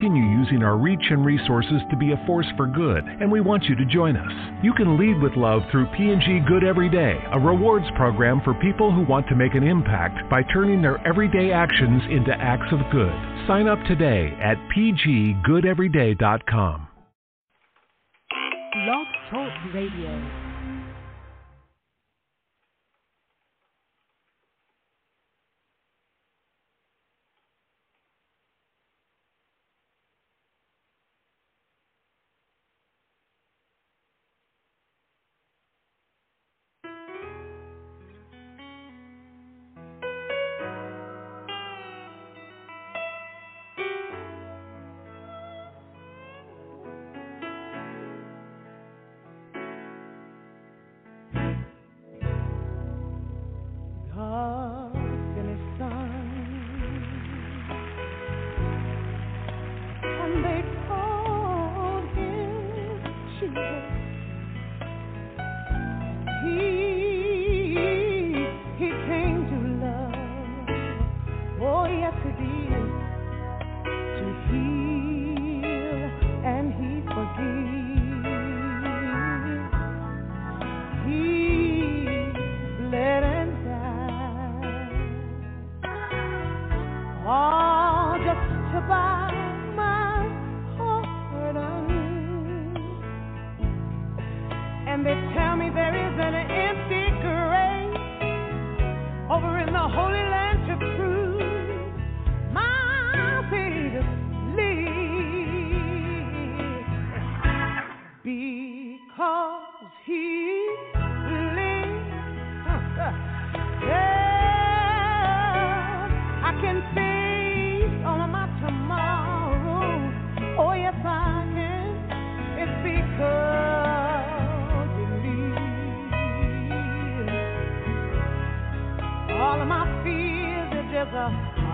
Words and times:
continue 0.00 0.38
using 0.38 0.62
our 0.62 0.78
reach 0.78 1.04
and 1.10 1.26
resources 1.26 1.82
to 1.90 1.96
be 1.96 2.12
a 2.12 2.26
force 2.26 2.46
for 2.56 2.66
good, 2.66 3.04
and 3.04 3.30
we 3.30 3.42
want 3.42 3.64
you 3.64 3.76
to 3.76 3.84
join 3.84 4.16
us. 4.16 4.32
You 4.62 4.72
can 4.72 4.98
lead 4.98 5.20
with 5.20 5.36
love 5.36 5.60
through 5.70 5.84
P&G 5.96 6.40
Good 6.48 6.64
Every 6.64 6.88
Day, 6.88 7.18
a 7.32 7.38
rewards 7.38 7.84
program 7.96 8.40
for 8.42 8.54
people 8.54 8.90
who 8.90 9.02
want 9.02 9.28
to 9.28 9.36
make 9.36 9.52
an 9.54 9.62
impact 9.62 10.30
by 10.30 10.42
turning 10.54 10.80
their 10.80 11.06
everyday 11.06 11.52
actions 11.52 12.02
into 12.10 12.32
acts 12.32 12.72
of 12.72 12.78
good. 12.90 13.12
Sign 13.46 13.68
up 13.68 13.78
today 13.86 14.32
at 14.40 14.56
pggoodeveryday.com. 14.74 16.88
Blog 18.72 19.06
Talk 19.30 19.52
Radio. 19.74 20.49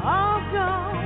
all 0.04 0.40
gone. 0.52 1.05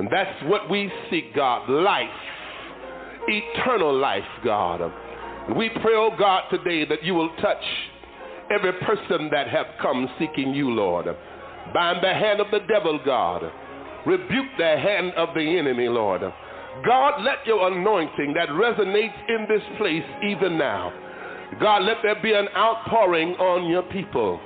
And 0.00 0.08
that's 0.10 0.42
what 0.44 0.68
we 0.68 0.90
seek, 1.10 1.34
God 1.34 1.70
life, 1.70 2.08
eternal 3.28 3.96
life, 3.96 4.24
God. 4.44 4.80
We 5.56 5.68
pray, 5.68 5.94
oh 5.94 6.10
God, 6.18 6.48
today 6.50 6.84
that 6.86 7.04
you 7.04 7.14
will 7.14 7.30
touch 7.36 7.62
every 8.50 8.72
person 8.72 9.28
that 9.30 9.48
have 9.48 9.66
come 9.80 10.08
seeking 10.18 10.52
you, 10.52 10.70
Lord. 10.70 11.06
Bind 11.72 12.02
the 12.02 12.12
hand 12.12 12.40
of 12.40 12.50
the 12.50 12.60
devil, 12.66 12.98
God 13.04 13.52
Rebuke 14.06 14.46
the 14.56 14.78
hand 14.78 15.12
of 15.14 15.34
the 15.34 15.58
enemy, 15.58 15.88
Lord. 15.88 16.22
God, 16.86 17.22
let 17.22 17.46
your 17.46 17.70
anointing 17.70 18.32
that 18.34 18.48
resonates 18.48 19.28
in 19.28 19.46
this 19.48 19.62
place 19.76 20.04
even 20.24 20.56
now. 20.56 20.92
God, 21.60 21.82
let 21.82 21.98
there 22.02 22.20
be 22.22 22.32
an 22.32 22.48
outpouring 22.56 23.34
on 23.34 23.68
your 23.68 23.82
people. 23.82 24.40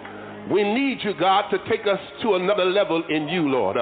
We 0.51 0.65
need 0.65 0.99
you, 1.05 1.15
God, 1.15 1.51
to 1.51 1.59
take 1.69 1.87
us 1.87 2.01
to 2.23 2.35
another 2.35 2.65
level 2.65 3.05
in 3.09 3.29
you, 3.29 3.49
Lord. 3.49 3.77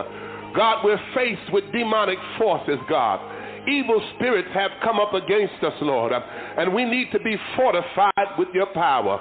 God, 0.55 0.85
we're 0.85 1.01
faced 1.15 1.53
with 1.53 1.65
demonic 1.73 2.19
forces, 2.39 2.79
God. 2.89 3.21
Evil 3.69 4.03
spirits 4.17 4.49
have 4.55 4.73
come 4.83 4.99
up 4.99 5.15
against 5.15 5.63
us, 5.63 5.75
Lord, 5.81 6.13
and 6.13 6.75
we 6.75 6.85
need 6.85 7.13
to 7.13 7.21
be 7.21 7.37
fortified 7.57 8.37
with 8.37 8.49
your 8.53 8.67
power. 8.67 9.21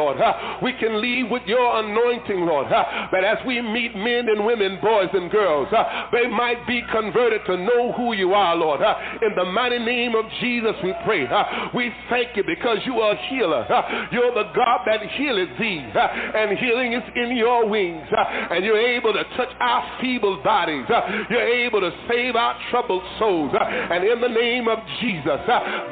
Lord. 0.00 0.16
We 0.62 0.72
can 0.80 1.00
leave 1.00 1.28
with 1.30 1.42
your 1.44 1.84
anointing, 1.84 2.40
Lord, 2.40 2.72
that 2.72 3.24
as 3.24 3.38
we 3.46 3.60
meet 3.60 3.94
men 3.94 4.28
and 4.28 4.46
women, 4.46 4.78
boys 4.80 5.10
and 5.12 5.30
girls, 5.30 5.68
they 6.12 6.26
might 6.26 6.66
be 6.66 6.82
converted 6.90 7.42
to 7.46 7.56
know 7.58 7.92
who 7.92 8.14
you 8.14 8.32
are, 8.32 8.56
Lord. 8.56 8.80
In 8.80 9.34
the 9.36 9.44
mighty 9.44 9.78
name 9.78 10.14
of 10.14 10.24
Jesus, 10.40 10.74
we 10.82 10.94
pray. 11.04 11.28
We 11.74 11.92
thank 12.08 12.36
you 12.36 12.44
because 12.46 12.78
you 12.86 12.94
are 13.00 13.12
a 13.12 13.26
healer. 13.28 13.66
You're 14.10 14.32
the 14.32 14.50
God 14.56 14.80
that 14.86 15.02
healeth 15.02 15.58
thee, 15.58 15.84
and 15.94 16.58
healing 16.58 16.94
is 16.94 17.02
in 17.14 17.36
your 17.36 17.68
wings, 17.68 18.06
and 18.10 18.64
you're 18.64 18.78
able 18.78 19.12
to 19.12 19.24
touch 19.36 19.50
our 19.60 20.00
feeble 20.00 20.42
bodies. 20.42 20.86
You're 21.28 21.42
able 21.66 21.80
to 21.80 21.90
save 22.08 22.36
our 22.36 22.56
troubled 22.70 23.02
souls. 23.18 23.52
And 23.60 24.04
in 24.04 24.20
the 24.20 24.28
name 24.28 24.68
of 24.68 24.78
Jesus, 25.00 25.40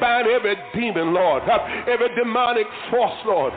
bind 0.00 0.28
every 0.28 0.56
demon, 0.74 1.12
Lord, 1.12 1.42
every 1.86 2.08
demonic 2.16 2.66
force, 2.90 3.18
Lord, 3.26 3.52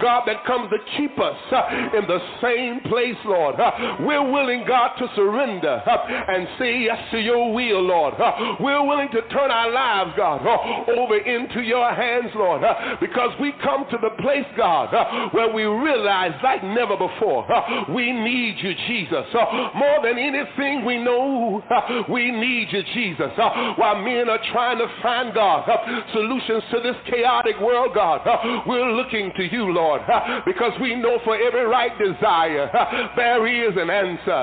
God, 0.00 0.24
that 0.26 0.44
comes 0.44 0.70
to 0.70 0.78
keep 0.96 1.18
us 1.18 1.36
uh, 1.52 1.98
in 1.98 2.06
the 2.06 2.18
same 2.42 2.80
place, 2.90 3.16
Lord. 3.24 3.58
Uh, 3.58 3.96
we're 4.00 4.30
willing, 4.30 4.64
God, 4.66 4.96
to 4.98 5.08
surrender 5.14 5.82
uh, 5.86 6.06
and 6.28 6.48
say 6.58 6.80
yes 6.80 6.98
to 7.12 7.18
your 7.18 7.52
will, 7.52 7.82
Lord. 7.82 8.14
Uh, 8.14 8.56
we're 8.60 8.84
willing 8.84 9.08
to 9.12 9.22
turn 9.28 9.50
our 9.50 9.70
lives, 9.70 10.12
God, 10.16 10.46
uh, 10.46 10.90
over 11.00 11.18
into 11.18 11.60
your 11.60 11.92
hands, 11.94 12.30
Lord, 12.34 12.64
uh, 12.64 12.96
because 13.00 13.30
we 13.40 13.52
come 13.62 13.86
to 13.90 13.98
the 14.00 14.10
place, 14.22 14.46
God, 14.56 15.32
where 15.32 15.52
we 15.52 15.64
realize 15.64 16.32
like 16.42 16.62
never 16.62 16.96
before, 16.96 17.46
we 17.90 18.12
need 18.12 18.56
you, 18.58 18.74
Jesus. 18.86 19.26
More 19.74 20.02
than 20.02 20.18
anything 20.18 20.84
we 20.84 20.98
know, 21.02 21.62
we 22.08 22.30
need 22.30 22.68
you, 22.70 22.82
Jesus. 22.94 23.30
While 23.36 24.02
men 24.02 24.28
are 24.28 24.40
trying 24.52 24.78
to 24.78 24.86
find, 25.02 25.34
God, 25.34 25.68
solutions 26.12 26.62
to 26.70 26.80
this 26.80 26.96
chaotic 27.10 27.60
world, 27.60 27.92
God, 27.94 28.20
we're 28.66 28.92
looking 28.92 29.32
to 29.36 29.44
you, 29.44 29.72
Lord. 29.76 30.00
Because 30.46 30.72
we 30.80 30.96
know 30.96 31.20
for 31.24 31.36
every 31.36 31.66
right 31.66 31.92
desire 31.98 32.70
there 33.16 33.46
is 33.46 33.76
an 33.76 33.90
answer. 33.90 34.40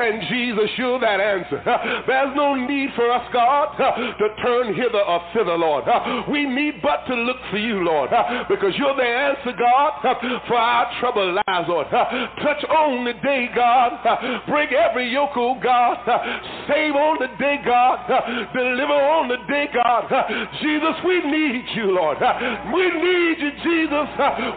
And 0.00 0.22
Jesus, 0.28 0.70
you're 0.76 0.98
that 1.00 1.20
answer. 1.20 1.60
There's 2.06 2.34
no 2.34 2.54
need 2.54 2.90
for 2.96 3.12
us, 3.12 3.26
God, 3.32 3.76
to 3.76 4.28
turn 4.42 4.74
hither 4.74 5.04
or 5.04 5.20
thither, 5.34 5.56
Lord. 5.56 5.84
We 6.30 6.46
need 6.46 6.80
but 6.82 7.04
to 7.06 7.14
look 7.14 7.36
for 7.50 7.58
you, 7.58 7.84
Lord, 7.84 8.10
because 8.48 8.72
you're 8.76 8.96
the 8.96 9.02
answer, 9.02 9.52
God, 9.58 10.16
for 10.48 10.56
our 10.56 10.90
troubled 11.00 11.34
lives, 11.46 11.68
Lord. 11.68 11.86
Touch 11.90 12.64
on 12.70 13.04
the 13.04 13.14
day, 13.22 13.48
God. 13.54 14.00
Break 14.48 14.72
every 14.72 15.12
yoke, 15.12 15.36
oh 15.36 15.58
God. 15.62 15.98
Save 16.68 16.94
on 16.94 17.18
the 17.20 17.28
day, 17.38 17.58
God. 17.64 18.06
Deliver 18.54 18.92
on 18.92 19.28
the 19.28 19.36
day, 19.48 19.68
God. 19.72 20.08
Jesus, 20.62 20.96
we 21.04 21.20
need 21.30 21.64
you, 21.74 21.90
Lord. 21.92 22.18
We 22.72 22.90
need 22.90 23.36
you, 23.38 23.50
Jesus. 23.62 24.08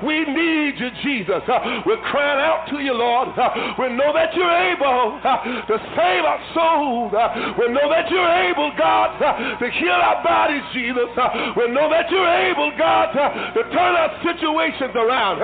We 0.06 0.12
we 0.13 0.34
need 0.34 0.77
you, 0.77 0.89
Jesus. 1.01 1.41
Uh, 1.50 1.82
we're 1.86 2.01
crying 2.13 2.38
out 2.38 2.70
to 2.70 2.77
you, 2.77 2.93
Lord. 2.93 3.34
Uh, 3.34 3.50
we 3.82 3.89
know 3.98 4.13
that 4.13 4.29
you're 4.38 4.58
able 4.70 5.17
uh, 5.25 5.65
to 5.65 5.75
save 5.98 6.22
our 6.22 6.41
souls. 6.53 7.13
Uh, 7.17 7.58
we 7.58 7.74
know 7.74 7.89
that 7.89 8.05
you're 8.13 8.36
able, 8.53 8.70
God, 8.77 9.17
uh, 9.17 9.58
to 9.58 9.65
heal 9.74 9.98
our 9.98 10.22
bodies, 10.22 10.62
Jesus. 10.74 11.10
Uh, 11.17 11.58
we 11.58 11.74
know 11.74 11.89
that 11.89 12.10
you're 12.13 12.34
able, 12.53 12.70
God, 12.77 13.10
to 13.58 13.62
turn 13.74 13.93
our 13.98 14.13
situations 14.22 14.93
around. 14.93 15.41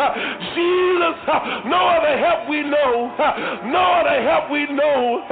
Jesus, 0.54 1.18
no 1.66 1.82
other 1.90 2.14
help 2.22 2.46
we 2.50 2.62
know. 2.62 3.10
No 3.74 4.06
other 4.06 4.22
help 4.22 4.52
we 4.54 4.70
know. 4.70 5.26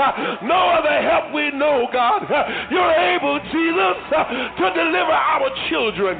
No 0.50 0.62
other 0.82 0.98
help 1.06 1.34
we 1.34 1.51
know, 1.53 1.86
God. 1.94 2.25
You're 2.74 2.98
able, 3.13 3.38
Jesus, 3.53 3.98
to 4.10 4.65
deliver 4.74 5.13
our 5.13 5.50
children. 5.70 6.17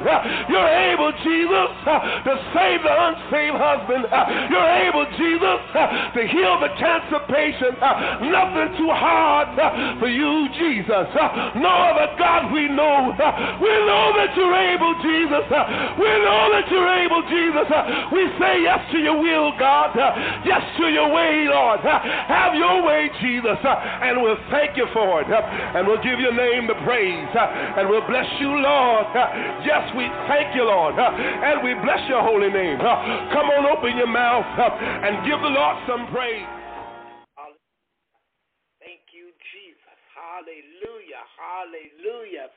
You're 0.48 0.72
able, 0.94 1.10
Jesus, 1.26 1.70
to 1.82 2.32
save 2.54 2.82
the 2.86 3.07
unsaved 3.08 3.56
husband. 3.56 4.04
Uh, 4.12 4.52
you're 4.52 4.72
able, 4.84 5.04
Jesus, 5.16 5.60
uh, 5.72 6.12
to 6.12 6.22
heal 6.28 6.60
the 6.60 6.72
cancer 6.76 7.20
patient. 7.28 7.76
Uh, 7.80 8.20
nothing 8.28 8.76
too 8.76 8.92
hard 8.92 9.56
for 9.98 10.08
you, 10.08 10.48
Jesus. 10.60 11.08
No 11.56 11.72
other 11.88 12.12
God 12.20 12.52
we 12.52 12.68
know. 12.68 13.12
We 13.60 13.72
know 13.88 14.12
that 14.16 14.36
you're 14.36 14.54
able, 14.54 14.92
Jesus. 15.00 15.46
We 15.96 16.10
know 16.24 16.42
that 16.52 16.66
you're 16.68 16.92
able, 17.02 17.22
Jesus. 17.28 17.68
We 18.12 18.22
say 18.38 18.62
yes 18.62 18.80
to 18.92 18.98
your 18.98 19.18
will, 19.20 19.52
God. 19.58 19.96
Yes 20.44 20.62
to 20.78 20.88
your 20.88 21.12
way, 21.12 21.46
Lord. 21.48 21.80
Have 21.80 22.54
your 22.54 22.84
way, 22.84 23.10
Jesus. 23.20 23.58
And 23.64 24.20
we'll 24.22 24.40
thank 24.50 24.76
you 24.76 24.86
for 24.92 25.22
it. 25.22 25.28
And 25.28 25.86
we'll 25.86 26.02
give 26.02 26.20
your 26.20 26.34
name 26.34 26.66
the 26.66 26.78
praise. 26.84 27.28
And 27.34 27.88
we'll 27.88 28.06
bless 28.06 28.28
you, 28.40 28.50
Lord. 28.50 29.06
Yes, 29.64 29.88
we 29.96 30.06
thank 30.28 30.54
you, 30.54 30.64
Lord. 30.64 30.94
And 30.98 31.62
we 31.64 31.74
bless 31.82 32.02
your 32.08 32.22
holy 32.22 32.50
name. 32.50 32.78
Come 33.32 33.48
on, 33.54 33.66
open 33.70 33.96
your 33.96 34.10
mouth 34.10 34.46
up 34.58 34.74
and 34.80 35.22
give 35.22 35.38
the 35.38 35.52
Lord 35.52 35.76
some 35.86 36.10
praise. 36.10 36.48
Thank 38.82 39.12
you, 39.12 39.30
Jesus. 39.54 39.98
Hallelujah. 40.16 41.22
Hallelujah. 41.36 42.48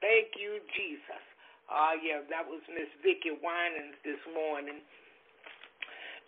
Thank 0.00 0.34
you, 0.38 0.62
Jesus. 0.74 1.24
Oh, 1.70 1.94
uh, 1.94 1.94
yeah, 2.00 2.20
that 2.28 2.44
was 2.44 2.60
Miss 2.68 2.90
Vickie 3.00 3.34
Winans 3.38 3.96
this 4.04 4.20
morning. 4.34 4.82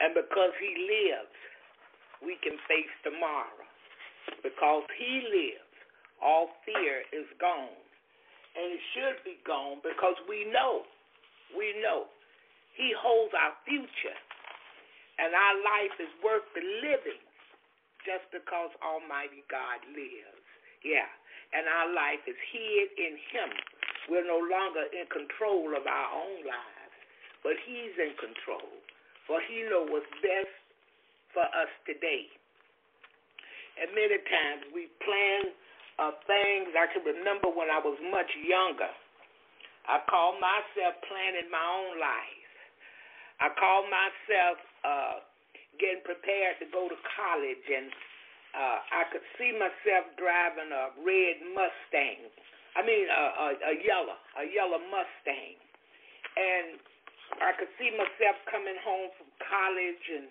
And 0.01 0.15
because 0.15 0.55
he 0.59 0.73
lives, 0.75 1.37
we 2.23 2.39
can 2.43 2.57
face 2.67 2.91
tomorrow. 3.03 3.67
Because 4.43 4.87
he 4.97 5.27
lives, 5.27 5.75
all 6.23 6.49
fear 6.65 7.05
is 7.13 7.29
gone. 7.39 7.79
And 8.55 8.79
it 8.79 8.83
should 8.95 9.19
be 9.27 9.39
gone 9.43 9.83
because 9.83 10.15
we 10.31 10.47
know, 10.51 10.87
we 11.53 11.75
know 11.83 12.14
he 12.75 12.91
holds 12.95 13.35
our 13.35 13.55
future. 13.67 14.19
And 15.19 15.31
our 15.31 15.57
life 15.63 15.95
is 16.03 16.11
worth 16.27 16.47
the 16.59 16.65
living 16.83 17.23
just 18.03 18.27
because 18.35 18.75
Almighty 18.83 19.47
God 19.47 19.79
lives. 19.95 20.47
Yeah. 20.83 21.07
And 21.55 21.71
our 21.71 21.89
life 21.95 22.21
is 22.27 22.37
hid 22.51 22.89
in 22.99 23.15
him. 23.31 23.51
We're 24.11 24.27
no 24.27 24.43
longer 24.43 24.85
in 24.91 25.07
control 25.09 25.73
of 25.73 25.87
our 25.87 26.09
own 26.13 26.45
lives, 26.45 26.97
but 27.47 27.57
he's 27.65 27.95
in 27.97 28.13
control. 28.21 28.69
For 29.25 29.41
he 29.49 29.65
knows 29.71 29.89
what's 29.89 30.11
best 30.21 30.53
for 31.33 31.47
us 31.47 31.73
today. 31.89 32.29
And 33.81 33.91
many 33.97 34.19
times 34.29 34.69
we 34.77 34.93
plan 35.01 35.55
uh, 35.99 36.13
things. 36.29 36.75
I 36.77 36.91
can 36.93 37.07
remember 37.07 37.49
when 37.49 37.73
I 37.73 37.81
was 37.81 37.97
much 38.13 38.29
younger. 38.45 38.93
I 39.89 40.05
called 40.05 40.37
myself 40.43 41.01
planning 41.09 41.49
my 41.49 41.65
own 41.65 41.97
life. 41.97 42.44
I 43.41 43.51
called 43.59 43.87
myself 43.91 44.57
uh, 44.85 45.17
getting 45.79 46.05
prepared 46.07 46.61
to 46.63 46.67
go 46.71 46.87
to 46.87 46.99
college, 47.19 47.67
and 47.67 47.91
uh, 48.55 48.79
I 48.95 49.03
could 49.11 49.27
see 49.39 49.51
myself 49.55 50.15
driving 50.15 50.71
a 50.71 50.95
red 51.03 51.43
Mustang. 51.55 52.31
I 52.79 52.83
mean, 52.83 53.07
a, 53.07 53.25
a, 53.35 53.49
a 53.71 53.75
yellow, 53.83 54.19
a 54.39 54.45
yellow 54.51 54.79
Mustang, 54.91 55.59
and 56.39 56.79
I 57.43 57.55
could 57.59 57.71
see 57.79 57.91
myself 57.95 58.39
coming 58.51 58.79
home 58.83 59.11
from 59.19 59.29
college 59.43 60.05
and 60.15 60.27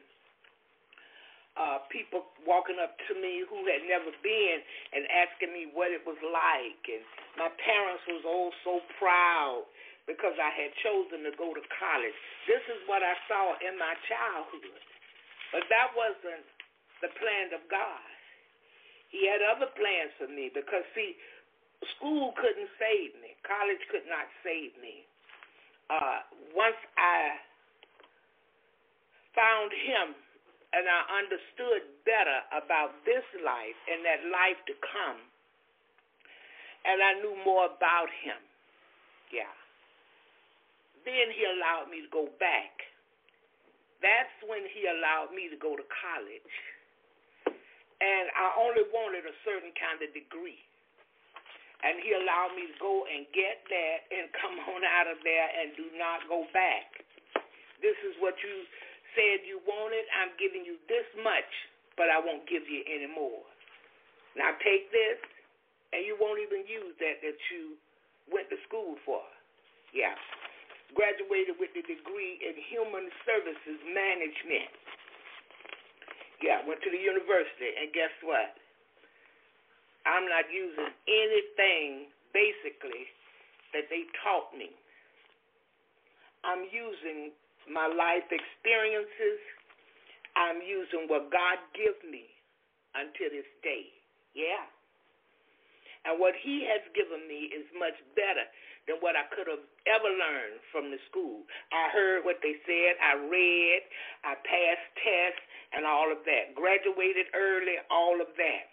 uh, 1.53 1.77
people 1.93 2.25
walking 2.47 2.81
up 2.81 2.97
to 3.05 3.13
me 3.13 3.45
who 3.45 3.61
had 3.69 3.85
never 3.85 4.09
been 4.25 4.57
and 4.95 5.05
asking 5.11 5.53
me 5.53 5.69
what 5.69 5.93
it 5.93 6.01
was 6.01 6.17
like. 6.23 6.81
And 6.89 7.03
my 7.37 7.51
parents 7.61 8.03
was 8.09 8.23
all 8.25 8.49
so 8.65 8.81
proud 8.97 9.67
because 10.05 10.35
I 10.35 10.51
had 10.51 10.71
chosen 10.83 11.23
to 11.23 11.31
go 11.39 11.55
to 11.55 11.63
college. 11.79 12.17
This 12.47 12.63
is 12.67 12.79
what 12.91 12.99
I 12.99 13.15
saw 13.31 13.55
in 13.63 13.79
my 13.79 13.95
childhood. 14.07 14.83
But 15.55 15.63
that 15.71 15.95
wasn't 15.95 16.43
the 16.99 17.11
plan 17.19 17.55
of 17.55 17.63
God. 17.71 18.09
He 19.13 19.29
had 19.29 19.45
other 19.45 19.69
plans 19.77 20.11
for 20.17 20.27
me 20.27 20.49
because, 20.49 20.83
see, 20.97 21.13
school 21.95 22.33
couldn't 22.35 22.71
save 22.81 23.13
me, 23.21 23.37
college 23.45 23.79
could 23.93 24.07
not 24.09 24.25
save 24.41 24.73
me. 24.81 25.05
Uh, 25.91 26.25
once 26.57 26.79
I 26.97 27.37
found 29.37 29.69
Him 29.69 30.17
and 30.73 30.89
I 30.89 30.99
understood 31.21 31.85
better 32.01 32.39
about 32.57 32.97
this 33.05 33.23
life 33.45 33.77
and 33.85 34.01
that 34.01 34.25
life 34.33 34.57
to 34.65 34.75
come, 34.81 35.21
and 36.83 36.97
I 36.97 37.21
knew 37.21 37.37
more 37.45 37.69
about 37.69 38.09
Him, 38.25 38.41
yeah, 39.29 39.53
then 41.03 41.31
He 41.31 41.43
allowed 41.45 41.91
me 41.91 42.03
to 42.03 42.11
go 42.11 42.27
back. 42.39 42.83
That's 43.99 44.33
when 44.43 44.67
He 44.71 44.87
allowed 44.87 45.31
me 45.31 45.47
to 45.51 45.57
go 45.59 45.75
to 45.75 45.85
college 45.87 46.53
and 48.03 48.27
I 48.35 48.47
only 48.59 48.83
wanted 48.91 49.23
a 49.23 49.35
certain 49.47 49.71
kind 49.79 50.03
of 50.03 50.11
degree. 50.11 50.59
And 51.83 51.99
he 51.99 52.15
allowed 52.15 52.55
me 52.55 52.67
to 52.71 52.77
go 52.79 53.07
and 53.07 53.27
get 53.31 53.63
that 53.67 53.97
and 54.11 54.27
come 54.43 54.59
on 54.75 54.83
out 54.83 55.07
of 55.07 55.19
there 55.23 55.47
and 55.47 55.71
do 55.79 55.87
not 55.95 56.27
go 56.27 56.43
back. 56.51 56.99
This 57.79 57.95
is 58.03 58.15
what 58.19 58.35
you 58.43 58.67
said 59.15 59.47
you 59.47 59.63
wanted. 59.63 60.03
I'm 60.19 60.35
giving 60.39 60.67
you 60.67 60.79
this 60.87 61.07
much, 61.23 61.47
but 61.95 62.11
I 62.11 62.19
won't 62.19 62.47
give 62.47 62.67
you 62.67 62.83
any 62.87 63.07
more. 63.07 63.43
Now 64.35 64.55
take 64.63 64.89
this, 64.89 65.19
and 65.91 66.01
you 66.07 66.17
won't 66.17 66.41
even 66.41 66.65
use 66.65 66.95
that 67.03 67.21
that 67.21 67.39
you 67.53 67.77
went 68.31 68.49
to 68.49 68.57
school 68.65 68.97
for. 69.05 69.21
Yeah. 69.91 70.15
Graduated 70.93 71.57
with 71.57 71.73
the 71.73 71.81
degree 71.85 72.37
in 72.41 72.53
human 72.69 73.09
services 73.25 73.79
management. 73.89 74.69
Yeah, 76.41 76.61
went 76.67 76.83
to 76.83 76.91
the 76.91 76.99
university, 76.99 77.71
and 77.81 77.89
guess 77.95 78.13
what? 78.21 78.53
I'm 80.03 80.27
not 80.27 80.45
using 80.51 80.91
anything 81.07 82.11
basically 82.35 83.07
that 83.71 83.87
they 83.87 84.05
taught 84.21 84.51
me. 84.51 84.69
I'm 86.43 86.67
using 86.67 87.31
my 87.71 87.87
life 87.87 88.27
experiences. 88.27 89.39
I'm 90.35 90.59
using 90.59 91.07
what 91.07 91.31
God 91.31 91.61
gives 91.71 92.01
me 92.03 92.27
until 92.93 93.31
this 93.31 93.47
day. 93.63 93.87
Yeah. 94.35 94.67
And 96.03 96.19
what 96.19 96.35
He 96.35 96.67
has 96.67 96.83
given 96.91 97.23
me 97.27 97.47
is 97.51 97.63
much 97.79 97.95
better 98.15 98.43
than 98.87 98.99
what 98.99 99.15
I 99.15 99.23
could 99.31 99.47
have 99.47 99.63
ever 99.87 100.11
learned 100.11 100.59
from 100.75 100.91
the 100.91 100.99
school. 101.07 101.47
I 101.71 101.87
heard 101.95 102.27
what 102.27 102.43
they 102.43 102.59
said, 102.67 102.99
I 102.99 103.15
read, 103.15 103.81
I 104.27 104.35
passed 104.43 104.87
tests, 104.99 105.43
and 105.71 105.87
all 105.87 106.11
of 106.11 106.19
that. 106.27 106.51
Graduated 106.53 107.31
early, 107.31 107.79
all 107.87 108.19
of 108.19 108.27
that. 108.35 108.65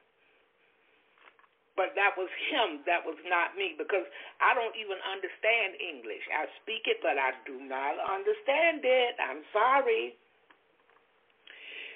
But 1.79 1.95
that 1.95 2.19
was 2.19 2.29
him, 2.51 2.83
that 2.85 3.07
was 3.07 3.17
not 3.25 3.55
me, 3.55 3.79
because 3.79 4.05
I 4.43 4.53
don't 4.53 4.75
even 4.75 4.99
understand 5.07 5.79
English. 5.79 6.27
I 6.29 6.51
speak 6.61 6.91
it, 6.91 6.99
but 7.01 7.15
I 7.15 7.33
do 7.47 7.57
not 7.63 7.97
understand 8.11 8.83
it. 8.83 9.15
I'm 9.23 9.47
sorry. 9.55 10.19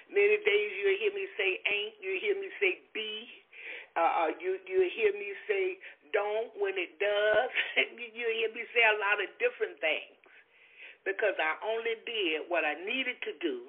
Many 0.09 0.39
days 0.47 0.71
you 0.79 0.89
hear 1.03 1.13
me 1.13 1.27
say 1.35 1.59
ain't, 1.67 1.99
you 1.99 2.17
hear 2.23 2.39
me 2.39 2.49
say 2.63 2.81
be, 2.95 3.27
uh, 3.95 4.31
you 4.43 4.59
you 4.67 4.91
hear 4.91 5.15
me 5.15 5.31
say 5.47 5.79
don't 6.11 6.51
when 6.59 6.75
it 6.75 6.99
does. 6.99 7.51
you 7.99 8.27
hear 8.27 8.51
me 8.55 8.63
say 8.75 8.83
a 8.83 8.99
lot 8.99 9.23
of 9.23 9.31
different 9.39 9.79
things 9.79 10.19
because 11.07 11.37
I 11.39 11.59
only 11.63 11.95
did 12.09 12.49
what 12.49 12.65
I 12.65 12.75
needed 12.81 13.21
to 13.29 13.33
do 13.39 13.69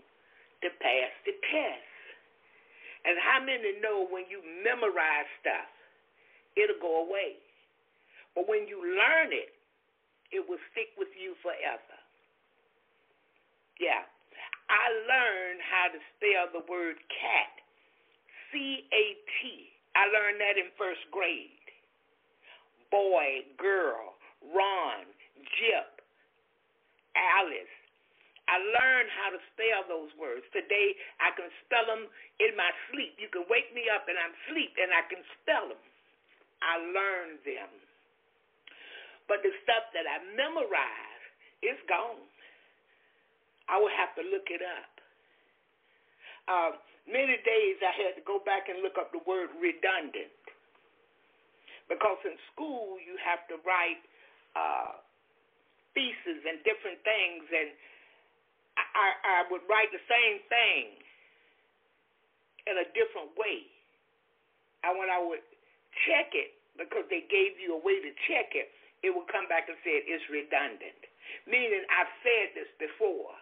to 0.63 0.67
pass 0.79 1.11
the 1.27 1.35
test. 1.51 1.93
And 3.05 3.21
how 3.21 3.37
many 3.37 3.77
know 3.85 4.09
when 4.09 4.25
you 4.33 4.41
memorize 4.65 5.29
stuff, 5.43 5.69
it'll 6.57 6.81
go 6.81 7.05
away. 7.05 7.37
But 8.33 8.49
when 8.49 8.65
you 8.65 8.81
learn 8.81 9.29
it, 9.29 9.53
it 10.33 10.41
will 10.41 10.59
stick 10.73 10.89
with 10.97 11.13
you 11.13 11.37
forever. 11.45 11.97
Yeah. 13.77 14.09
I 14.65 14.89
learned 15.05 15.61
how 15.61 15.93
to 15.93 15.99
spell 16.17 16.49
the 16.49 16.65
word 16.65 16.97
cat. 17.13 17.53
C 18.49 18.89
A 18.89 19.03
T. 19.37 19.74
I 19.95 20.11
learned 20.11 20.39
that 20.43 20.59
in 20.59 20.69
first 20.75 21.03
grade. 21.09 21.55
Boy, 22.91 23.47
girl, 23.57 24.15
Ron, 24.43 25.07
Jip, 25.57 26.03
Alice, 27.15 27.75
I 28.45 28.61
learned 28.61 29.09
how 29.09 29.33
to 29.33 29.39
spell 29.51 29.81
those 29.89 30.13
words. 30.21 30.45
Today, 30.53 30.93
I 31.17 31.33
can 31.33 31.49
spell 31.65 31.89
them 31.89 32.05
in 32.37 32.53
my 32.53 32.69
sleep. 32.93 33.17
You 33.17 33.25
can 33.33 33.49
wake 33.49 33.73
me 33.73 33.89
up 33.89 34.05
and 34.05 34.13
I'm 34.21 34.37
asleep 34.45 34.77
and 34.77 34.93
I 34.93 35.01
can 35.09 35.25
spell 35.41 35.73
them. 35.73 35.81
I 36.61 36.77
learned 36.77 37.41
them. 37.41 37.71
But 39.25 39.41
the 39.41 39.49
stuff 39.65 39.89
that 39.97 40.05
I 40.05 40.21
memorized 40.37 41.33
is 41.65 41.79
gone. 41.89 42.21
I 43.65 43.81
will 43.81 43.93
have 43.97 44.13
to 44.21 44.23
look 44.29 44.53
it 44.53 44.61
up. 44.61 44.93
Uh, 46.45 46.71
many 47.05 47.37
days 47.41 47.77
I 47.81 47.93
had 47.93 48.13
to 48.17 48.23
go 48.25 48.41
back 48.41 48.69
and 48.69 48.81
look 48.81 48.97
up 48.97 49.13
the 49.13 49.21
word 49.25 49.53
redundant. 49.57 50.33
Because 51.85 52.17
in 52.25 52.33
school, 52.53 52.97
you 52.97 53.13
have 53.21 53.45
to 53.53 53.61
write 53.61 54.01
uh, 54.57 54.97
theses 55.93 56.41
and 56.41 56.57
different 56.65 56.97
things. 57.05 57.45
And 57.53 57.69
I, 58.77 59.07
I 59.21 59.39
would 59.53 59.61
write 59.69 59.93
the 59.93 60.01
same 60.09 60.41
thing 60.49 60.97
in 62.65 62.81
a 62.81 62.87
different 62.97 63.37
way. 63.37 63.69
And 64.81 64.97
when 64.97 65.13
I 65.13 65.21
would 65.21 65.45
check 66.09 66.33
it, 66.33 66.57
because 66.75 67.05
they 67.07 67.23
gave 67.29 67.55
you 67.61 67.77
a 67.77 67.81
way 67.81 68.01
to 68.01 68.11
check 68.27 68.57
it, 68.57 68.73
it 69.05 69.13
would 69.13 69.29
come 69.29 69.45
back 69.45 69.69
and 69.69 69.77
say 69.85 70.01
it's 70.01 70.25
redundant, 70.33 70.97
meaning 71.45 71.85
I've 71.93 72.09
said 72.25 72.57
this 72.57 72.69
before. 72.81 73.37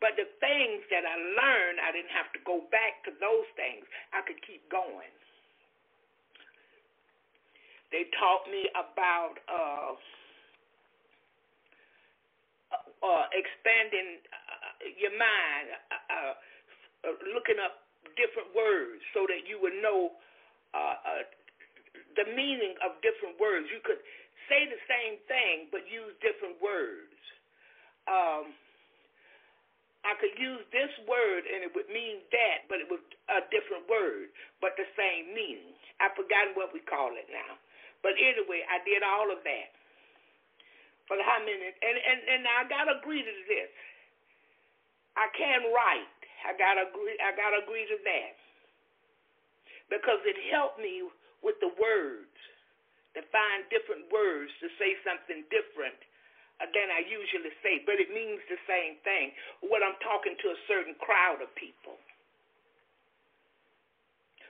But 0.00 0.12
the 0.20 0.28
things 0.44 0.84
that 0.92 1.08
I 1.08 1.16
learned, 1.16 1.80
I 1.80 1.90
didn't 1.92 2.12
have 2.12 2.28
to 2.36 2.40
go 2.44 2.68
back 2.68 3.00
to 3.08 3.12
those 3.16 3.48
things. 3.56 3.88
I 4.12 4.20
could 4.20 4.40
keep 4.44 4.60
going. 4.68 5.08
They 7.88 8.04
taught 8.18 8.44
me 8.50 8.68
about 8.76 9.40
uh, 9.48 9.94
uh, 13.00 13.24
expanding 13.32 14.20
uh, 14.28 14.90
your 14.98 15.14
mind, 15.14 15.66
uh, 15.88 16.34
uh, 17.08 17.16
looking 17.32 17.56
up 17.62 17.86
different 18.18 18.52
words 18.52 19.00
so 19.14 19.24
that 19.30 19.48
you 19.48 19.56
would 19.62 19.76
know 19.80 20.12
uh, 20.74 21.24
the 22.20 22.26
meaning 22.36 22.76
of 22.84 23.00
different 23.00 23.38
words. 23.40 23.70
You 23.72 23.80
could 23.80 24.02
say 24.50 24.66
the 24.66 24.80
same 24.90 25.16
thing 25.30 25.70
but 25.70 25.86
use 25.88 26.12
different 26.20 26.58
words. 26.60 27.16
Um, 28.10 28.52
I 30.06 30.14
could 30.22 30.38
use 30.38 30.62
this 30.70 30.92
word 31.10 31.42
and 31.50 31.66
it 31.66 31.74
would 31.74 31.90
mean 31.90 32.22
that, 32.30 32.70
but 32.70 32.78
it 32.78 32.86
was 32.86 33.02
a 33.26 33.42
different 33.50 33.90
word, 33.90 34.30
but 34.62 34.78
the 34.78 34.86
same 34.94 35.34
meaning. 35.34 35.74
I've 35.98 36.14
forgotten 36.14 36.54
what 36.54 36.70
we 36.70 36.78
call 36.86 37.10
it 37.18 37.26
now. 37.26 37.58
But 38.06 38.14
anyway, 38.14 38.62
I 38.70 38.78
did 38.86 39.02
all 39.02 39.34
of 39.34 39.42
that. 39.42 39.70
For 41.10 41.18
how 41.18 41.42
many? 41.42 41.58
And 41.58 41.96
and 41.98 42.20
and 42.38 42.42
I 42.46 42.66
gotta 42.66 42.98
agree 43.02 43.22
to 43.22 43.34
this. 43.50 43.70
I 45.14 45.30
can 45.34 45.70
write. 45.70 46.18
I 46.46 46.54
gotta 46.54 46.90
agree. 46.90 47.18
I 47.22 47.30
gotta 47.34 47.62
agree 47.62 47.86
to 47.86 47.98
that 48.06 48.34
because 49.90 50.18
it 50.26 50.38
helped 50.50 50.82
me 50.82 51.06
with 51.42 51.58
the 51.62 51.70
words 51.78 52.34
to 53.14 53.22
find 53.30 53.64
different 53.70 54.10
words 54.10 54.50
to 54.60 54.66
say 54.78 54.98
something 55.06 55.46
different 55.48 55.96
than 56.60 56.88
I 56.88 57.04
usually 57.04 57.52
say, 57.60 57.84
but 57.84 58.00
it 58.00 58.08
means 58.08 58.40
the 58.48 58.60
same 58.64 58.96
thing 59.04 59.36
when 59.60 59.84
I'm 59.84 59.98
talking 60.00 60.32
to 60.40 60.46
a 60.52 60.58
certain 60.64 60.96
crowd 60.96 61.44
of 61.44 61.52
people. 61.52 62.00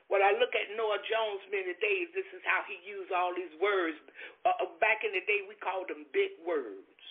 When 0.07 0.23
I 0.23 0.39
look 0.39 0.55
at 0.55 0.71
Noah 0.79 1.03
Jones 1.03 1.43
many 1.51 1.75
days, 1.83 2.07
this 2.15 2.31
is 2.31 2.39
how 2.47 2.63
he 2.71 2.79
used 2.87 3.11
all 3.11 3.35
these 3.35 3.51
words. 3.59 3.99
Uh, 4.47 4.55
uh, 4.63 4.71
back 4.79 5.03
in 5.03 5.11
the 5.11 5.25
day, 5.27 5.43
we 5.51 5.59
called 5.59 5.91
them 5.91 6.07
big 6.15 6.31
words. 6.47 7.03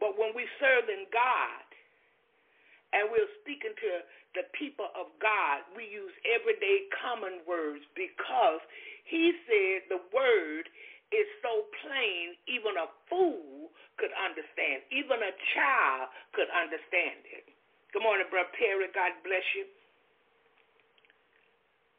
But 0.00 0.16
when 0.16 0.32
we 0.32 0.48
serve 0.56 0.88
in 0.88 1.04
God 1.12 1.66
and 2.96 3.12
we're 3.12 3.28
speaking 3.44 3.76
to 3.76 3.90
the 4.32 4.48
people 4.56 4.88
of 4.96 5.12
God, 5.20 5.68
we 5.76 5.84
use 5.84 6.14
everyday 6.24 6.88
common 7.04 7.44
words 7.44 7.84
because 7.92 8.64
he 9.04 9.36
said 9.44 9.92
the 9.92 10.00
word 10.08 10.64
is 11.12 11.28
so 11.40 11.64
plain, 11.80 12.36
even 12.44 12.76
a 12.76 12.88
fool 13.08 13.72
could 13.96 14.12
understand. 14.14 14.84
Even 14.92 15.20
a 15.24 15.32
child 15.56 16.12
could 16.36 16.48
understand 16.52 17.24
it. 17.28 17.48
Good 17.92 18.04
morning, 18.04 18.28
Brother 18.28 18.52
Perry. 18.54 18.92
God 18.92 19.16
bless 19.24 19.44
you. 19.56 19.64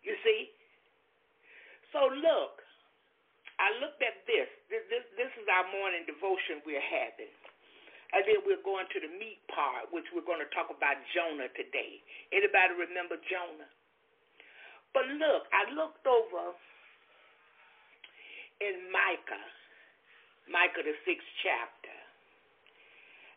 You 0.06 0.16
see? 0.22 0.54
So 1.92 2.06
look, 2.06 2.62
I 3.58 3.74
looked 3.82 4.00
at 4.06 4.24
this. 4.30 4.48
This, 4.70 4.86
this, 4.88 5.04
this 5.18 5.32
is 5.42 5.46
our 5.50 5.66
morning 5.74 6.06
devotion 6.06 6.62
we're 6.64 6.80
having. 6.80 7.34
And 8.10 8.26
then 8.26 8.42
we're 8.42 8.64
going 8.66 8.90
to 8.90 9.00
the 9.02 9.12
meat 9.22 9.42
part, 9.54 9.90
which 9.94 10.06
we're 10.14 10.26
going 10.26 10.42
to 10.42 10.50
talk 10.54 10.74
about 10.74 10.98
Jonah 11.14 11.50
today. 11.54 12.02
Anybody 12.34 12.74
remember 12.74 13.22
Jonah? 13.30 13.70
But 14.94 15.06
look, 15.22 15.46
I 15.54 15.70
looked 15.78 16.06
over 16.10 16.58
in 18.60 18.92
Micah, 18.92 19.48
Micah 20.52 20.84
the 20.84 20.96
sixth 21.08 21.28
chapter. 21.44 21.96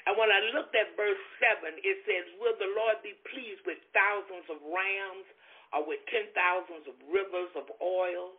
And 0.03 0.19
when 0.19 0.35
I 0.35 0.43
looked 0.51 0.75
at 0.75 0.99
verse 0.99 1.23
7, 1.39 1.79
it 1.79 1.99
says, 2.03 2.27
Will 2.43 2.59
the 2.59 2.75
Lord 2.75 2.99
be 3.07 3.15
pleased 3.31 3.63
with 3.63 3.79
thousands 3.95 4.51
of 4.51 4.59
rams 4.67 5.27
or 5.71 5.87
with 5.87 6.03
ten 6.11 6.27
thousands 6.35 6.91
of 6.91 6.99
rivers 7.07 7.55
of 7.55 7.71
oil? 7.79 8.35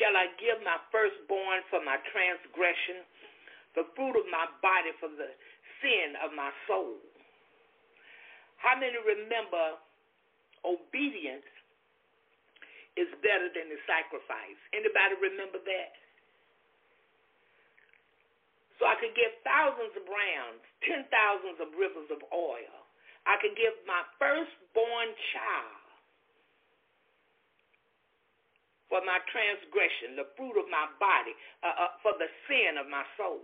Shall 0.00 0.16
I 0.16 0.32
give 0.40 0.64
my 0.64 0.80
firstborn 0.88 1.60
for 1.68 1.84
my 1.84 2.00
transgression, 2.08 3.04
the 3.76 3.84
fruit 3.92 4.16
of 4.16 4.24
my 4.32 4.48
body 4.64 4.96
for 4.96 5.12
the 5.12 5.28
sin 5.84 6.16
of 6.24 6.32
my 6.32 6.48
soul? 6.64 6.96
How 8.56 8.80
many 8.80 8.96
remember 8.96 9.76
obedience 10.64 11.44
is 12.96 13.12
better 13.20 13.52
than 13.52 13.68
the 13.68 13.76
sacrifice? 13.84 14.56
Anybody 14.72 15.20
remember 15.20 15.60
that? 15.60 15.92
So 18.78 18.90
I 18.90 18.98
could 18.98 19.14
give 19.14 19.30
thousands 19.46 19.94
of 19.94 20.04
rams, 20.06 20.62
ten 20.82 21.06
thousands 21.10 21.58
of 21.62 21.70
rivers 21.78 22.10
of 22.10 22.20
oil. 22.34 22.74
I 23.24 23.40
could 23.40 23.56
give 23.56 23.72
my 23.86 24.02
firstborn 24.20 25.08
child 25.32 25.84
for 28.90 29.00
my 29.02 29.18
transgression, 29.32 30.18
the 30.18 30.28
fruit 30.36 30.54
of 30.60 30.68
my 30.68 30.86
body, 31.00 31.32
uh, 31.64 31.88
uh, 31.88 31.92
for 32.04 32.12
the 32.20 32.28
sin 32.46 32.76
of 32.76 32.86
my 32.86 33.02
soul. 33.16 33.42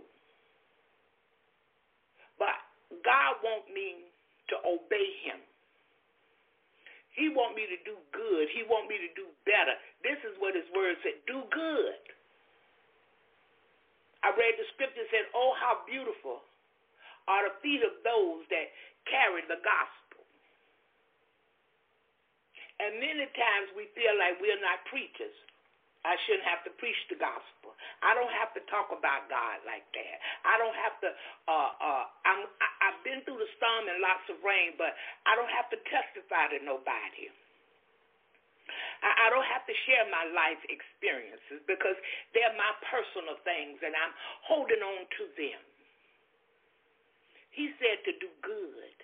But 2.37 2.55
God 3.03 3.41
wants 3.41 3.67
me 3.73 4.11
to 4.53 4.55
obey 4.67 5.09
him. 5.25 5.39
He 7.17 7.27
want 7.27 7.59
me 7.59 7.67
to 7.67 7.79
do 7.83 7.99
good. 8.15 8.47
He 8.55 8.63
want 8.67 8.87
me 8.87 8.95
to 8.95 9.11
do 9.17 9.27
better. 9.43 9.75
This 10.03 10.19
is 10.23 10.39
what 10.39 10.55
his 10.55 10.67
word 10.71 10.95
said, 11.03 11.19
do 11.27 11.43
good. 11.51 11.99
I 14.21 14.33
read 14.37 14.57
the 14.57 14.67
scripture 14.77 15.05
said, 15.09 15.29
Oh, 15.33 15.53
how 15.57 15.81
beautiful 15.89 16.45
are 17.29 17.49
the 17.49 17.55
feet 17.61 17.81
of 17.85 18.01
those 18.05 18.45
that 18.49 18.69
carry 19.09 19.41
the 19.49 19.61
gospel. 19.61 20.21
And 22.81 22.97
many 22.97 23.29
times 23.37 23.73
we 23.77 23.89
feel 23.93 24.13
like 24.17 24.41
we're 24.41 24.61
not 24.61 24.81
preachers. 24.89 25.33
I 26.01 26.17
shouldn't 26.25 26.49
have 26.49 26.65
to 26.65 26.73
preach 26.81 26.97
the 27.13 27.17
gospel. 27.21 27.77
I 28.01 28.17
don't 28.17 28.33
have 28.33 28.49
to 28.57 28.61
talk 28.73 28.89
about 28.89 29.29
God 29.29 29.61
like 29.69 29.85
that. 29.93 30.17
I 30.41 30.57
don't 30.57 30.73
have 30.73 30.97
to. 31.05 31.09
Uh, 31.45 31.71
uh, 31.77 32.03
I'm, 32.25 32.41
I, 32.57 32.69
I've 32.89 33.01
been 33.05 33.21
through 33.21 33.37
the 33.37 33.51
storm 33.61 33.85
and 33.85 34.01
lots 34.01 34.25
of 34.33 34.41
rain, 34.41 34.73
but 34.81 34.97
I 35.29 35.37
don't 35.37 35.53
have 35.53 35.69
to 35.69 35.77
testify 35.85 36.57
to 36.57 36.59
nobody. 36.65 37.29
I, 39.01 39.27
I 39.27 39.33
don't 39.33 39.47
have 39.49 39.65
to 39.65 39.75
share 39.85 40.05
my 40.09 40.29
life 40.33 40.61
experiences 40.69 41.61
because 41.65 41.97
they're 42.33 42.53
my 42.57 42.73
personal 42.89 43.37
things 43.41 43.81
and 43.81 43.93
I'm 43.97 44.13
holding 44.45 44.81
on 44.81 45.03
to 45.05 45.23
them. 45.37 45.61
He 47.51 47.73
said 47.81 47.99
to 48.07 48.13
do 48.21 48.29
good. 48.39 48.95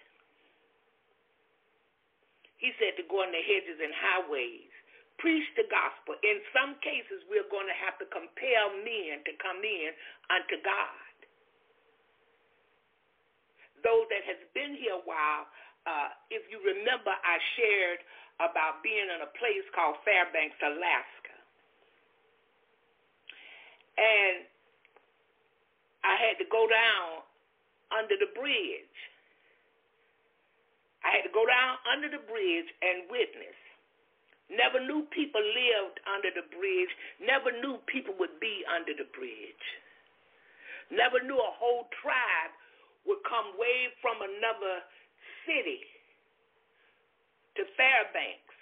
He 2.58 2.74
said 2.82 2.98
to 2.98 3.06
go 3.06 3.22
in 3.22 3.30
the 3.30 3.44
hedges 3.44 3.78
and 3.78 3.94
highways, 3.94 4.74
preach 5.22 5.46
the 5.54 5.68
gospel. 5.70 6.18
In 6.26 6.42
some 6.54 6.78
cases, 6.82 7.22
we're 7.30 7.46
going 7.54 7.70
to 7.70 7.78
have 7.78 8.02
to 8.02 8.08
compel 8.10 8.74
men 8.82 9.22
to 9.26 9.34
come 9.38 9.62
in 9.62 9.92
unto 10.34 10.58
God. 10.66 11.14
Those 13.86 14.10
that 14.10 14.26
has 14.26 14.42
been 14.58 14.74
here 14.74 14.98
a 14.98 15.06
while, 15.06 15.46
uh, 15.86 16.10
if 16.34 16.50
you 16.50 16.58
remember, 16.66 17.14
I 17.14 17.38
shared 17.56 18.02
about 18.38 18.86
being 18.86 19.10
in 19.10 19.22
a 19.26 19.32
place 19.38 19.66
called 19.74 19.98
Fairbanks, 20.06 20.58
Alaska. 20.62 21.36
And 23.98 24.46
I 26.06 26.16
had 26.22 26.38
to 26.38 26.48
go 26.50 26.70
down 26.70 27.26
under 27.90 28.14
the 28.14 28.30
bridge. 28.38 28.98
I 31.02 31.18
had 31.18 31.26
to 31.26 31.34
go 31.34 31.46
down 31.50 31.82
under 31.90 32.10
the 32.10 32.22
bridge 32.30 32.70
and 32.86 33.10
witness. 33.10 33.58
Never 34.54 34.80
knew 34.80 35.04
people 35.12 35.42
lived 35.42 36.00
under 36.08 36.32
the 36.32 36.46
bridge. 36.54 36.92
Never 37.20 37.52
knew 37.52 37.82
people 37.90 38.16
would 38.22 38.40
be 38.40 38.64
under 38.70 38.94
the 38.94 39.10
bridge. 39.18 39.66
Never 40.94 41.20
knew 41.20 41.36
a 41.36 41.58
whole 41.58 41.90
tribe 42.00 42.54
would 43.04 43.20
come 43.28 43.58
way 43.60 43.92
from 44.00 44.22
another 44.24 44.84
city 45.44 45.84
to 47.58 47.64
Fairbanks 47.78 48.56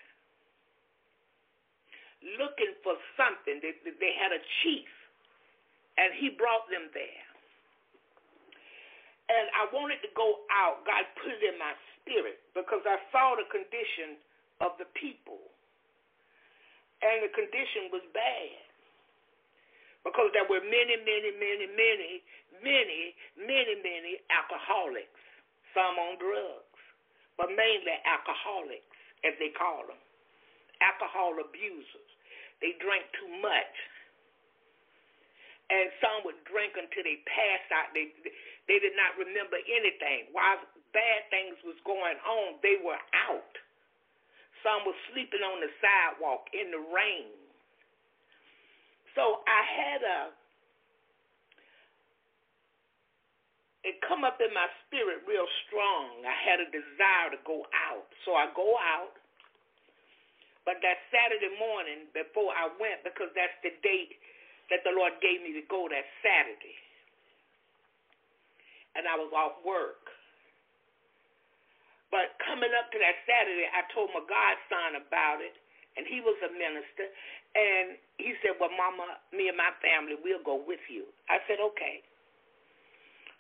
looking 2.42 2.74
for 2.82 2.96
something. 3.16 3.62
They, 3.62 3.76
they 3.86 4.14
had 4.18 4.34
a 4.34 4.42
chief, 4.64 4.90
and 6.00 6.16
he 6.18 6.34
brought 6.36 6.68
them 6.72 6.90
there. 6.96 7.26
And 9.30 9.50
I 9.58 9.70
wanted 9.74 10.02
to 10.06 10.12
go 10.18 10.46
out. 10.54 10.86
God 10.86 11.06
put 11.22 11.34
it 11.34 11.44
in 11.44 11.58
my 11.58 11.74
spirit 12.02 12.42
because 12.54 12.82
I 12.86 13.02
saw 13.10 13.36
the 13.38 13.48
condition 13.50 14.22
of 14.62 14.78
the 14.78 14.86
people. 14.98 15.42
And 17.02 17.26
the 17.26 17.34
condition 17.34 17.90
was 17.94 18.06
bad. 18.14 18.58
because 20.06 20.30
there 20.38 20.48
were 20.48 20.62
many, 20.64 20.96
many, 21.02 21.32
many, 21.36 21.66
many, 21.74 22.12
many, 22.62 23.02
many, 23.42 23.74
many 23.82 24.14
alcoholics, 24.32 25.22
some 25.74 25.98
on 25.98 26.16
drugs, 26.22 26.75
but 27.36 27.52
mainly 27.52 27.96
alcoholics, 28.08 28.96
as 29.28 29.36
they 29.40 29.52
call 29.56 29.88
them, 29.88 30.00
alcohol 30.80 31.36
abusers. 31.40 32.12
They 32.64 32.76
drank 32.80 33.04
too 33.20 33.32
much. 33.44 33.76
And 35.66 35.90
some 35.98 36.22
would 36.30 36.38
drink 36.46 36.78
until 36.78 37.04
they 37.04 37.26
passed 37.26 37.70
out. 37.74 37.90
They 37.98 38.14
they 38.70 38.78
did 38.78 38.94
not 38.94 39.18
remember 39.18 39.58
anything. 39.66 40.30
While 40.30 40.62
bad 40.94 41.22
things 41.34 41.58
was 41.66 41.78
going 41.86 42.18
on, 42.22 42.62
they 42.62 42.78
were 42.82 43.02
out. 43.30 43.54
Some 44.62 44.86
were 44.86 44.98
sleeping 45.14 45.42
on 45.42 45.62
the 45.62 45.70
sidewalk 45.82 46.50
in 46.54 46.70
the 46.70 46.82
rain. 46.94 47.34
So 49.18 49.42
I 49.46 49.62
had 49.66 50.02
a 50.06 50.20
it 53.86 54.02
come 54.02 54.26
up 54.26 54.42
in 54.42 54.50
my 54.50 54.66
spirit 54.86 55.22
real 55.30 55.46
strong. 55.70 56.26
I 56.26 56.34
had 56.34 56.58
a 56.58 56.68
desire 56.74 57.30
to 57.38 57.40
go 57.46 57.70
out. 57.86 58.10
So 58.26 58.34
I 58.34 58.50
go 58.58 58.74
out. 58.82 59.14
But 60.66 60.82
that 60.82 60.98
Saturday 61.14 61.54
morning 61.62 62.10
before 62.10 62.50
I 62.50 62.74
went, 62.82 63.06
because 63.06 63.30
that's 63.38 63.54
the 63.62 63.70
date 63.86 64.18
that 64.74 64.82
the 64.82 64.90
Lord 64.90 65.14
gave 65.22 65.46
me 65.46 65.54
to 65.54 65.62
go 65.70 65.86
that 65.86 66.10
Saturday. 66.26 66.74
And 68.98 69.06
I 69.06 69.14
was 69.14 69.30
off 69.30 69.62
work. 69.62 70.10
But 72.10 72.34
coming 72.42 72.74
up 72.74 72.90
to 72.90 72.98
that 72.98 73.22
Saturday, 73.30 73.70
I 73.70 73.86
told 73.94 74.10
my 74.18 74.26
godson 74.26 74.98
about 75.06 75.46
it, 75.46 75.54
and 76.00 76.10
he 76.10 76.26
was 76.26 76.38
a 76.42 76.50
minister. 76.50 77.06
And 77.54 78.02
he 78.18 78.34
said, 78.42 78.58
Well, 78.58 78.74
Mama, 78.74 79.22
me 79.30 79.54
and 79.54 79.58
my 79.60 79.70
family, 79.86 80.18
we'll 80.18 80.42
go 80.42 80.58
with 80.58 80.82
you. 80.90 81.06
I 81.30 81.38
said, 81.46 81.62
Okay. 81.62 82.02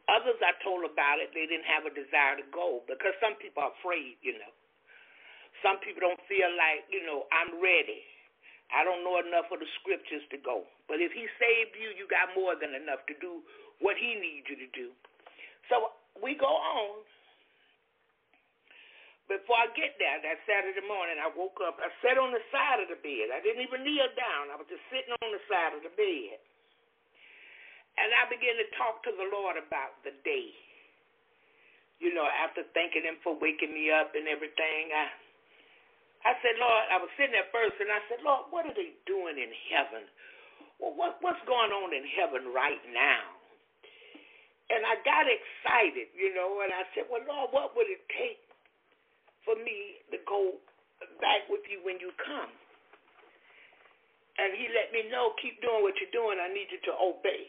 Others 0.06 0.38
I 0.38 0.54
told 0.62 0.86
about 0.86 1.18
it, 1.18 1.34
they 1.34 1.50
didn't 1.50 1.66
have 1.66 1.90
a 1.90 1.94
desire 1.94 2.38
to 2.38 2.46
go 2.54 2.86
because 2.86 3.18
some 3.18 3.34
people 3.42 3.66
are 3.66 3.74
afraid, 3.82 4.22
you 4.22 4.38
know. 4.38 4.54
Some 5.66 5.82
people 5.82 6.06
don't 6.06 6.22
feel 6.30 6.52
like, 6.54 6.86
you 6.94 7.02
know, 7.02 7.26
I'm 7.34 7.58
ready. 7.58 8.06
I 8.70 8.86
don't 8.86 9.02
know 9.02 9.18
enough 9.18 9.50
of 9.50 9.62
the 9.62 9.70
scriptures 9.82 10.22
to 10.30 10.38
go. 10.38 10.66
But 10.86 11.02
if 11.02 11.10
he 11.14 11.26
saved 11.42 11.74
you, 11.78 11.90
you 11.98 12.06
got 12.06 12.34
more 12.38 12.54
than 12.54 12.78
enough 12.78 13.02
to 13.10 13.18
do 13.18 13.42
what 13.82 13.98
he 13.98 14.14
needs 14.14 14.46
you 14.46 14.58
to 14.62 14.70
do. 14.78 14.94
So 15.70 15.98
we 16.22 16.38
go 16.38 16.50
on. 16.50 17.02
Before 19.26 19.58
I 19.58 19.74
get 19.74 19.98
there, 19.98 20.22
that 20.22 20.38
Saturday 20.46 20.86
morning, 20.86 21.18
I 21.18 21.34
woke 21.34 21.58
up. 21.66 21.82
I 21.82 21.90
sat 22.06 22.22
on 22.22 22.30
the 22.30 22.46
side 22.54 22.78
of 22.78 22.94
the 22.94 23.00
bed. 23.02 23.34
I 23.34 23.42
didn't 23.42 23.66
even 23.66 23.82
kneel 23.82 24.06
down. 24.14 24.54
I 24.54 24.56
was 24.58 24.70
just 24.70 24.86
sitting 24.94 25.18
on 25.18 25.34
the 25.34 25.42
side 25.50 25.74
of 25.74 25.82
the 25.82 25.90
bed. 25.98 26.38
And 27.96 28.12
I 28.12 28.28
began 28.28 28.60
to 28.60 28.68
talk 28.76 29.04
to 29.08 29.12
the 29.16 29.28
Lord 29.32 29.56
about 29.56 29.96
the 30.04 30.12
day. 30.28 30.52
You 32.04 32.12
know, 32.12 32.28
after 32.28 32.68
thanking 32.76 33.08
Him 33.08 33.24
for 33.24 33.40
waking 33.40 33.72
me 33.72 33.88
up 33.88 34.12
and 34.14 34.28
everything, 34.28 34.92
I 34.92 35.08
I 36.26 36.34
said, 36.42 36.58
Lord, 36.58 36.84
I 36.90 36.98
was 36.98 37.14
sitting 37.22 37.38
there 37.38 37.46
first, 37.54 37.78
and 37.78 37.94
I 37.94 38.02
said, 38.10 38.26
Lord, 38.26 38.50
what 38.50 38.66
are 38.66 38.74
they 38.74 38.98
doing 39.06 39.38
in 39.38 39.54
heaven? 39.70 40.10
Well, 40.82 40.98
what, 40.98 41.22
what's 41.22 41.40
going 41.46 41.70
on 41.70 41.94
in 41.94 42.02
heaven 42.18 42.50
right 42.50 42.82
now? 42.90 43.30
And 44.74 44.82
I 44.82 44.98
got 45.06 45.30
excited, 45.30 46.10
you 46.18 46.34
know, 46.34 46.66
and 46.66 46.74
I 46.74 46.90
said, 46.98 47.06
Well, 47.06 47.22
Lord, 47.30 47.54
what 47.54 47.78
would 47.78 47.86
it 47.86 48.02
take 48.18 48.42
for 49.46 49.54
me 49.54 50.02
to 50.10 50.18
go 50.26 50.58
back 51.22 51.46
with 51.46 51.62
you 51.70 51.86
when 51.86 52.02
you 52.02 52.10
come? 52.18 52.50
And 54.42 54.58
he 54.58 54.66
let 54.74 54.90
me 54.90 55.06
know, 55.14 55.38
keep 55.38 55.62
doing 55.62 55.86
what 55.86 55.94
you're 56.02 56.12
doing. 56.12 56.42
I 56.42 56.50
need 56.50 56.74
you 56.74 56.82
to 56.90 56.94
obey 56.98 57.46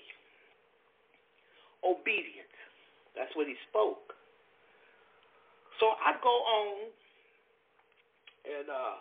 obedience. 1.86 2.50
That's 3.14 3.30
what 3.38 3.46
he 3.46 3.54
spoke. 3.70 4.12
So 5.78 5.94
I 6.02 6.18
go 6.20 6.34
on 6.34 6.90
and 8.46 8.66
uh, 8.68 8.98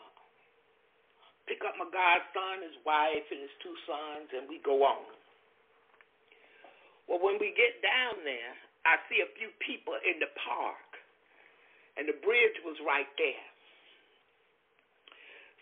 pick 1.47 1.63
up 1.65 1.75
my 1.79 1.87
godson, 1.89 2.65
his 2.65 2.77
wife, 2.85 3.25
and 3.31 3.41
his 3.41 3.55
two 3.63 3.75
sons, 3.85 4.27
and 4.35 4.45
we 4.45 4.61
go 4.61 4.83
on. 4.85 5.05
Well, 7.07 7.21
when 7.21 7.37
we 7.37 7.53
get 7.53 7.79
down 7.85 8.25
there, 8.25 8.53
I 8.85 8.97
see 9.09 9.21
a 9.21 9.29
few 9.37 9.53
people 9.61 9.93
in 10.01 10.17
the 10.17 10.29
park, 10.41 10.89
and 11.97 12.09
the 12.09 12.17
bridge 12.21 12.57
was 12.65 12.77
right 12.85 13.09
there. 13.17 13.47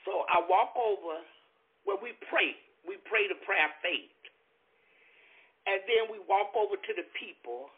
So 0.07 0.27
I 0.27 0.43
walk 0.47 0.75
over 0.75 1.23
where 1.88 1.99
we 1.99 2.15
pray. 2.27 2.55
We 2.88 2.99
pray 3.07 3.27
the 3.27 3.39
prayer 3.43 3.71
of 3.71 3.75
faith. 3.83 4.22
And 5.63 5.80
then 5.88 6.12
we 6.12 6.19
walk 6.28 6.52
over 6.60 6.76
to 6.76 6.93
the 6.93 7.08
people, 7.15 7.71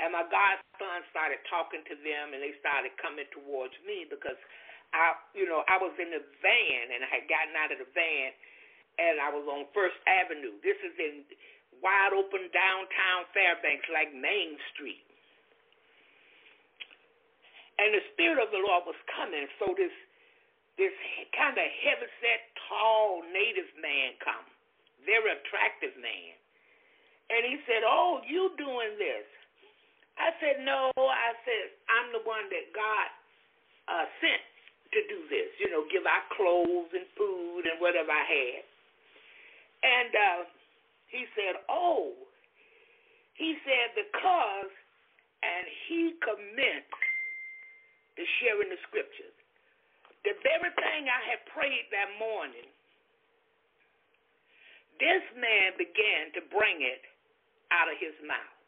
and 0.00 0.16
my 0.16 0.24
godson 0.24 1.04
started 1.12 1.36
talking 1.52 1.84
to 1.84 1.94
them, 2.00 2.32
and 2.32 2.40
they 2.40 2.56
started 2.64 2.96
coming 2.96 3.28
towards 3.28 3.76
me 3.84 4.08
because 4.08 4.40
I, 4.96 5.12
you 5.36 5.44
know, 5.44 5.68
I 5.68 5.76
was 5.76 5.92
in 6.00 6.08
the 6.08 6.24
van, 6.40 6.84
and 6.96 7.04
I 7.04 7.08
had 7.12 7.28
gotten 7.28 7.52
out 7.60 7.76
of 7.76 7.78
the 7.84 7.90
van, 7.92 8.32
and 8.96 9.20
I 9.20 9.28
was 9.28 9.44
on 9.44 9.68
First 9.76 10.00
Avenue. 10.08 10.56
This 10.64 10.80
is 10.80 10.96
in 10.96 11.28
wide 11.84 12.16
open 12.16 12.48
downtown 12.56 13.28
Fairbanks, 13.36 13.84
like 13.92 14.10
Main 14.16 14.56
Street. 14.72 15.04
And 17.78 17.94
the 17.94 18.02
Spirit 18.16 18.42
of 18.42 18.50
the 18.50 18.64
Lord 18.64 18.88
was 18.88 18.98
coming, 19.12 19.46
so 19.60 19.76
this 19.76 19.92
this 20.78 20.94
kind 21.34 21.58
of 21.58 21.68
heavy 21.82 22.06
set, 22.22 22.54
tall 22.70 23.26
native 23.34 23.66
man 23.82 24.14
come, 24.22 24.46
very 25.02 25.34
attractive 25.34 25.90
man. 25.98 26.38
And 27.28 27.44
he 27.44 27.60
said, 27.68 27.84
Oh, 27.84 28.20
you 28.24 28.52
doing 28.56 28.96
this. 28.96 29.26
I 30.16 30.32
said, 30.40 30.64
No, 30.64 30.90
I 30.96 31.36
said, 31.44 31.66
I'm 31.88 32.08
the 32.16 32.24
one 32.24 32.48
that 32.48 32.66
God 32.72 33.08
uh, 33.88 34.06
sent 34.20 34.44
to 34.96 35.00
do 35.12 35.20
this, 35.28 35.52
you 35.60 35.68
know, 35.68 35.84
give 35.92 36.08
out 36.08 36.24
clothes 36.32 36.88
and 36.96 37.04
food 37.12 37.68
and 37.68 37.76
whatever 37.76 38.08
I 38.08 38.24
had. 38.24 38.62
And 39.84 40.10
uh, 40.16 40.40
he 41.12 41.28
said, 41.36 41.60
Oh, 41.68 42.16
he 43.36 43.54
said, 43.62 43.94
because, 43.94 44.72
and 45.44 45.64
he 45.86 46.18
commenced 46.18 47.04
to 48.18 48.22
sharing 48.42 48.72
the 48.72 48.80
scriptures. 48.90 49.36
The 50.26 50.34
very 50.42 50.74
thing 50.74 51.06
I 51.06 51.22
had 51.30 51.40
prayed 51.54 51.86
that 51.94 52.10
morning, 52.18 52.66
this 54.98 55.22
man 55.38 55.78
began 55.78 56.34
to 56.34 56.42
bring 56.50 56.82
it 56.82 57.06
out 57.72 57.88
of 57.90 57.96
his 58.00 58.16
mouth. 58.24 58.58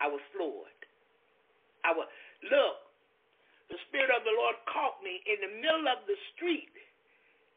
I 0.00 0.08
was 0.08 0.20
floored. 0.32 0.80
I 1.84 1.92
was 1.92 2.08
look, 2.48 2.76
the 3.68 3.78
Spirit 3.88 4.10
of 4.12 4.24
the 4.24 4.34
Lord 4.34 4.56
caught 4.68 5.00
me 5.04 5.20
in 5.28 5.38
the 5.44 5.52
middle 5.60 5.86
of 5.88 6.04
the 6.08 6.16
street 6.34 6.72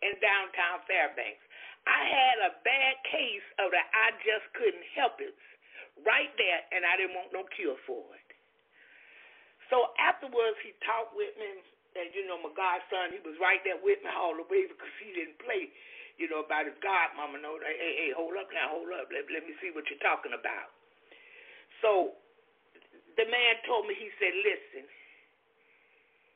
in 0.04 0.16
downtown 0.20 0.84
Fairbanks. 0.86 1.44
I 1.84 2.00
had 2.08 2.38
a 2.48 2.52
bad 2.64 2.96
case 3.08 3.48
of 3.60 3.72
the 3.72 3.80
I 3.80 4.16
just 4.24 4.48
couldn't 4.56 4.88
help 4.96 5.20
it 5.20 5.36
right 6.04 6.32
there, 6.40 6.62
and 6.72 6.88
I 6.88 6.96
didn't 6.96 7.16
want 7.16 7.36
no 7.36 7.44
cure 7.56 7.80
for 7.84 8.04
it. 8.16 8.30
So 9.72 9.92
afterwards, 10.00 10.60
he 10.64 10.76
talked 10.84 11.16
with 11.16 11.34
me, 11.40 11.50
and 12.00 12.08
you 12.16 12.28
know, 12.28 12.40
my 12.40 12.52
godson, 12.56 13.16
he 13.16 13.22
was 13.24 13.36
right 13.40 13.60
there 13.68 13.80
with 13.80 14.00
me 14.04 14.12
all 14.12 14.36
the 14.36 14.48
way 14.48 14.68
because 14.68 14.94
he 15.00 15.12
didn't 15.12 15.40
play 15.44 15.72
you 16.18 16.30
know, 16.30 16.46
about 16.46 16.70
his 16.70 16.78
godmama. 16.84 17.42
No, 17.42 17.58
hey, 17.60 17.78
hey, 17.78 18.12
hold 18.14 18.38
up 18.38 18.50
now, 18.54 18.70
hold 18.70 18.90
up. 18.94 19.10
Let, 19.10 19.26
let 19.34 19.44
me 19.46 19.54
see 19.60 19.74
what 19.74 19.90
you're 19.90 20.02
talking 20.02 20.34
about. 20.34 20.74
So 21.82 22.16
the 23.18 23.26
man 23.28 23.60
told 23.68 23.86
me, 23.86 23.94
he 23.98 24.10
said, 24.18 24.34
listen. 24.46 24.86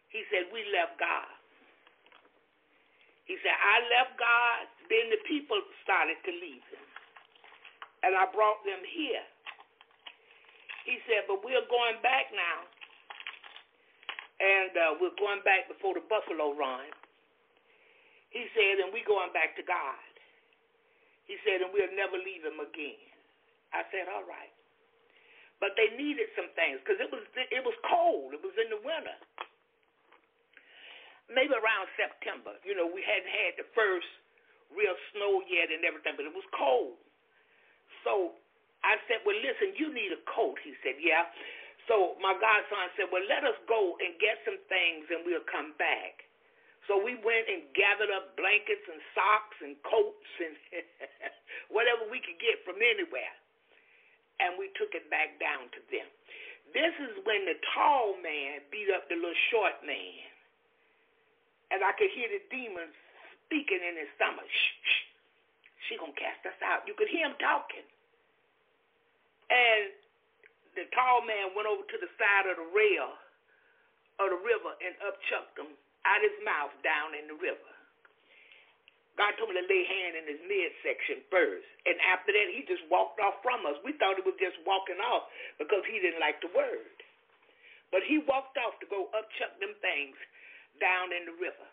He 0.10 0.24
said, 0.32 0.50
we 0.52 0.64
left 0.72 0.98
God. 0.98 1.30
He 3.28 3.36
said, 3.44 3.52
I 3.52 3.84
left 3.92 4.16
God, 4.16 4.72
then 4.88 5.12
the 5.12 5.20
people 5.28 5.60
started 5.84 6.16
to 6.24 6.32
leave 6.32 6.64
him. 6.72 6.86
And 8.08 8.16
I 8.16 8.24
brought 8.32 8.64
them 8.64 8.80
here. 8.88 9.26
He 10.88 11.04
said, 11.04 11.28
but 11.28 11.44
we're 11.44 11.68
going 11.68 12.00
back 12.00 12.32
now. 12.32 12.60
And 14.40 14.72
uh, 14.78 14.92
we're 15.02 15.18
going 15.20 15.44
back 15.44 15.68
before 15.68 15.98
the 15.98 16.06
buffalo 16.08 16.56
run. 16.56 16.88
He 18.30 18.44
said, 18.54 18.84
and 18.84 18.92
we 18.92 19.04
going 19.08 19.32
back 19.32 19.56
to 19.56 19.64
God. 19.64 20.04
He 21.28 21.36
said, 21.44 21.64
and 21.64 21.72
we'll 21.72 21.92
never 21.96 22.16
leave 22.20 22.44
him 22.44 22.60
again. 22.60 23.04
I 23.76 23.84
said, 23.92 24.08
all 24.08 24.24
right. 24.24 24.52
But 25.60 25.74
they 25.74 25.90
needed 25.98 26.30
some 26.38 26.54
things 26.54 26.78
because 26.86 27.02
it 27.02 27.10
was 27.10 27.26
it 27.34 27.66
was 27.66 27.74
cold. 27.90 28.38
It 28.38 28.46
was 28.46 28.54
in 28.62 28.70
the 28.70 28.78
winter. 28.78 29.18
Maybe 31.34 31.52
around 31.52 31.90
September. 31.98 32.56
You 32.62 32.78
know, 32.78 32.86
we 32.86 33.02
hadn't 33.02 33.28
had 33.28 33.58
the 33.58 33.68
first 33.74 34.08
real 34.72 34.94
snow 35.12 35.42
yet 35.50 35.74
and 35.74 35.82
everything, 35.82 36.14
but 36.14 36.30
it 36.30 36.36
was 36.36 36.46
cold. 36.54 36.96
So 38.06 38.38
I 38.86 39.02
said, 39.10 39.26
well, 39.26 39.36
listen, 39.42 39.76
you 39.76 39.92
need 39.92 40.14
a 40.14 40.22
coat. 40.30 40.62
He 40.62 40.78
said, 40.86 41.02
yeah. 41.02 41.28
So 41.90 42.16
my 42.22 42.38
godson 42.38 42.94
said, 42.96 43.10
well, 43.10 43.26
let 43.26 43.44
us 43.44 43.58
go 43.66 43.98
and 44.00 44.16
get 44.22 44.40
some 44.46 44.60
things 44.70 45.10
and 45.10 45.26
we'll 45.26 45.44
come 45.50 45.74
back. 45.82 46.27
So 46.88 46.96
we 46.96 47.20
went 47.20 47.52
and 47.52 47.68
gathered 47.76 48.08
up 48.16 48.40
blankets 48.40 48.88
and 48.88 49.04
socks 49.12 49.60
and 49.60 49.76
coats 49.84 50.32
and 50.40 50.56
whatever 51.76 52.08
we 52.08 52.24
could 52.24 52.40
get 52.40 52.64
from 52.64 52.80
anywhere. 52.80 53.36
And 54.40 54.56
we 54.56 54.72
took 54.80 54.96
it 54.96 55.12
back 55.12 55.36
down 55.36 55.68
to 55.76 55.82
them. 55.92 56.08
This 56.72 56.96
is 57.04 57.20
when 57.28 57.44
the 57.44 57.60
tall 57.76 58.16
man 58.24 58.64
beat 58.72 58.88
up 58.96 59.12
the 59.12 59.20
little 59.20 59.36
short 59.52 59.76
man. 59.84 60.24
And 61.76 61.84
I 61.84 61.92
could 62.00 62.12
hear 62.16 62.32
the 62.32 62.40
demons 62.48 62.96
speaking 63.44 63.84
in 63.84 64.00
his 64.00 64.08
stomach. 64.16 64.48
Shh, 64.48 64.72
shh. 64.88 65.04
She 65.88 66.00
gonna 66.00 66.16
cast 66.16 66.44
us 66.48 66.60
out. 66.64 66.88
You 66.88 66.96
could 66.96 67.12
hear 67.12 67.28
him 67.28 67.36
talking. 67.40 67.84
And 69.52 69.92
the 70.76 70.88
tall 70.96 71.24
man 71.24 71.52
went 71.56 71.68
over 71.68 71.84
to 71.84 71.98
the 72.00 72.12
side 72.16 72.48
of 72.48 72.60
the 72.60 72.70
rail 72.72 73.16
of 74.20 74.28
the 74.32 74.40
river 74.40 74.72
and 74.84 74.96
upchucked 75.04 75.60
him 75.60 75.72
out 76.08 76.24
his 76.24 76.38
mouth 76.42 76.72
down 76.82 77.12
in 77.14 77.28
the 77.28 77.38
river. 77.38 77.72
God 79.18 79.34
told 79.36 79.50
me 79.50 79.58
to 79.58 79.66
lay 79.66 79.84
hand 79.84 80.14
in 80.14 80.26
his 80.30 80.42
midsection 80.46 81.26
first. 81.34 81.66
And 81.90 81.98
after 82.06 82.30
that, 82.30 82.54
he 82.54 82.62
just 82.70 82.86
walked 82.86 83.18
off 83.18 83.42
from 83.42 83.66
us. 83.66 83.76
We 83.82 83.98
thought 83.98 84.16
he 84.16 84.24
was 84.24 84.38
just 84.38 84.62
walking 84.62 85.02
off 85.02 85.26
because 85.58 85.82
he 85.90 85.98
didn't 85.98 86.22
like 86.22 86.38
the 86.40 86.54
word. 86.54 86.94
But 87.90 88.06
he 88.06 88.22
walked 88.30 88.62
off 88.62 88.78
to 88.78 88.88
go 88.88 89.10
upchuck 89.18 89.58
them 89.58 89.74
things 89.82 90.16
down 90.78 91.10
in 91.10 91.26
the 91.26 91.36
river. 91.42 91.68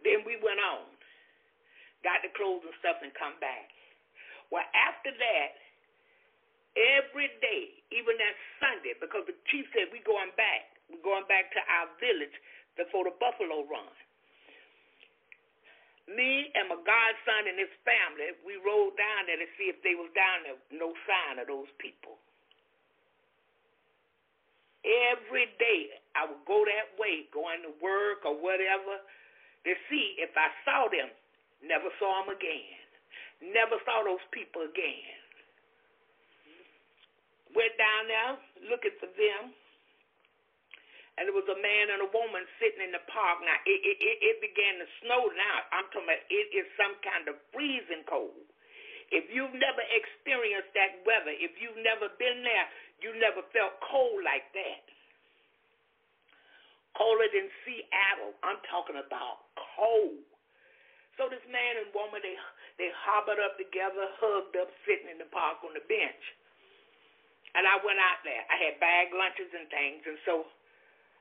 Then 0.00 0.24
we 0.24 0.40
went 0.40 0.64
on, 0.64 0.88
got 2.00 2.24
the 2.24 2.32
clothes 2.32 2.64
and 2.64 2.72
stuff, 2.80 3.04
and 3.04 3.12
come 3.12 3.36
back. 3.36 3.68
Well, 4.48 4.64
after 4.72 5.12
that, 5.12 5.52
every 7.04 7.28
day, 7.44 7.84
even 7.92 8.16
that 8.16 8.36
Sunday, 8.64 8.96
because 8.96 9.28
the 9.28 9.36
chief 9.52 9.68
said 9.76 9.92
we 9.92 10.00
going 10.08 10.32
back, 10.40 10.79
going 11.02 11.26
back 11.30 11.54
to 11.54 11.60
our 11.62 11.88
village 12.02 12.34
before 12.74 13.06
the 13.06 13.14
buffalo 13.18 13.66
run. 13.66 13.94
Me 16.10 16.50
and 16.58 16.66
my 16.66 16.78
godson 16.82 17.46
and 17.46 17.58
his 17.58 17.70
family, 17.86 18.34
we 18.42 18.58
rode 18.58 18.98
down 18.98 19.30
there 19.30 19.38
to 19.38 19.46
see 19.54 19.70
if 19.70 19.78
they 19.86 19.94
was 19.94 20.10
down 20.10 20.42
there. 20.42 20.58
No 20.74 20.90
sign 21.06 21.38
of 21.38 21.46
those 21.46 21.70
people. 21.78 22.18
Every 24.82 25.46
day 25.60 26.02
I 26.18 26.26
would 26.26 26.42
go 26.48 26.66
that 26.66 26.98
way, 26.98 27.30
going 27.30 27.62
to 27.62 27.72
work 27.78 28.26
or 28.26 28.34
whatever, 28.34 28.98
to 29.68 29.72
see 29.86 30.18
if 30.18 30.34
I 30.34 30.50
saw 30.66 30.90
them. 30.90 31.14
Never 31.62 31.92
saw 32.00 32.24
them 32.24 32.34
again. 32.34 32.80
Never 33.54 33.78
saw 33.84 34.02
those 34.02 34.24
people 34.32 34.66
again. 34.66 35.14
Went 37.54 37.76
down 37.76 38.02
there 38.08 38.32
looking 38.72 38.96
for 38.98 39.10
them 39.14 39.52
and 41.20 41.28
there 41.28 41.36
was 41.36 41.44
a 41.52 41.60
man 41.60 41.92
and 41.92 42.00
a 42.00 42.08
woman 42.16 42.48
sitting 42.56 42.80
in 42.80 42.96
the 42.96 43.04
park. 43.12 43.44
Now 43.44 43.60
it, 43.68 43.76
it, 43.84 44.00
it 44.00 44.36
began 44.40 44.80
to 44.80 44.88
snow. 45.04 45.28
Now 45.36 45.68
I'm 45.68 45.84
talking 45.92 46.08
about 46.08 46.24
it 46.32 46.48
is 46.56 46.64
some 46.80 46.96
kind 47.04 47.28
of 47.28 47.36
freezing 47.52 48.08
cold. 48.08 48.48
If 49.12 49.28
you've 49.28 49.52
never 49.52 49.84
experienced 49.92 50.72
that 50.72 51.04
weather, 51.04 51.36
if 51.36 51.60
you've 51.60 51.76
never 51.84 52.08
been 52.16 52.40
there, 52.40 52.66
you 53.04 53.12
never 53.20 53.44
felt 53.52 53.76
cold 53.84 54.24
like 54.24 54.48
that. 54.56 54.82
Colder 56.96 57.28
than 57.28 57.52
Seattle. 57.68 58.32
I'm 58.40 58.64
talking 58.72 58.96
about 58.96 59.44
cold. 59.76 60.24
So 61.20 61.28
this 61.28 61.44
man 61.52 61.84
and 61.84 61.92
woman 61.92 62.24
they 62.24 62.32
they 62.80 62.88
hobbled 62.96 63.44
up 63.44 63.60
together, 63.60 64.08
hugged 64.16 64.56
up, 64.56 64.72
sitting 64.88 65.12
in 65.12 65.20
the 65.20 65.28
park 65.28 65.60
on 65.68 65.76
the 65.76 65.84
bench. 65.84 66.24
And 67.52 67.68
I 67.68 67.76
went 67.84 68.00
out 68.00 68.24
there. 68.24 68.40
I 68.48 68.56
had 68.56 68.80
bag 68.80 69.12
lunches 69.12 69.52
and 69.52 69.68
things, 69.68 70.00
and 70.08 70.16
so 70.24 70.48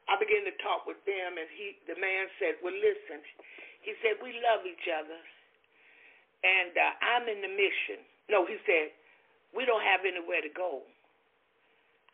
I 0.10 0.17
began 0.17 0.41
to 0.50 0.56
talk 0.65 0.89
with 0.89 0.98
them, 1.06 1.38
and 1.38 1.45
he, 1.54 1.78
the 1.86 1.95
man 2.02 2.28
said, 2.41 2.58
"Well, 2.65 2.74
listen," 2.74 3.22
he 3.86 3.93
said, 4.02 4.17
"We 4.19 4.34
love 4.41 4.65
each 4.65 4.89
other, 4.89 5.22
and 6.41 6.74
uh, 6.74 6.93
I'm 7.06 7.26
in 7.30 7.45
the 7.45 7.54
mission." 7.54 8.02
No, 8.28 8.45
he 8.50 8.58
said, 8.65 8.89
"We 9.54 9.69
don't 9.69 9.86
have 9.86 10.02
anywhere 10.02 10.41
to 10.41 10.50
go. 10.50 10.82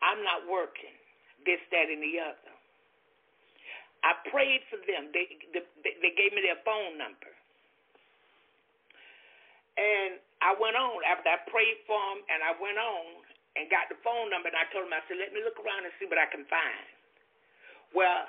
I'm 0.04 0.20
not 0.20 0.44
working. 0.44 0.92
This, 1.48 1.60
that, 1.72 1.88
and 1.88 2.04
the 2.04 2.20
other." 2.20 2.52
I 4.04 4.14
prayed 4.30 4.62
for 4.70 4.78
them. 4.86 5.10
They, 5.10 5.26
they, 5.50 5.64
they 5.82 6.12
gave 6.14 6.30
me 6.30 6.44
their 6.44 6.60
phone 6.62 6.94
number. 6.94 7.32
And 9.76 10.22
I 10.40 10.54
went 10.56 10.78
on 10.78 11.02
after 11.04 11.26
I 11.26 11.42
prayed 11.50 11.82
for 11.90 11.98
them, 11.98 12.22
and 12.30 12.40
I 12.44 12.54
went 12.56 12.78
on 12.78 13.24
and 13.56 13.66
got 13.72 13.88
the 13.90 13.98
phone 14.06 14.30
number, 14.30 14.48
and 14.52 14.56
I 14.56 14.68
told 14.70 14.86
them, 14.86 14.94
I 14.94 15.02
said, 15.08 15.18
let 15.18 15.32
me 15.32 15.42
look 15.42 15.58
around 15.58 15.84
and 15.88 15.92
see 15.98 16.06
what 16.06 16.20
I 16.20 16.28
can 16.28 16.44
find. 16.48 16.86
Well, 17.96 18.28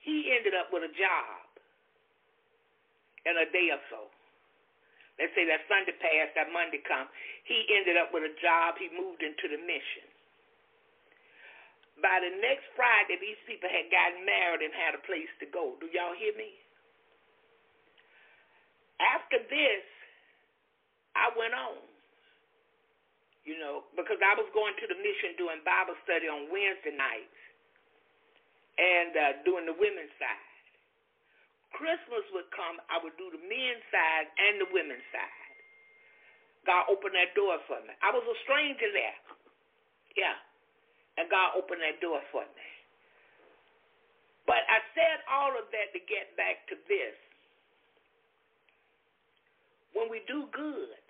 he 0.00 0.32
ended 0.32 0.56
up 0.56 0.72
with 0.72 0.88
a 0.88 0.92
job 0.96 1.44
in 3.28 3.36
a 3.36 3.44
day 3.52 3.68
or 3.68 3.82
so. 3.92 4.08
Let's 5.20 5.36
say 5.36 5.44
that 5.52 5.68
Sunday 5.68 5.92
passed, 6.00 6.32
that 6.34 6.48
Monday 6.48 6.80
come. 6.80 7.06
He 7.44 7.68
ended 7.76 8.00
up 8.00 8.08
with 8.16 8.24
a 8.24 8.32
job. 8.40 8.80
He 8.80 8.88
moved 8.88 9.20
into 9.20 9.52
the 9.52 9.60
mission. 9.60 10.08
By 12.00 12.24
the 12.24 12.32
next 12.40 12.66
Friday, 12.74 13.20
these 13.20 13.38
people 13.44 13.68
had 13.68 13.92
gotten 13.92 14.24
married 14.24 14.64
and 14.64 14.72
had 14.72 14.96
a 14.96 15.02
place 15.04 15.30
to 15.44 15.46
go. 15.46 15.76
Do 15.78 15.86
y'all 15.92 16.16
hear 16.16 16.34
me? 16.34 16.50
After 18.98 19.44
this, 19.46 19.84
I 21.14 21.30
went 21.36 21.52
on. 21.54 21.78
You 23.44 23.60
know, 23.60 23.84
because 23.92 24.18
I 24.24 24.32
was 24.40 24.48
going 24.56 24.72
to 24.80 24.86
the 24.88 24.96
mission 24.96 25.36
doing 25.36 25.60
Bible 25.68 25.94
study 26.08 26.32
on 26.32 26.48
Wednesday 26.48 26.96
nights 26.96 27.43
and 28.78 29.12
uh, 29.14 29.22
doing 29.46 29.66
the 29.66 29.76
women's 29.76 30.12
side. 30.18 30.54
Christmas 31.74 32.22
would 32.30 32.46
come, 32.54 32.78
I 32.86 33.02
would 33.02 33.18
do 33.18 33.34
the 33.34 33.42
men's 33.42 33.84
side 33.90 34.26
and 34.38 34.62
the 34.62 34.70
women's 34.70 35.06
side. 35.10 35.42
God 36.64 36.88
opened 36.88 37.18
that 37.18 37.34
door 37.36 37.58
for 37.68 37.82
me. 37.84 37.92
I 38.00 38.14
was 38.14 38.24
a 38.24 38.36
stranger 38.46 38.88
there. 38.94 39.18
Yeah. 40.16 40.38
And 41.18 41.28
God 41.28 41.58
opened 41.58 41.82
that 41.82 42.00
door 42.00 42.22
for 42.30 42.46
me. 42.46 42.68
But 44.46 44.64
I 44.68 44.80
said 44.96 45.24
all 45.28 45.52
of 45.56 45.68
that 45.72 45.92
to 45.92 46.00
get 46.04 46.32
back 46.36 46.64
to 46.72 46.76
this. 46.88 47.16
When 49.92 50.10
we 50.10 50.26
do 50.26 50.50
good, 50.50 51.04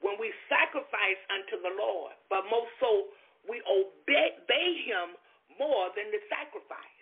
when 0.00 0.16
we 0.16 0.32
sacrifice 0.48 1.20
unto 1.28 1.60
the 1.60 1.72
Lord, 1.76 2.16
but 2.30 2.48
most 2.48 2.72
so 2.80 3.12
we 3.44 3.60
obey, 3.66 4.38
obey 4.40 4.68
Him 4.88 5.18
more 5.58 5.92
than 5.96 6.08
the 6.12 6.22
sacrifice. 6.28 7.00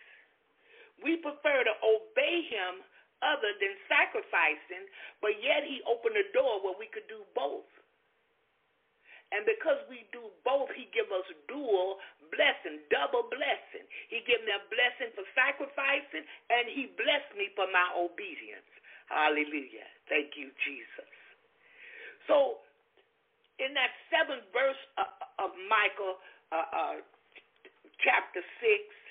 We 1.03 1.19
prefer 1.19 1.67
to 1.67 1.75
obey 1.83 2.47
him 2.47 2.83
other 3.23 3.53
than 3.59 3.75
sacrificing, 3.89 4.85
but 5.19 5.37
yet 5.41 5.65
he 5.65 5.81
opened 5.89 6.17
a 6.17 6.27
door 6.37 6.61
where 6.61 6.77
we 6.77 6.91
could 6.93 7.09
do 7.09 7.25
both. 7.33 7.67
And 9.33 9.43
because 9.43 9.83
we 9.91 10.07
do 10.15 10.31
both, 10.47 10.71
he 10.79 10.87
give 10.95 11.11
us 11.11 11.27
dual 11.51 11.99
blessing, 12.31 12.85
double 12.93 13.27
blessing. 13.27 13.83
He 14.07 14.23
give 14.23 14.39
me 14.47 14.53
a 14.55 14.63
blessing 14.71 15.11
for 15.17 15.27
sacrificing, 15.35 16.23
and 16.55 16.71
he 16.71 16.95
blessed 16.95 17.35
me 17.35 17.51
for 17.59 17.67
my 17.75 17.91
obedience. 17.99 18.69
Hallelujah. 19.11 19.91
Thank 20.07 20.39
you, 20.39 20.55
Jesus. 20.63 21.11
So, 22.31 22.63
in 23.59 23.75
that 23.75 23.91
seventh 24.11 24.47
verse 24.55 24.79
of, 24.99 25.11
of 25.39 25.51
Micah, 25.67 26.15
uh, 26.55 26.69
uh, 26.71 26.97
chapter 28.03 28.41
6, 28.41 29.05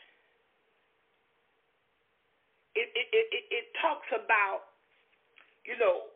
it, 2.75 2.89
it, 2.91 3.07
it, 3.13 3.45
it 3.53 3.65
talks 3.79 4.09
about, 4.11 4.73
you 5.63 5.77
know, 5.77 6.09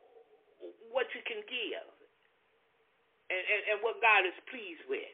what 0.89 1.05
you 1.13 1.21
can 1.29 1.39
give 1.45 1.87
and, 3.29 3.43
and, 3.43 3.61
and 3.71 3.77
what 3.85 4.01
God 4.01 4.25
is 4.25 4.35
pleased 4.49 4.83
with. 4.89 5.13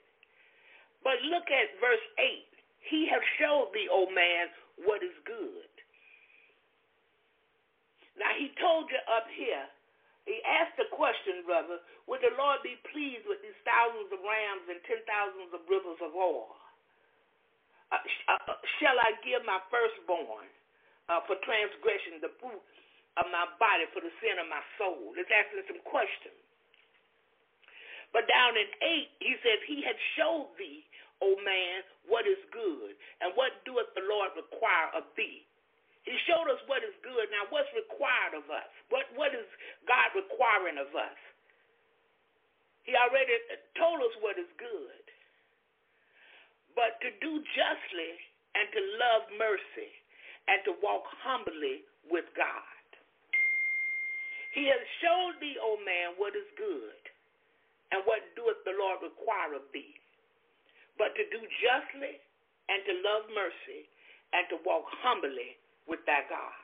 But 1.03 1.19
look 1.27 1.45
at 1.51 1.75
verse 1.83 2.05
8. 2.17 2.47
He 2.87 3.07
has 3.11 3.19
showed 3.39 3.75
thee, 3.75 3.91
O 3.91 4.07
man, 4.11 4.47
what 4.87 5.03
is 5.03 5.15
good. 5.27 5.67
Now, 8.15 8.31
he 8.37 8.53
told 8.61 8.87
you 8.93 9.01
up 9.09 9.27
here, 9.33 9.67
he 10.23 10.39
asked 10.47 10.79
the 10.79 10.87
question, 10.95 11.43
brother, 11.43 11.83
would 12.07 12.23
the 12.23 12.31
Lord 12.39 12.63
be 12.63 12.79
pleased 12.95 13.27
with 13.27 13.43
these 13.43 13.57
thousands 13.67 14.07
of 14.13 14.23
rams 14.23 14.65
and 14.71 14.79
ten 14.87 15.03
thousands 15.03 15.51
of 15.51 15.67
rivers 15.67 15.99
of 15.99 16.15
oil? 16.15 16.55
Shall 18.81 18.97
I 18.99 19.13
give 19.21 19.45
my 19.45 19.61
firstborn 19.69 20.47
uh, 21.09 21.21
for 21.29 21.37
transgression, 21.45 22.21
the 22.23 22.33
fruit 22.41 22.63
of 23.19 23.25
my 23.29 23.45
body 23.61 23.85
for 23.93 24.01
the 24.01 24.13
sin 24.23 24.37
of 24.41 24.47
my 24.49 24.63
soul? 24.81 25.13
It's 25.17 25.29
asking 25.29 25.65
some 25.69 25.83
questions. 25.85 26.37
But 28.13 28.29
down 28.29 28.53
in 28.55 28.69
8, 29.19 29.25
he 29.25 29.33
says, 29.41 29.59
He 29.65 29.81
had 29.81 29.97
showed 30.15 30.53
thee, 30.61 30.85
O 31.21 31.33
man, 31.41 31.81
what 32.05 32.29
is 32.29 32.37
good, 32.53 32.93
and 33.25 33.33
what 33.33 33.65
doeth 33.65 33.89
the 33.97 34.05
Lord 34.05 34.37
require 34.37 34.93
of 34.93 35.09
thee. 35.17 35.45
He 36.03 36.13
showed 36.27 36.51
us 36.51 36.59
what 36.67 36.83
is 36.83 36.93
good. 36.99 37.31
Now, 37.31 37.47
what's 37.49 37.71
required 37.73 38.35
of 38.35 38.45
us? 38.51 38.67
What, 38.91 39.07
what 39.15 39.31
is 39.31 39.47
God 39.87 40.11
requiring 40.13 40.77
of 40.77 40.91
us? 40.91 41.17
He 42.83 42.91
already 42.95 43.39
told 43.79 44.03
us 44.03 44.15
what 44.19 44.35
is 44.35 44.49
good. 44.59 45.02
But 46.73 46.97
to 47.05 47.09
do 47.21 47.41
justly 47.53 48.13
and 48.57 48.65
to 48.73 48.81
love 48.97 49.23
mercy 49.37 49.91
and 50.49 50.59
to 50.65 50.73
walk 50.81 51.05
humbly 51.21 51.85
with 52.09 52.25
God. 52.35 52.77
He 54.53 54.69
has 54.69 54.81
showed 55.01 55.41
thee, 55.41 55.57
O 55.57 55.81
man, 55.81 56.13
what 56.21 56.37
is 56.37 56.45
good, 56.53 57.01
and 57.89 58.05
what 58.05 58.21
doeth 58.37 58.61
the 58.65 58.77
Lord 58.77 59.01
require 59.01 59.57
of 59.57 59.65
thee, 59.73 59.97
but 60.97 61.13
to 61.17 61.23
do 61.33 61.41
justly, 61.61 62.21
and 62.69 62.79
to 62.85 62.93
love 63.01 63.25
mercy, 63.33 63.89
and 64.33 64.45
to 64.53 64.57
walk 64.61 64.85
humbly 65.01 65.57
with 65.89 66.05
thy 66.05 66.21
God. 66.29 66.63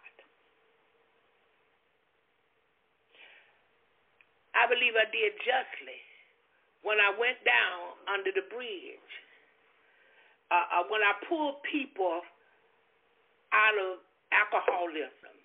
I 4.54 4.70
believe 4.70 4.94
I 4.94 5.10
did 5.10 5.34
justly 5.42 6.00
when 6.86 7.02
I 7.02 7.10
went 7.18 7.42
down 7.46 7.98
under 8.06 8.30
the 8.34 8.46
bridge. 8.54 9.10
Uh, 10.50 10.82
uh, 10.82 10.84
when 10.90 11.02
I 11.06 11.14
pulled 11.30 11.62
people 11.70 12.22
out 13.54 13.76
of 13.78 14.02
alcoholism, 14.34 15.36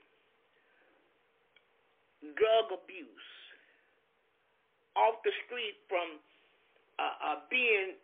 drug 2.36 2.72
abuse, 2.72 3.28
off 4.96 5.20
the 5.26 5.34
street 5.44 5.76
from 5.90 6.22
uh, 6.98 7.14
uh, 7.20 7.38
being 7.50 7.98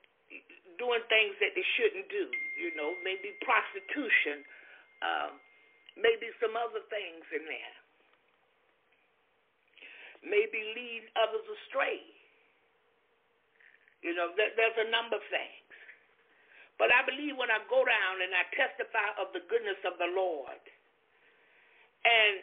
doing 0.79 1.05
things 1.13 1.37
that 1.45 1.53
they 1.53 1.67
shouldn't 1.77 2.09
do. 2.09 2.27
You 2.57 2.73
know, 2.77 2.97
maybe 3.05 3.37
prostitution, 3.45 4.45
uh, 5.05 5.31
maybe 5.97 6.33
some 6.41 6.57
other 6.57 6.83
things 6.89 7.25
in 7.33 7.45
there. 7.45 7.77
Maybe 10.25 10.61
lead 10.77 11.05
others 11.17 11.47
astray. 11.49 12.01
You 14.05 14.17
know, 14.17 14.33
there, 14.37 14.53
there's 14.57 14.79
a 14.85 14.89
number 14.93 15.17
of 15.17 15.25
things. 15.29 15.60
But 16.81 16.89
I 16.89 17.05
believe 17.05 17.37
when 17.37 17.53
I 17.53 17.61
go 17.69 17.85
down 17.85 18.25
and 18.25 18.33
I 18.33 18.49
testify 18.57 19.21
of 19.21 19.37
the 19.37 19.45
goodness 19.53 19.77
of 19.85 20.01
the 20.01 20.09
Lord, 20.17 20.65
and 22.09 22.41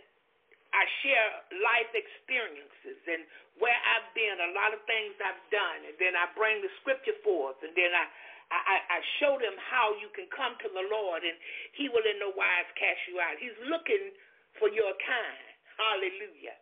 I 0.78 0.86
share 1.02 1.58
life 1.58 1.90
experiences 1.98 3.02
and 3.10 3.26
where 3.58 3.74
I've 3.74 4.14
been, 4.14 4.38
a 4.38 4.54
lot 4.54 4.78
of 4.78 4.82
things 4.86 5.18
I've 5.18 5.42
done, 5.50 5.90
and 5.90 5.98
then 5.98 6.14
I 6.14 6.30
bring 6.38 6.62
the 6.62 6.70
scripture 6.86 7.18
forth, 7.26 7.58
and 7.66 7.74
then 7.74 7.90
I, 7.98 8.06
I, 8.54 8.78
I 8.86 9.00
show 9.18 9.42
them 9.42 9.58
how 9.58 9.98
you 9.98 10.14
can 10.14 10.30
come 10.30 10.54
to 10.62 10.70
the 10.70 10.86
Lord, 10.86 11.26
and 11.26 11.34
He 11.74 11.90
will 11.90 12.06
in 12.06 12.22
no 12.22 12.30
wise 12.38 12.70
cast 12.78 13.02
you 13.10 13.18
out. 13.18 13.42
He's 13.42 13.58
looking 13.66 14.14
for 14.62 14.70
your 14.70 14.94
kind. 15.02 15.50
Hallelujah. 15.82 16.62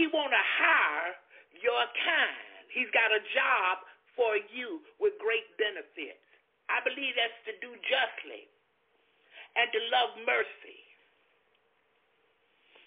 He 0.00 0.08
want 0.08 0.32
to 0.32 0.44
hire 0.64 1.12
your 1.60 1.84
kind. 2.08 2.64
He's 2.72 2.88
got 2.96 3.12
a 3.12 3.20
job 3.36 3.84
for 4.16 4.40
you 4.48 4.80
with 4.96 5.20
great 5.20 5.44
benefits. 5.60 6.29
I 6.70 6.78
believe 6.86 7.18
that's 7.18 7.34
to 7.50 7.54
do 7.58 7.74
justly 7.82 8.46
and 9.58 9.66
to 9.74 9.80
love 9.90 10.14
mercy. 10.22 10.78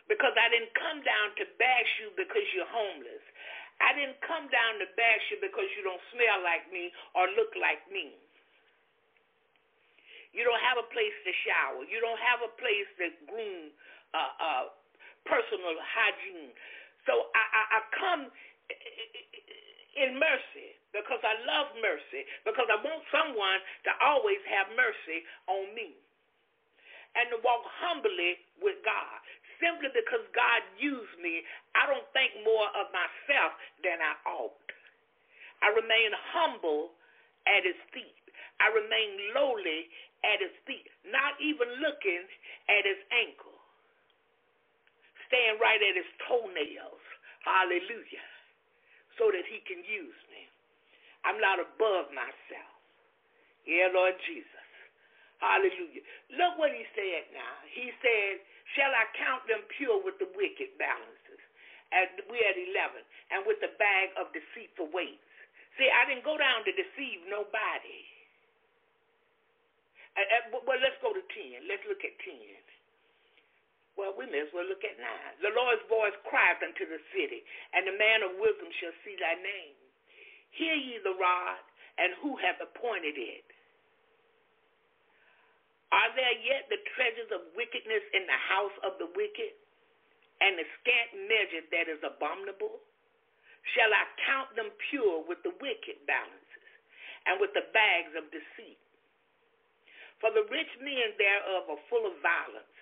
Because 0.08 0.36
I 0.36 0.48
didn't 0.52 0.72
come 0.76 1.04
down 1.04 1.36
to 1.40 1.46
bash 1.60 1.92
you 2.00 2.12
because 2.16 2.44
you're 2.56 2.70
homeless. 2.70 3.24
I 3.84 3.96
didn't 3.96 4.20
come 4.24 4.48
down 4.48 4.80
to 4.80 4.88
bash 4.96 5.24
you 5.32 5.40
because 5.44 5.68
you 5.76 5.84
don't 5.84 6.02
smell 6.16 6.40
like 6.44 6.68
me 6.72 6.92
or 7.16 7.28
look 7.36 7.52
like 7.60 7.84
me. 7.92 8.16
You 10.32 10.44
don't 10.44 10.62
have 10.64 10.82
a 10.82 10.88
place 10.90 11.14
to 11.28 11.32
shower. 11.46 11.84
You 11.86 12.02
don't 12.02 12.20
have 12.20 12.42
a 12.42 12.52
place 12.58 12.90
to 13.00 13.06
groom 13.30 13.70
uh, 14.16 14.34
uh, 14.40 14.64
personal 15.30 15.78
hygiene. 15.78 16.52
So 17.06 17.30
I, 17.36 17.44
I, 17.44 17.64
I 17.70 17.80
come 17.94 18.24
in 19.98 20.18
mercy 20.18 20.83
because 20.94 21.20
I 21.26 21.36
love 21.44 21.74
mercy, 21.82 22.24
because 22.46 22.70
I 22.70 22.78
want 22.80 23.02
someone 23.10 23.60
to 23.90 23.92
always 24.00 24.40
have 24.48 24.70
mercy 24.78 25.26
on 25.50 25.74
me. 25.74 25.98
And 27.14 27.30
to 27.30 27.38
walk 27.46 27.62
humbly 27.78 28.42
with 28.58 28.82
God. 28.82 29.22
Simply 29.62 29.94
because 29.94 30.26
God 30.34 30.62
used 30.82 31.14
me, 31.22 31.46
I 31.78 31.86
don't 31.86 32.10
think 32.10 32.42
more 32.42 32.66
of 32.74 32.90
myself 32.90 33.54
than 33.86 34.02
I 34.02 34.18
ought. 34.26 34.70
I 35.62 35.70
remain 35.78 36.10
humble 36.34 36.98
at 37.46 37.62
his 37.62 37.78
feet. 37.94 38.18
I 38.58 38.74
remain 38.74 39.30
lowly 39.38 39.94
at 40.26 40.42
his 40.42 40.56
feet, 40.66 40.90
not 41.06 41.38
even 41.38 41.70
looking 41.86 42.26
at 42.66 42.82
his 42.82 42.98
ankle. 43.14 43.62
Staying 45.30 45.62
right 45.62 45.80
at 45.80 45.94
his 45.94 46.10
toenails. 46.26 47.04
Hallelujah. 47.46 48.26
So 49.22 49.30
that 49.30 49.46
he 49.46 49.62
can 49.70 49.86
use 49.86 50.18
me. 50.33 50.33
I'm 51.24 51.40
not 51.40 51.60
above 51.60 52.12
myself. 52.12 52.74
Yeah, 53.64 53.92
Lord 53.96 54.16
Jesus. 54.28 54.64
Hallelujah. 55.40 56.04
Look 56.40 56.56
what 56.56 56.72
he 56.72 56.84
said 56.96 57.28
now. 57.36 57.56
He 57.68 57.92
said, 58.00 58.44
Shall 58.76 58.92
I 58.92 59.08
count 59.20 59.44
them 59.48 59.64
pure 59.76 60.00
with 60.00 60.16
the 60.20 60.32
wicked 60.36 60.76
balances? 60.80 61.42
And 61.92 62.26
we're 62.32 62.48
at 62.48 62.58
11. 62.58 63.04
And 63.36 63.44
with 63.44 63.60
the 63.60 63.76
bag 63.76 64.16
of 64.16 64.32
deceitful 64.32 64.92
weights. 64.96 65.20
See, 65.76 65.90
I 65.90 66.08
didn't 66.08 66.24
go 66.24 66.40
down 66.40 66.64
to 66.64 66.72
deceive 66.72 67.28
nobody. 67.28 68.02
well, 70.64 70.80
let's 70.80 71.00
go 71.04 71.12
to 71.12 71.24
10. 71.24 71.68
Let's 71.68 71.84
look 71.92 72.02
at 72.08 72.16
10. 72.24 72.40
Well, 73.94 74.18
we 74.18 74.26
may 74.26 74.42
as 74.42 74.50
well 74.56 74.66
look 74.66 74.82
at 74.82 74.98
9. 74.98 75.06
The 75.46 75.54
Lord's 75.54 75.86
voice 75.86 76.18
cried 76.26 76.58
unto 76.66 76.86
the 76.90 76.98
city, 77.14 77.46
and 77.78 77.86
the 77.86 77.94
man 77.94 78.26
of 78.26 78.42
wisdom 78.42 78.70
shall 78.82 78.96
see 79.06 79.14
thy 79.22 79.38
name. 79.38 79.78
Hear 80.54 80.78
ye 80.78 81.02
the 81.02 81.18
rod, 81.18 81.62
and 81.98 82.14
who 82.22 82.38
hath 82.38 82.62
appointed 82.62 83.18
it? 83.18 83.46
Are 85.90 86.10
there 86.14 86.38
yet 86.42 86.70
the 86.70 86.82
treasures 86.94 87.30
of 87.34 87.54
wickedness 87.54 88.02
in 88.14 88.26
the 88.26 88.42
house 88.50 88.78
of 88.86 88.98
the 88.98 89.10
wicked, 89.14 89.54
and 90.42 90.58
the 90.58 90.66
scant 90.82 91.10
measure 91.30 91.66
that 91.70 91.90
is 91.90 92.02
abominable? 92.02 92.82
Shall 93.74 93.94
I 93.94 94.06
count 94.26 94.54
them 94.58 94.70
pure 94.90 95.26
with 95.26 95.42
the 95.42 95.54
wicked 95.62 96.06
balances, 96.06 96.70
and 97.26 97.42
with 97.42 97.54
the 97.54 97.70
bags 97.74 98.14
of 98.14 98.30
deceit? 98.30 98.82
For 100.22 100.30
the 100.34 100.46
rich 100.50 100.74
men 100.82 101.18
thereof 101.18 101.70
are 101.70 101.84
full 101.90 102.06
of 102.06 102.18
violence, 102.22 102.78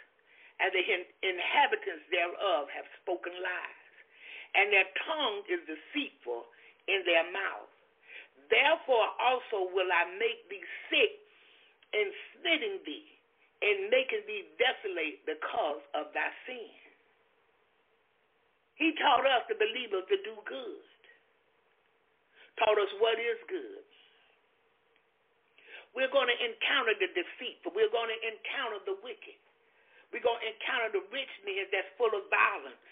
and 0.60 0.72
the 0.76 0.84
inhabitants 1.24 2.04
thereof 2.12 2.68
have 2.72 2.88
spoken 3.00 3.36
lies, 3.40 3.92
and 4.56 4.72
their 4.72 4.88
tongue 5.08 5.44
is 5.48 5.64
deceitful 5.68 6.48
in 6.88 7.04
their 7.06 7.26
mouth. 7.34 7.70
Therefore 8.50 9.08
also 9.20 9.72
will 9.72 9.90
I 9.90 10.10
make 10.18 10.48
thee 10.50 10.66
sick 10.92 11.14
in 11.94 12.08
smitten 12.36 12.84
thee 12.84 13.08
and 13.62 13.94
making 13.94 14.26
thee 14.26 14.50
desolate 14.58 15.22
because 15.24 15.84
of 15.94 16.10
thy 16.16 16.30
sin. 16.50 16.72
He 18.82 18.98
taught 18.98 19.22
us, 19.30 19.46
the 19.46 19.54
believers, 19.62 20.10
to 20.10 20.18
do 20.26 20.34
good. 20.50 20.82
Taught 22.58 22.82
us 22.82 22.92
what 22.98 23.22
is 23.22 23.38
good. 23.46 23.86
We're 25.94 26.10
going 26.10 26.32
to 26.32 26.40
encounter 26.40 26.96
the 26.98 27.12
deceitful. 27.14 27.76
We're 27.76 27.94
going 27.94 28.10
to 28.10 28.20
encounter 28.26 28.80
the 28.88 28.96
wicked. 29.04 29.38
We're 30.10 30.24
going 30.24 30.40
to 30.40 30.48
encounter 30.50 30.90
the 30.98 31.04
rich 31.14 31.34
men 31.46 31.68
that's 31.70 31.94
full 32.00 32.12
of 32.12 32.26
violence. 32.32 32.88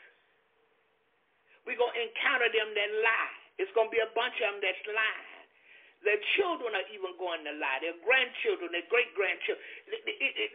We're 1.65 1.79
going 1.79 1.95
to 1.95 2.03
encounter 2.05 2.49
them 2.53 2.69
that 2.75 2.91
lie. 3.01 3.38
It's 3.59 3.71
going 3.75 3.91
to 3.91 3.93
be 3.93 3.99
a 3.99 4.07
bunch 4.15 4.39
of 4.39 4.55
them 4.55 4.63
that's 4.63 4.79
lying. 4.87 5.43
Their 6.07 6.19
children 6.39 6.71
are 6.79 6.87
even 6.95 7.11
going 7.19 7.43
to 7.43 7.53
lie. 7.59 7.83
Their 7.83 7.99
grandchildren, 8.07 8.71
their 8.71 8.87
great 8.87 9.11
grandchildren, 9.19 9.59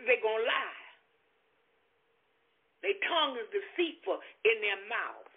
they're 0.09 0.25
going 0.25 0.41
to 0.41 0.49
lie. 0.49 0.85
Their 2.81 2.97
tongue 3.05 3.37
is 3.37 3.49
deceitful 3.53 4.25
in 4.49 4.57
their 4.65 4.81
mouth. 4.89 5.29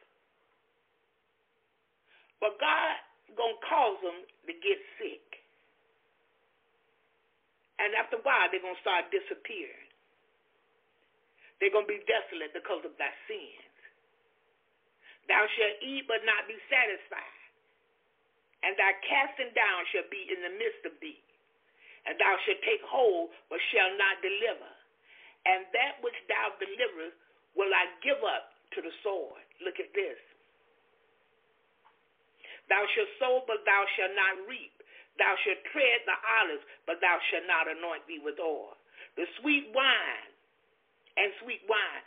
But 2.39 2.55
God 2.55 2.95
going 3.35 3.59
to 3.59 3.63
cause 3.67 3.99
them 3.99 4.19
to 4.47 4.53
get 4.63 4.79
sick. 4.95 5.27
And 7.83 7.91
after 7.99 8.15
a 8.15 8.23
while, 8.23 8.47
they're 8.47 8.63
going 8.63 8.79
to 8.79 8.83
start 8.83 9.11
disappearing. 9.11 9.91
They're 11.59 11.73
going 11.75 11.83
to 11.83 11.91
be 11.91 11.99
desolate 12.07 12.55
because 12.55 12.87
of 12.87 12.95
thy 12.95 13.11
sins. 13.27 13.67
Thou 15.27 15.43
shalt 15.51 15.77
eat 15.83 16.07
but 16.07 16.23
not 16.23 16.47
be 16.47 16.55
satisfied 16.71 17.36
and 18.65 18.73
thy 18.77 18.93
casting 19.05 19.53
down 19.53 19.85
shall 19.93 20.07
be 20.09 20.25
in 20.29 20.41
the 20.41 20.53
midst 20.57 20.83
of 20.87 20.95
thee. 20.97 21.21
And 22.07 22.15
thou 22.17 22.39
shalt 22.47 22.63
take 22.63 22.81
hold, 22.87 23.35
but 23.51 23.59
shall 23.69 23.91
not 23.99 24.23
deliver. 24.23 24.71
And 25.45 25.67
that 25.75 25.99
which 26.01 26.17
thou 26.31 26.55
deliverest 26.57 27.17
will 27.53 27.71
I 27.71 27.91
give 28.01 28.19
up 28.23 28.55
to 28.75 28.79
the 28.81 28.93
sword. 29.03 29.43
Look 29.61 29.79
at 29.79 29.91
this. 29.91 30.19
Thou 32.67 32.83
shalt 32.95 33.11
sow, 33.19 33.35
but 33.47 33.63
thou 33.63 33.83
shalt 33.95 34.15
not 34.15 34.43
reap. 34.47 34.75
Thou 35.17 35.33
shalt 35.41 35.61
tread 35.73 36.03
the 36.05 36.17
olives, 36.41 36.63
but 36.85 37.01
thou 37.01 37.17
shalt 37.31 37.47
not 37.47 37.65
anoint 37.65 38.05
thee 38.05 38.21
with 38.21 38.37
oil. 38.37 38.77
The 39.15 39.25
sweet 39.41 39.71
wine 39.73 40.29
and 41.17 41.33
sweet 41.41 41.65
wine, 41.65 42.03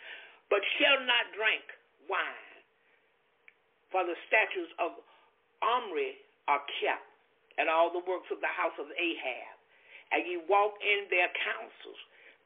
but 0.49 0.63
shall 0.79 1.01
not 1.03 1.33
drink 1.35 1.65
wine. 2.07 2.55
For 3.91 4.07
the 4.07 4.15
statutes 4.31 4.71
of 4.79 4.95
Omri 5.59 6.15
are 6.51 6.63
kept, 6.83 7.07
and 7.63 7.71
all 7.71 7.95
the 7.95 8.03
works 8.03 8.27
of 8.35 8.43
the 8.43 8.51
house 8.51 8.75
of 8.83 8.91
Ahab, 8.91 9.55
and 10.11 10.27
ye 10.27 10.43
walk 10.51 10.75
in 10.83 11.07
their 11.07 11.31
counsels, 11.47 12.01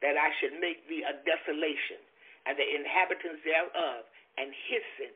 that 0.05 0.13
I 0.13 0.29
should 0.37 0.61
make 0.61 0.85
thee 0.85 1.01
a 1.01 1.17
desolation, 1.25 1.97
and 2.45 2.53
the 2.53 2.67
inhabitants 2.67 3.41
thereof 3.41 4.05
and 4.37 4.53
hissing. 4.69 5.15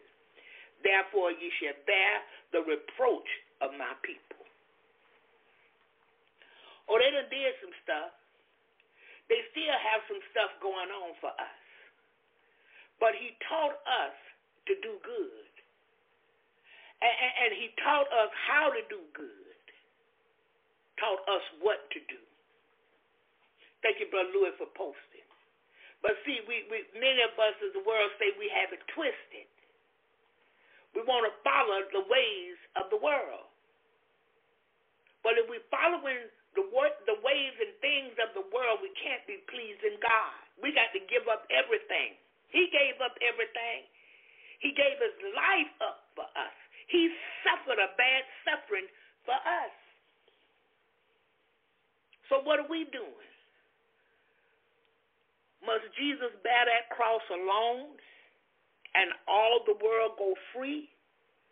Therefore 0.81 1.29
ye 1.29 1.53
shall 1.61 1.77
bear 1.85 2.13
the 2.49 2.65
reproach 2.65 3.29
of 3.61 3.75
my 3.77 3.93
people. 4.01 4.41
Oh, 6.89 6.97
they 6.97 7.13
done 7.13 7.29
did 7.29 7.53
some 7.61 7.75
stuff. 7.85 8.17
They 9.29 9.45
still 9.53 9.77
have 9.77 10.01
some 10.09 10.23
stuff 10.33 10.49
going 10.57 10.89
on 10.89 11.13
for 11.21 11.29
us. 11.37 11.61
But 12.97 13.13
he 13.13 13.37
taught 13.45 13.77
us 13.85 14.17
to 14.65 14.73
do 14.81 14.97
good. 15.05 15.48
And, 16.99 17.15
and, 17.15 17.51
he 17.55 17.71
taught 17.79 18.11
us 18.11 18.31
how 18.43 18.75
to 18.75 18.81
do 18.91 18.99
good. 19.15 19.63
Taught 20.99 21.23
us 21.31 21.45
what 21.63 21.79
to 21.95 21.99
do. 22.11 22.19
Thank 23.79 24.03
you, 24.03 24.11
Brother 24.11 24.35
Louis, 24.35 24.51
for 24.59 24.67
posting. 24.75 25.23
But 26.03 26.19
see, 26.27 26.43
we, 26.47 26.67
we 26.67 26.83
many 26.95 27.23
of 27.23 27.35
us 27.39 27.55
as 27.63 27.71
the 27.75 27.83
world 27.87 28.11
say 28.19 28.35
we 28.35 28.51
have 28.51 28.71
it 28.75 28.83
twisted. 28.91 29.47
We 30.95 31.03
want 31.07 31.27
to 31.27 31.33
follow 31.43 31.87
the 31.91 32.03
ways 32.07 32.57
of 32.75 32.91
the 32.91 32.99
world. 32.99 33.47
But 35.23 35.39
if 35.39 35.47
we're 35.51 35.63
following 35.71 36.27
the 36.55 36.63
the 37.07 37.19
ways 37.23 37.55
and 37.59 37.71
things 37.79 38.15
of 38.19 38.35
the 38.35 38.47
world, 38.51 38.83
we 38.83 38.91
can't 38.99 39.23
be 39.27 39.39
pleasing 39.47 39.99
God. 40.03 40.39
We 40.59 40.75
got 40.75 40.91
to 40.95 41.01
give 41.07 41.27
up 41.31 41.47
everything. 41.51 42.19
He 42.51 42.67
gave 42.73 42.99
up 42.99 43.15
everything. 43.23 43.87
He 44.59 44.75
gave 44.75 44.99
his 44.99 45.15
life 45.35 45.71
up 45.79 46.11
for 46.15 46.27
us. 46.35 46.58
He 46.89 47.09
suffered 47.45 47.77
a 47.77 47.93
bad 47.95 48.23
suffering 48.43 48.89
for 49.25 49.37
us. 49.37 49.73
So 52.29 52.41
what 52.45 52.57
are 52.61 52.69
we 52.69 52.89
doing? 52.89 53.29
Must 55.65 55.85
Jesus 55.97 56.33
bear 56.41 56.65
that 56.65 56.89
cross 56.93 57.21
alone 57.29 57.93
and 58.97 59.13
all 59.29 59.61
the 59.65 59.77
world 59.77 60.17
go 60.17 60.33
free? 60.53 60.89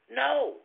No. 0.10 0.58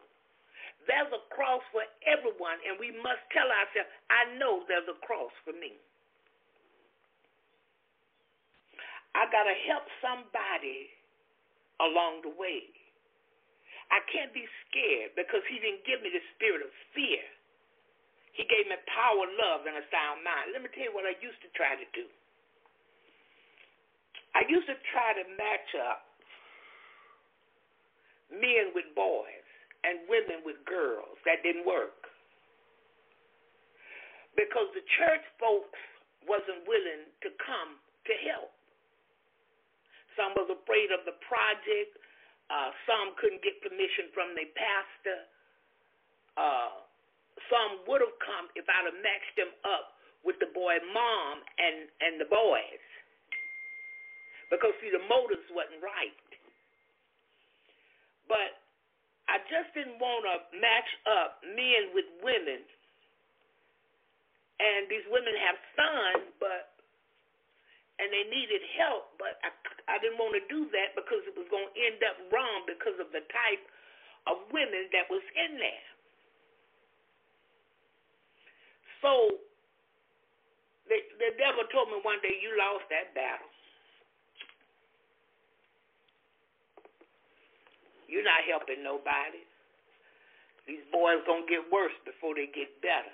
There's 0.88 1.12
a 1.12 1.22
cross 1.30 1.62
for 1.70 1.84
everyone, 2.08 2.58
and 2.66 2.74
we 2.80 2.90
must 2.90 3.22
tell 3.30 3.46
ourselves, 3.46 3.92
I 4.10 4.34
know 4.40 4.64
there's 4.66 4.88
a 4.88 4.98
cross 5.04 5.30
for 5.44 5.54
me. 5.54 5.78
I 9.14 9.28
got 9.28 9.44
to 9.44 9.56
help 9.68 9.84
somebody 10.00 10.88
along 11.78 12.24
the 12.24 12.34
way. 12.34 12.66
I 13.92 14.00
can't 14.08 14.32
be 14.32 14.48
scared 14.66 15.12
because 15.14 15.44
he 15.52 15.60
didn't 15.60 15.84
give 15.84 16.00
me 16.00 16.08
the 16.08 16.24
spirit 16.34 16.64
of 16.64 16.72
fear. 16.96 17.20
He 18.32 18.48
gave 18.48 18.64
me 18.64 18.80
power, 18.88 19.28
love, 19.36 19.68
and 19.68 19.76
a 19.76 19.84
sound 19.92 20.24
mind. 20.24 20.56
Let 20.56 20.64
me 20.64 20.72
tell 20.72 20.88
you 20.88 20.96
what 20.96 21.04
I 21.04 21.12
used 21.20 21.36
to 21.44 21.52
try 21.52 21.76
to 21.76 21.84
do. 21.92 22.08
I 24.32 24.48
used 24.48 24.64
to 24.72 24.76
try 24.96 25.12
to 25.12 25.24
match 25.36 25.70
up 25.76 26.08
men 28.32 28.72
with 28.72 28.88
boys 28.96 29.44
and 29.84 30.08
women 30.08 30.40
with 30.40 30.56
girls. 30.64 31.20
That 31.28 31.44
didn't 31.44 31.68
work. 31.68 32.08
Because 34.32 34.72
the 34.72 34.80
church 34.96 35.24
folks 35.36 35.76
wasn't 36.24 36.64
willing 36.64 37.12
to 37.20 37.28
come 37.44 37.76
to 38.08 38.14
help. 38.32 38.56
Some 40.16 40.32
was 40.32 40.48
afraid 40.48 40.88
of 40.96 41.04
the 41.04 41.16
project. 41.28 41.92
Uh, 42.52 42.68
some 42.84 43.16
couldn't 43.16 43.40
get 43.40 43.56
permission 43.64 44.12
from 44.12 44.36
their 44.36 44.52
pastor. 44.52 45.18
Uh, 46.36 46.84
some 47.48 47.80
would 47.88 48.04
have 48.04 48.16
come 48.20 48.52
if 48.52 48.68
I'd 48.68 48.84
have 48.84 49.00
matched 49.00 49.34
them 49.40 49.56
up 49.64 49.96
with 50.20 50.36
the 50.36 50.52
boy 50.52 50.76
mom 50.92 51.40
and, 51.56 51.88
and 52.04 52.20
the 52.20 52.28
boys 52.28 52.84
because 54.52 54.76
see 54.84 54.92
the 54.92 55.00
motives 55.08 55.48
wasn't 55.48 55.80
right. 55.80 56.12
But 58.28 58.60
I 59.32 59.40
just 59.48 59.72
didn't 59.72 59.96
want 59.96 60.28
to 60.28 60.36
match 60.60 60.90
up 61.08 61.40
men 61.56 61.96
with 61.96 62.04
women. 62.20 62.60
And 64.60 64.92
these 64.92 65.08
women 65.08 65.32
have 65.40 65.56
sons, 65.72 66.28
but 66.36 66.71
and 68.02 68.10
they 68.10 68.26
needed 68.26 68.58
help, 68.74 69.14
but 69.22 69.38
I, 69.46 69.54
I 69.86 69.96
didn't 70.02 70.18
want 70.18 70.34
to 70.34 70.42
do 70.50 70.66
that 70.74 70.98
because 70.98 71.22
it 71.30 71.38
was 71.38 71.46
going 71.54 71.70
to 71.70 71.76
end 71.78 72.02
up 72.02 72.18
wrong 72.34 72.66
because 72.66 72.98
of 72.98 73.14
the 73.14 73.22
type 73.30 73.62
of 74.26 74.42
women 74.50 74.90
that 74.90 75.06
was 75.06 75.22
in 75.38 75.62
there. 75.62 75.86
So 79.02 79.38
the, 80.90 80.98
the 81.18 81.30
devil 81.38 81.62
told 81.70 81.94
me 81.94 82.02
one 82.02 82.18
day, 82.22 82.34
you 82.42 82.54
lost 82.58 82.86
that 82.90 83.14
battle. 83.14 83.50
You're 88.10 88.26
not 88.26 88.44
helping 88.44 88.84
nobody. 88.84 89.40
These 90.68 90.86
boys 90.94 91.24
gonna 91.26 91.48
get 91.48 91.64
worse 91.72 91.96
before 92.06 92.38
they 92.38 92.46
get 92.52 92.70
better. 92.84 93.10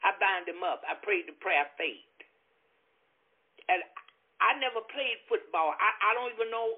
I 0.00 0.14
bind 0.16 0.48
them 0.48 0.62
up. 0.64 0.80
I 0.88 0.94
prayed 1.02 1.28
the 1.28 1.36
prayer 1.42 1.66
of 1.66 1.74
faith. 1.76 2.15
And 3.68 3.82
I 4.40 4.54
never 4.60 4.84
played 4.92 5.18
football. 5.26 5.74
I, 5.76 5.90
I 5.98 6.10
don't 6.14 6.32
even 6.36 6.50
know 6.52 6.76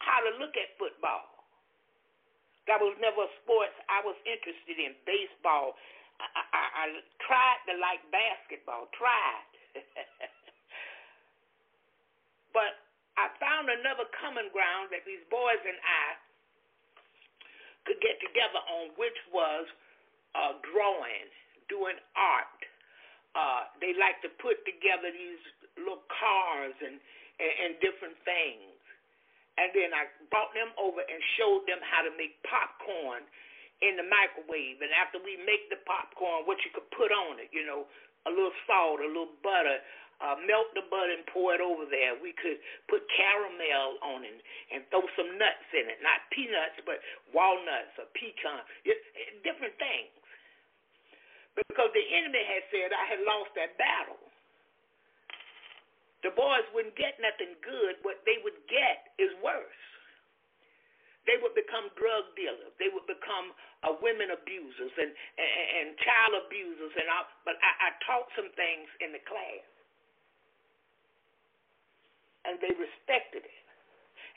how 0.00 0.20
to 0.24 0.30
look 0.40 0.56
at 0.56 0.76
football. 0.80 1.26
That 2.68 2.78
was 2.78 2.94
never 3.02 3.26
sports 3.42 3.74
I 3.90 4.00
was 4.04 4.16
interested 4.24 4.78
in. 4.78 4.94
Baseball. 5.02 5.74
I, 6.20 6.44
I, 6.52 6.62
I 6.76 6.84
tried 7.24 7.60
to 7.66 7.74
like 7.80 8.04
basketball. 8.14 8.86
Tried. 8.94 9.50
but 12.56 12.78
I 13.18 13.28
found 13.42 13.68
another 13.68 14.06
common 14.16 14.48
ground 14.54 14.94
that 14.94 15.04
these 15.04 15.24
boys 15.28 15.60
and 15.66 15.80
I 15.82 16.06
could 17.88 18.00
get 18.00 18.20
together 18.22 18.60
on, 18.70 18.94
which 19.00 19.16
was 19.34 19.66
uh, 20.36 20.56
drawing, 20.62 21.26
doing 21.66 21.98
art. 22.14 22.60
Uh, 23.34 23.70
they 23.82 23.94
like 23.98 24.18
to 24.22 24.30
put 24.42 24.62
together 24.66 25.10
these 25.10 25.42
little 25.82 26.04
cars 26.08 26.76
and, 26.80 26.96
and, 27.40 27.52
and 27.64 27.70
different 27.80 28.16
things. 28.22 28.70
And 29.58 29.68
then 29.76 29.92
I 29.92 30.08
brought 30.32 30.54
them 30.56 30.72
over 30.80 31.04
and 31.04 31.20
showed 31.36 31.68
them 31.68 31.82
how 31.84 32.00
to 32.06 32.12
make 32.16 32.40
popcorn 32.48 33.26
in 33.84 33.96
the 33.96 34.06
microwave. 34.06 34.80
And 34.80 34.92
after 34.96 35.20
we 35.20 35.36
make 35.44 35.68
the 35.68 35.80
popcorn, 35.84 36.48
what 36.48 36.60
you 36.64 36.70
could 36.72 36.88
put 36.96 37.12
on 37.12 37.40
it, 37.40 37.52
you 37.52 37.64
know, 37.64 37.84
a 38.28 38.30
little 38.30 38.54
salt, 38.68 39.00
a 39.00 39.08
little 39.08 39.36
butter, 39.40 39.80
uh, 40.20 40.36
melt 40.44 40.68
the 40.76 40.84
butter 40.92 41.16
and 41.16 41.24
pour 41.32 41.56
it 41.56 41.64
over 41.64 41.88
there. 41.88 42.12
We 42.20 42.36
could 42.36 42.60
put 42.92 43.00
caramel 43.16 43.96
on 44.04 44.20
it 44.24 44.36
and 44.68 44.84
throw 44.92 45.04
some 45.16 45.32
nuts 45.40 45.68
in 45.72 45.88
it, 45.88 45.98
not 46.04 46.20
peanuts, 46.28 46.76
but 46.84 47.00
walnuts 47.32 47.96
or 47.96 48.04
pecan, 48.12 48.60
different 49.40 49.76
things. 49.80 50.12
Because 51.56 51.90
the 51.96 52.04
enemy 52.14 52.44
had 52.46 52.64
said 52.68 52.92
I 52.92 53.04
had 53.10 53.20
lost 53.24 53.56
that 53.56 53.74
battle. 53.80 54.29
The 56.20 56.32
boys 56.36 56.66
wouldn't 56.76 56.96
get 57.00 57.16
nothing 57.20 57.56
good. 57.64 58.00
What 58.04 58.20
they 58.28 58.36
would 58.44 58.60
get 58.68 59.16
is 59.16 59.32
worse. 59.40 59.82
They 61.24 61.36
would 61.40 61.52
become 61.56 61.92
drug 61.96 62.32
dealers. 62.36 62.72
They 62.80 62.88
would 62.92 63.04
become 63.08 63.52
uh, 63.84 63.96
women 64.00 64.32
abusers 64.32 64.92
and, 64.96 65.12
and, 65.12 65.66
and 65.80 65.86
child 66.00 66.32
abusers. 66.44 66.92
And 66.96 67.06
all. 67.08 67.28
But 67.44 67.56
I, 67.60 67.88
I 67.88 67.88
taught 68.04 68.28
some 68.36 68.52
things 68.56 68.88
in 69.00 69.12
the 69.12 69.22
class 69.24 69.64
and 72.44 72.56
they 72.60 72.72
respected 72.72 73.44
it. 73.44 73.58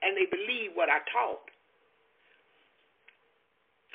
And 0.03 0.19
they 0.19 0.27
believed 0.27 0.75
what 0.75 0.91
I 0.91 0.99
taught. 1.15 1.47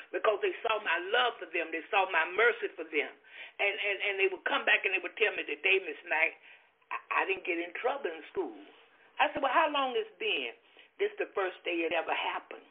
Because 0.09 0.41
they 0.41 0.55
saw 0.65 0.81
my 0.81 0.97
love 1.13 1.37
for 1.37 1.45
them, 1.53 1.69
they 1.69 1.85
saw 1.93 2.09
my 2.09 2.25
mercy 2.33 2.73
for 2.73 2.81
them. 2.89 3.13
And 3.61 3.73
and, 3.77 3.97
and 4.09 4.13
they 4.17 4.25
would 4.33 4.41
come 4.49 4.65
back 4.65 4.81
and 4.81 4.97
they 4.97 5.03
would 5.05 5.13
tell 5.21 5.29
me 5.37 5.45
today, 5.45 5.77
Miss 5.85 6.01
Mack, 6.09 6.33
I, 6.91 7.25
didn't 7.29 7.45
get 7.45 7.61
in 7.61 7.69
trouble 7.77 8.09
in 8.09 8.23
school. 8.33 8.57
I 9.21 9.29
said, 9.29 9.41
Well, 9.45 9.53
how 9.53 9.69
long 9.69 9.93
it's 9.93 10.09
been? 10.17 10.55
This 10.97 11.13
the 11.21 11.31
first 11.31 11.61
day 11.63 11.85
it 11.85 11.93
ever 11.95 12.11
happened. 12.11 12.65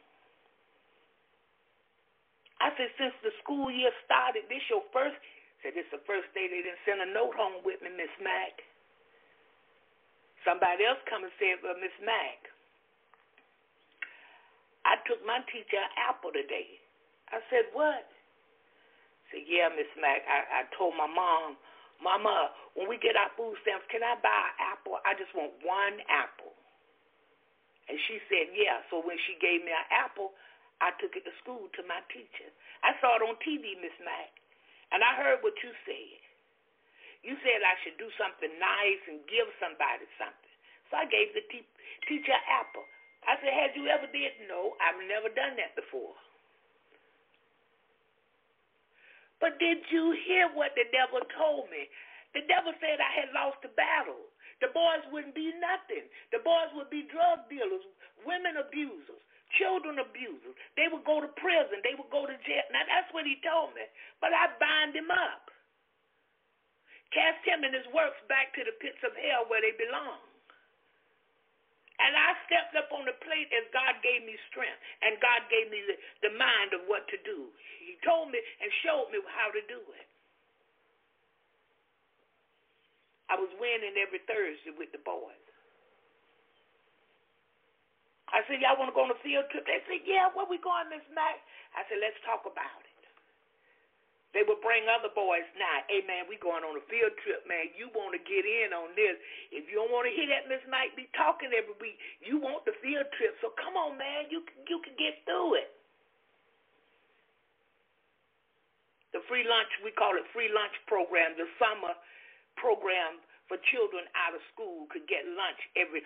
I 2.59 2.75
said, 2.75 2.91
since 2.99 3.15
the 3.23 3.31
school 3.39 3.71
year 3.71 3.89
started, 4.03 4.45
this 4.51 4.61
your 4.67 4.83
first 4.91 5.15
I 5.15 5.57
said, 5.63 5.75
this 5.75 5.91
the 5.91 6.03
first 6.07 6.31
day 6.31 6.47
they 6.47 6.63
didn't 6.63 6.79
send 6.87 7.03
a 7.03 7.09
note 7.11 7.35
home 7.35 7.59
with 7.67 7.83
me, 7.83 7.91
Miss 7.91 8.11
Mack. 8.23 8.63
Somebody 10.47 10.87
else 10.87 11.03
come 11.11 11.27
and 11.27 11.35
said, 11.35 11.59
well, 11.59 11.75
Miss 11.83 11.91
Mack, 11.99 12.47
I 14.87 14.95
took 15.03 15.19
my 15.27 15.43
teacher 15.51 15.75
an 15.75 15.91
apple 15.99 16.31
today. 16.31 16.79
I 17.35 17.43
said, 17.51 17.67
what? 17.75 18.07
I 18.07 19.23
said, 19.35 19.43
yeah, 19.51 19.67
Miss 19.75 19.91
Mack, 19.99 20.23
I, 20.31 20.63
I 20.63 20.71
told 20.79 20.95
my 20.95 21.11
mom, 21.11 21.59
Mama, 22.03 22.51
when 22.75 22.87
we 22.89 22.97
get 22.99 23.15
our 23.19 23.31
food 23.37 23.55
stamps, 23.63 23.87
can 23.91 24.03
I 24.03 24.15
buy 24.19 24.31
an 24.55 24.55
apple? 24.75 24.99
I 25.05 25.13
just 25.15 25.31
want 25.35 25.53
one 25.63 25.99
apple. 26.09 26.55
And 27.89 27.97
she 28.09 28.19
said, 28.31 28.51
yeah. 28.55 28.81
So 28.91 29.03
when 29.03 29.17
she 29.27 29.37
gave 29.41 29.63
me 29.65 29.71
an 29.73 29.87
apple, 29.91 30.33
I 30.81 30.95
took 30.99 31.15
it 31.19 31.25
to 31.27 31.33
school 31.43 31.67
to 31.75 31.81
my 31.87 31.99
teacher. 32.13 32.49
I 32.85 32.95
saw 33.03 33.17
it 33.19 33.23
on 33.25 33.35
TV, 33.43 33.75
Miss 33.79 33.95
Mack, 34.03 34.31
and 34.93 35.03
I 35.03 35.15
heard 35.19 35.43
what 35.43 35.55
you 35.63 35.71
said. 35.87 36.19
you 37.25 37.33
said 37.41 37.63
I 37.65 37.77
should 37.81 37.97
do 37.97 38.09
something 38.19 38.51
nice 38.61 39.01
and 39.09 39.23
give 39.29 39.49
somebody 39.57 40.05
something. 40.21 40.55
So 40.91 41.01
I 41.01 41.05
gave 41.09 41.33
the 41.33 41.43
te- 41.49 41.69
teacher 42.05 42.33
an 42.35 42.45
apple. 42.51 42.85
I 43.25 43.35
said, 43.41 43.51
Had 43.53 43.73
you 43.75 43.89
ever 43.89 44.07
did? 44.11 44.33
No, 44.47 44.77
I've 44.79 44.99
never 45.09 45.29
done 45.33 45.57
that 45.57 45.73
before. 45.75 46.13
But 49.39 49.59
did 49.59 49.79
you 49.89 50.15
hear 50.27 50.51
what 50.51 50.75
the 50.75 50.87
devil 50.91 51.23
told 51.39 51.71
me? 51.71 51.87
The 52.35 52.45
devil 52.45 52.75
said 52.77 52.99
I 52.99 53.11
had 53.15 53.33
lost 53.33 53.63
the 53.63 53.73
battle. 53.73 54.29
The 54.59 54.69
boys 54.75 55.01
wouldn't 55.09 55.35
be 55.35 55.55
nothing. 55.57 56.05
The 56.35 56.43
boys 56.43 56.69
would 56.75 56.91
be 56.91 57.07
drug 57.07 57.47
dealers, 57.47 57.87
women 58.27 58.59
abusers, 58.59 59.23
children 59.55 60.03
abusers. 60.03 60.55
They 60.75 60.91
would 60.91 61.07
go 61.07 61.23
to 61.23 61.31
prison. 61.39 61.79
They 61.81 61.95
would 61.95 62.11
go 62.11 62.27
to 62.27 62.35
jail. 62.43 62.67
Now, 62.75 62.83
that's 62.85 63.09
what 63.15 63.23
he 63.23 63.39
told 63.39 63.71
me. 63.73 63.87
But 64.19 64.35
I 64.35 64.51
bind 64.59 64.93
him 64.93 65.09
up. 65.09 65.47
Cast 67.15 67.41
him 67.47 67.65
and 67.65 67.73
his 67.73 67.87
works 67.89 68.21
back 68.29 68.53
to 68.53 68.61
the 68.61 68.75
pits 68.77 69.01
of 69.01 69.15
hell 69.17 69.49
where 69.49 69.63
they 69.63 69.73
belong. 69.73 70.28
And 72.01 72.15
I 72.15 72.33
stepped 72.49 72.75
up 72.79 72.89
on 72.95 73.05
the 73.05 73.15
plate 73.23 73.51
as 73.53 73.67
God 73.75 73.99
gave 74.01 74.23
me 74.25 74.35
strength 74.49 74.79
and 75.05 75.19
God 75.21 75.45
gave 75.51 75.69
me 75.69 75.83
the, 75.85 75.95
the 76.29 76.33
mind 76.39 76.73
of 76.73 76.87
what 76.89 77.05
to 77.13 77.17
do. 77.27 77.51
He 77.83 77.99
told 78.07 78.31
me 78.33 78.39
and 78.39 78.69
showed 78.81 79.11
me 79.13 79.19
how 79.29 79.51
to 79.53 79.61
do 79.69 79.79
it. 79.99 80.07
I 83.31 83.37
was 83.39 83.51
winning 83.61 83.95
every 83.99 84.21
Thursday 84.27 84.73
with 84.75 84.91
the 84.91 85.01
boys. 85.05 85.37
I 88.31 88.45
said, 88.47 88.61
Y'all 88.63 88.77
want 88.79 88.91
to 88.93 88.97
go 88.97 89.05
on 89.07 89.13
a 89.13 89.21
field 89.25 89.49
trip? 89.51 89.65
They 89.67 89.81
said, 89.89 90.05
Yeah, 90.07 90.31
where 90.35 90.47
we 90.47 90.61
going, 90.61 90.87
Miss 90.93 91.03
Mac? 91.13 91.41
I 91.75 91.83
said, 91.89 91.99
Let's 91.99 92.19
talk 92.23 92.45
about 92.47 92.81
it. 92.85 92.88
They 94.29 94.45
would 94.45 94.61
bring 94.61 94.85
other 94.85 95.09
boys 95.09 95.47
now. 95.57 95.81
Hey 95.89 96.05
man, 96.05 96.29
we 96.29 96.37
going 96.37 96.61
on 96.61 96.77
a 96.77 96.85
field 96.85 97.17
trip, 97.25 97.49
man. 97.49 97.73
You 97.73 97.89
want 97.97 98.13
to 98.13 98.21
get 98.21 98.45
in 98.45 98.69
on 98.77 98.93
this. 98.93 99.17
If 99.49 99.65
you 99.73 99.81
don't 99.81 99.89
want 99.89 100.05
to 100.05 100.13
hear 100.13 100.29
that 100.29 100.45
Miss 100.45 100.61
Knight 100.69 100.93
be 100.93 101.09
talking 101.17 101.49
every 101.49 101.73
week, 101.81 101.97
you 102.21 102.37
want 102.37 102.61
the 102.69 102.77
field 102.77 103.09
trip. 103.17 103.33
So 103.41 103.57
come 103.57 103.73
on, 103.73 103.97
man. 103.97 104.29
You 104.29 104.45
you 104.69 104.77
can 104.85 104.93
get 105.01 105.25
through 105.25 105.65
it. 105.65 105.73
The 109.17 109.25
free 109.25 109.41
lunch, 109.41 109.73
we 109.81 109.89
call 109.89 110.13
it 110.13 110.25
free 110.29 110.53
lunch 110.53 110.77
program, 110.85 111.33
the 111.33 111.49
summer 111.57 111.97
program 112.61 113.17
for 113.49 113.57
children 113.73 114.05
out 114.13 114.37
of 114.37 114.41
school 114.53 114.85
could 114.93 115.09
get 115.09 115.25
lunch 115.25 115.57
every 115.73 116.05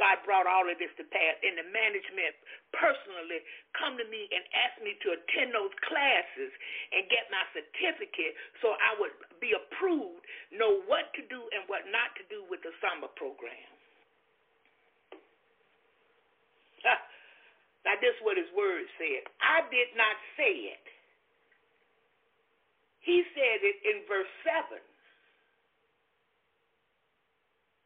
God 0.00 0.20
brought 0.24 0.48
all 0.48 0.64
of 0.64 0.76
this 0.80 0.92
to 0.96 1.04
pass. 1.08 1.34
And 1.44 1.60
the 1.60 1.68
management 1.68 2.32
personally 2.72 3.44
come 3.76 3.96
to 4.00 4.06
me 4.08 4.28
and 4.32 4.42
ask 4.56 4.80
me 4.80 4.96
to 5.04 5.16
attend 5.16 5.52
those 5.52 5.72
classes 5.84 6.52
and 6.92 7.08
get 7.12 7.28
my 7.28 7.44
certificate 7.52 8.32
so 8.64 8.72
I 8.76 8.96
would 9.00 9.14
be 9.40 9.52
approved, 9.52 10.24
know 10.52 10.80
what 10.88 11.12
to 11.18 11.22
do 11.28 11.40
and 11.52 11.68
what 11.68 11.84
not 11.92 12.16
to 12.20 12.24
do 12.32 12.44
with 12.48 12.64
the 12.64 12.72
summer 12.80 13.10
program. 13.18 13.70
Now, 17.82 17.98
this 17.98 18.14
is 18.14 18.22
what 18.22 18.38
his 18.38 18.46
word 18.54 18.86
said. 18.94 19.26
I 19.42 19.66
did 19.66 19.90
not 19.98 20.14
say 20.38 20.70
it. 20.70 20.86
He 23.02 23.26
said 23.34 23.58
it 23.58 23.76
in 23.82 24.06
verse 24.06 24.30
7. 24.46 24.78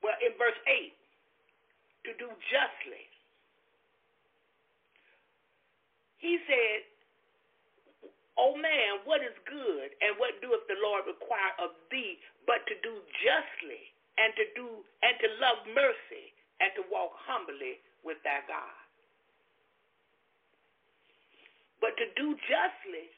Well, 0.05 0.21
in 0.21 0.37
verse 0.37 0.61
8 0.69 0.93
to 2.07 2.13
do 2.17 2.31
justly. 2.49 3.07
He 6.23 6.39
said, 6.47 6.87
O 8.39 8.57
man, 8.57 9.05
what 9.05 9.25
is 9.25 9.37
good, 9.49 9.91
and 10.05 10.17
what 10.21 10.37
doeth 10.45 10.65
the 10.69 10.77
Lord 10.81 11.09
require 11.09 11.57
of 11.59 11.73
thee, 11.89 12.21
but 12.45 12.65
to 12.69 12.75
do 12.85 13.01
justly, 13.25 13.93
and 14.17 14.33
to 14.37 14.45
do 14.57 14.67
and 15.05 15.15
to 15.21 15.29
love 15.41 15.61
mercy, 15.73 16.33
and 16.61 16.73
to 16.77 16.83
walk 16.89 17.17
humbly 17.17 17.81
with 18.05 18.21
thy 18.25 18.45
God. 18.49 18.77
But 21.81 21.97
to 22.01 22.07
do 22.17 22.37
justly, 22.49 23.13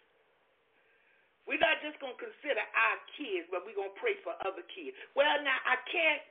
we're 1.46 1.62
not 1.62 1.80
just 1.80 1.96
going 1.98 2.14
to 2.14 2.20
consider 2.20 2.60
our 2.60 2.98
kids, 3.16 3.48
but 3.48 3.64
we're 3.64 3.78
going 3.78 3.94
to 3.94 4.00
pray 4.02 4.20
for 4.20 4.36
other 4.44 4.62
kids. 4.68 4.92
Well, 5.16 5.40
now, 5.40 5.56
I 5.64 5.80
can't 5.88 6.22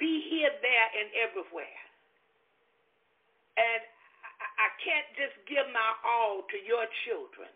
be 0.00 0.24
here, 0.32 0.48
there, 0.64 0.88
and 0.96 1.08
everywhere. 1.28 1.85
And 3.56 3.82
I, 4.56 4.68
can't 4.84 5.08
just 5.16 5.36
give 5.48 5.64
my 5.72 5.90
all 6.04 6.44
to 6.44 6.58
your 6.60 6.84
children 7.08 7.48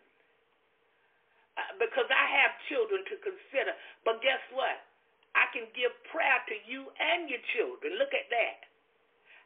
uh, 1.60 1.76
because 1.76 2.08
I 2.08 2.24
have 2.40 2.52
children 2.72 3.04
to 3.04 3.16
consider. 3.20 3.76
But 4.02 4.24
guess 4.24 4.40
what? 4.56 4.80
I 5.36 5.46
can 5.52 5.68
give 5.76 5.92
prayer 6.10 6.40
to 6.50 6.56
you 6.66 6.88
and 6.98 7.28
your 7.28 7.42
children. 7.54 8.00
Look 8.00 8.16
at 8.16 8.26
that. 8.32 8.66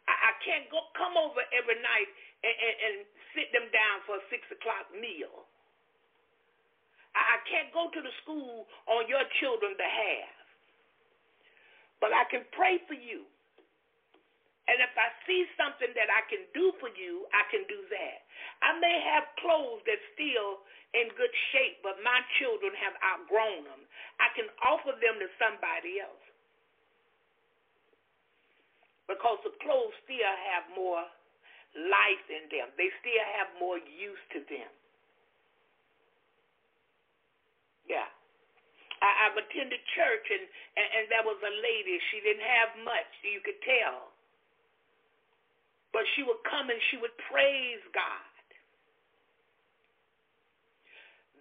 I, 0.05 0.36
can't 0.44 0.68
go 0.68 0.84
come 1.00 1.16
over 1.16 1.40
every 1.57 1.80
night 1.80 2.11
and, 2.44 2.52
and, 2.55 2.76
and 2.76 2.96
sit 3.32 3.48
them 3.57 3.72
down 3.72 4.05
for 4.05 4.20
a 4.20 4.24
six 4.28 4.44
o'clock 4.52 4.84
meal. 4.92 5.48
I, 7.16 7.20
I 7.20 7.38
can't 7.48 7.72
go 7.72 7.88
to 7.88 8.00
the 8.05 8.14
school 8.20 8.68
on 8.84 9.09
your 9.09 9.24
children's 9.40 9.80
behalf. 9.80 10.32
But 12.05 12.12
I 12.12 12.28
can 12.28 12.44
pray 12.52 12.84
for 12.84 12.92
you 12.92 13.24
and 14.64 14.80
if 14.80 14.94
I 14.96 15.12
see 15.28 15.44
something 15.60 15.92
that 15.92 16.08
I 16.08 16.24
can 16.32 16.40
do 16.56 16.72
for 16.80 16.88
you, 16.96 17.28
I 17.36 17.44
can 17.52 17.68
do 17.68 17.84
that. 17.92 18.18
I 18.64 18.80
may 18.80 18.96
have 19.12 19.28
clothes 19.44 19.84
that's 19.84 20.04
still 20.16 20.64
in 20.96 21.12
good 21.20 21.32
shape, 21.52 21.84
but 21.84 22.00
my 22.00 22.24
children 22.40 22.72
have 22.80 22.96
outgrown 23.04 23.68
them. 23.68 23.84
I 24.24 24.32
can 24.32 24.48
offer 24.64 24.96
them 24.96 25.20
to 25.20 25.28
somebody 25.36 26.00
else. 26.00 26.24
Because 29.04 29.36
the 29.44 29.52
clothes 29.60 29.92
still 30.08 30.34
have 30.56 30.64
more 30.72 31.04
life 31.76 32.24
in 32.32 32.48
them, 32.48 32.72
they 32.80 32.88
still 33.04 33.24
have 33.36 33.52
more 33.60 33.76
use 33.76 34.22
to 34.32 34.40
them. 34.48 34.70
Yeah. 37.84 38.08
I, 39.04 39.28
I've 39.28 39.36
attended 39.36 39.84
church, 39.92 40.24
and, 40.32 40.48
and, 40.80 40.88
and 40.88 41.04
there 41.12 41.26
was 41.28 41.36
a 41.44 41.52
lady. 41.60 42.00
She 42.08 42.24
didn't 42.24 42.48
have 42.48 42.80
much, 42.80 43.10
you 43.20 43.44
could 43.44 43.60
tell 43.60 44.13
but 45.95 46.03
she 46.18 46.26
would 46.26 46.42
come 46.42 46.66
and 46.66 46.82
she 46.90 46.99
would 46.99 47.14
praise 47.30 47.80
God. 47.95 48.34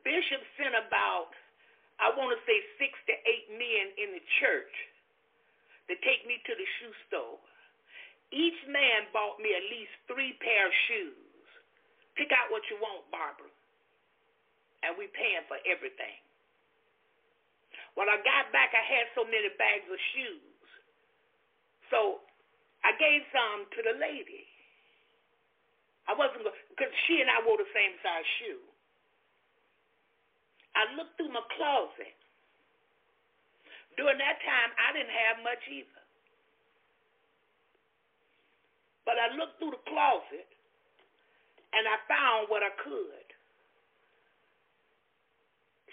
Bishop 0.05 0.45
sent 0.61 0.77
about, 0.77 1.33
I 1.97 2.13
want 2.13 2.37
to 2.37 2.39
say, 2.45 2.61
six 2.77 2.93
to 3.09 3.15
eight 3.25 3.49
men 3.49 3.85
in 3.97 4.13
the 4.13 4.23
church 4.37 4.73
to 5.89 5.97
take 6.05 6.21
me 6.29 6.37
to 6.45 6.53
the 6.53 6.67
shoe 6.77 6.93
store. 7.09 7.41
Each 8.29 8.61
man 8.69 9.09
bought 9.09 9.41
me 9.41 9.57
at 9.57 9.65
least 9.73 9.93
three 10.05 10.37
pair 10.37 10.69
of 10.69 10.75
shoes. 10.85 11.33
Pick 12.13 12.29
out 12.29 12.53
what 12.53 12.61
you 12.69 12.77
want, 12.77 13.09
Barbara. 13.09 13.49
And 14.85 14.93
we 15.01 15.09
paying 15.17 15.47
for 15.49 15.57
everything. 15.65 16.19
When 17.97 18.05
I 18.05 18.21
got 18.21 18.53
back, 18.53 18.73
I 18.77 18.85
had 18.85 19.09
so 19.17 19.25
many 19.25 19.49
bags 19.57 19.87
of 19.89 19.97
shoes. 20.13 20.53
So 21.89 22.25
I 22.83 22.91
gave 22.99 23.23
some 23.31 23.67
to 23.71 23.79
the 23.83 23.95
lady. 23.99 24.43
I 26.07 26.13
wasn't 26.19 26.43
because 26.43 26.91
she 27.07 27.23
and 27.23 27.31
I 27.31 27.39
wore 27.47 27.55
the 27.55 27.69
same 27.71 27.95
size 28.03 28.27
shoe. 28.43 28.63
I 30.75 30.91
looked 30.99 31.15
through 31.15 31.31
my 31.31 31.43
closet. 31.55 32.17
During 33.95 34.17
that 34.19 34.41
time, 34.41 34.71
I 34.75 34.89
didn't 34.91 35.13
have 35.13 35.45
much 35.45 35.63
either. 35.69 36.03
But 39.05 39.21
I 39.21 39.31
looked 39.37 39.61
through 39.61 39.77
the 39.77 39.85
closet 39.87 40.49
and 41.71 41.83
I 41.87 41.97
found 42.09 42.49
what 42.49 42.65
I 42.65 42.73
could. 42.81 43.27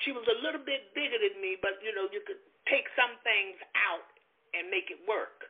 She 0.00 0.16
was 0.16 0.24
a 0.24 0.38
little 0.40 0.64
bit 0.64 0.96
bigger 0.96 1.20
than 1.20 1.36
me, 1.44 1.60
but 1.60 1.76
you 1.84 1.92
know, 1.92 2.08
you 2.08 2.24
could 2.24 2.40
take 2.72 2.88
some 2.96 3.20
things 3.20 3.60
out 3.76 4.08
and 4.56 4.72
make 4.72 4.88
it 4.88 4.98
work. 5.04 5.49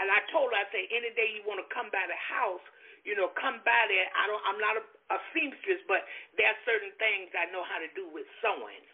And 0.00 0.08
I 0.08 0.24
told 0.32 0.48
her, 0.50 0.56
I 0.56 0.64
said, 0.72 0.88
any 0.88 1.12
day 1.12 1.28
you 1.36 1.44
want 1.44 1.60
to 1.60 1.68
come 1.68 1.92
by 1.92 2.08
the 2.08 2.16
house, 2.16 2.64
you 3.04 3.12
know, 3.16 3.28
come 3.36 3.60
by 3.64 3.82
there. 3.88 4.08
I 4.12 4.24
don't. 4.28 4.44
I'm 4.44 4.60
not 4.60 4.76
a, 4.80 4.84
a 5.12 5.18
seamstress, 5.32 5.80
but 5.88 6.04
there 6.36 6.48
are 6.48 6.60
certain 6.68 6.92
things 7.00 7.32
I 7.32 7.48
know 7.52 7.64
how 7.64 7.80
to 7.80 7.88
do 7.96 8.08
with 8.12 8.28
sewing. 8.44 8.84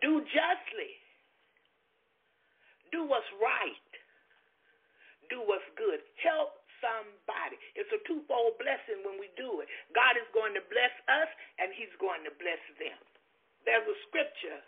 Do 0.00 0.24
justly. 0.28 0.92
Do 2.92 3.04
what's 3.04 3.28
right. 3.40 3.88
Do 5.28 5.44
what's 5.44 5.68
good. 5.76 6.00
Help 6.20 6.60
somebody. 6.80 7.56
It's 7.76 7.92
a 7.92 8.00
twofold 8.08 8.56
blessing 8.60 9.04
when 9.04 9.16
we 9.20 9.32
do 9.36 9.60
it. 9.64 9.68
God 9.96 10.16
is 10.16 10.28
going 10.36 10.52
to 10.56 10.64
bless 10.68 10.92
us, 11.08 11.30
and 11.60 11.72
He's 11.76 11.92
going 12.00 12.24
to 12.24 12.32
bless 12.40 12.60
them. 12.80 13.00
There's 13.68 13.84
a 13.84 13.96
scripture 14.08 14.60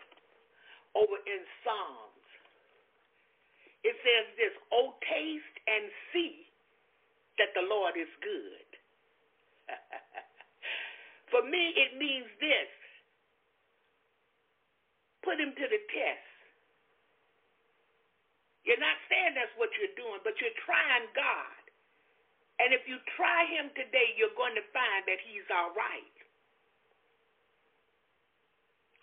over 0.95 1.17
in 1.25 1.41
Psalms 1.65 2.14
it 3.85 3.95
says 4.01 4.25
this, 4.33 4.53
Oh, 4.73 4.97
taste 5.05 5.57
and 5.69 5.93
see 6.09 6.49
that 7.37 7.53
the 7.53 7.61
Lord 7.69 7.93
is 7.93 8.09
good. 8.25 8.69
For 11.31 11.45
me, 11.45 11.77
it 11.77 11.93
means 12.01 12.25
this 12.41 12.71
put 15.21 15.41
him 15.41 15.53
to 15.57 15.65
the 15.69 15.81
test. 15.89 16.33
You're 18.65 18.81
not 18.81 18.97
saying 19.09 19.37
that's 19.37 19.53
what 19.57 19.69
you're 19.77 19.93
doing, 19.97 20.21
but 20.25 20.37
you're 20.41 20.53
trying 20.65 21.05
God. 21.13 21.61
And 22.61 22.73
if 22.73 22.85
you 22.89 22.97
try 23.17 23.45
him 23.49 23.69
today, 23.73 24.13
you're 24.17 24.33
going 24.37 24.57
to 24.57 24.65
find 24.73 25.01
that 25.05 25.21
he's 25.21 25.45
all 25.53 25.73
right. 25.77 26.17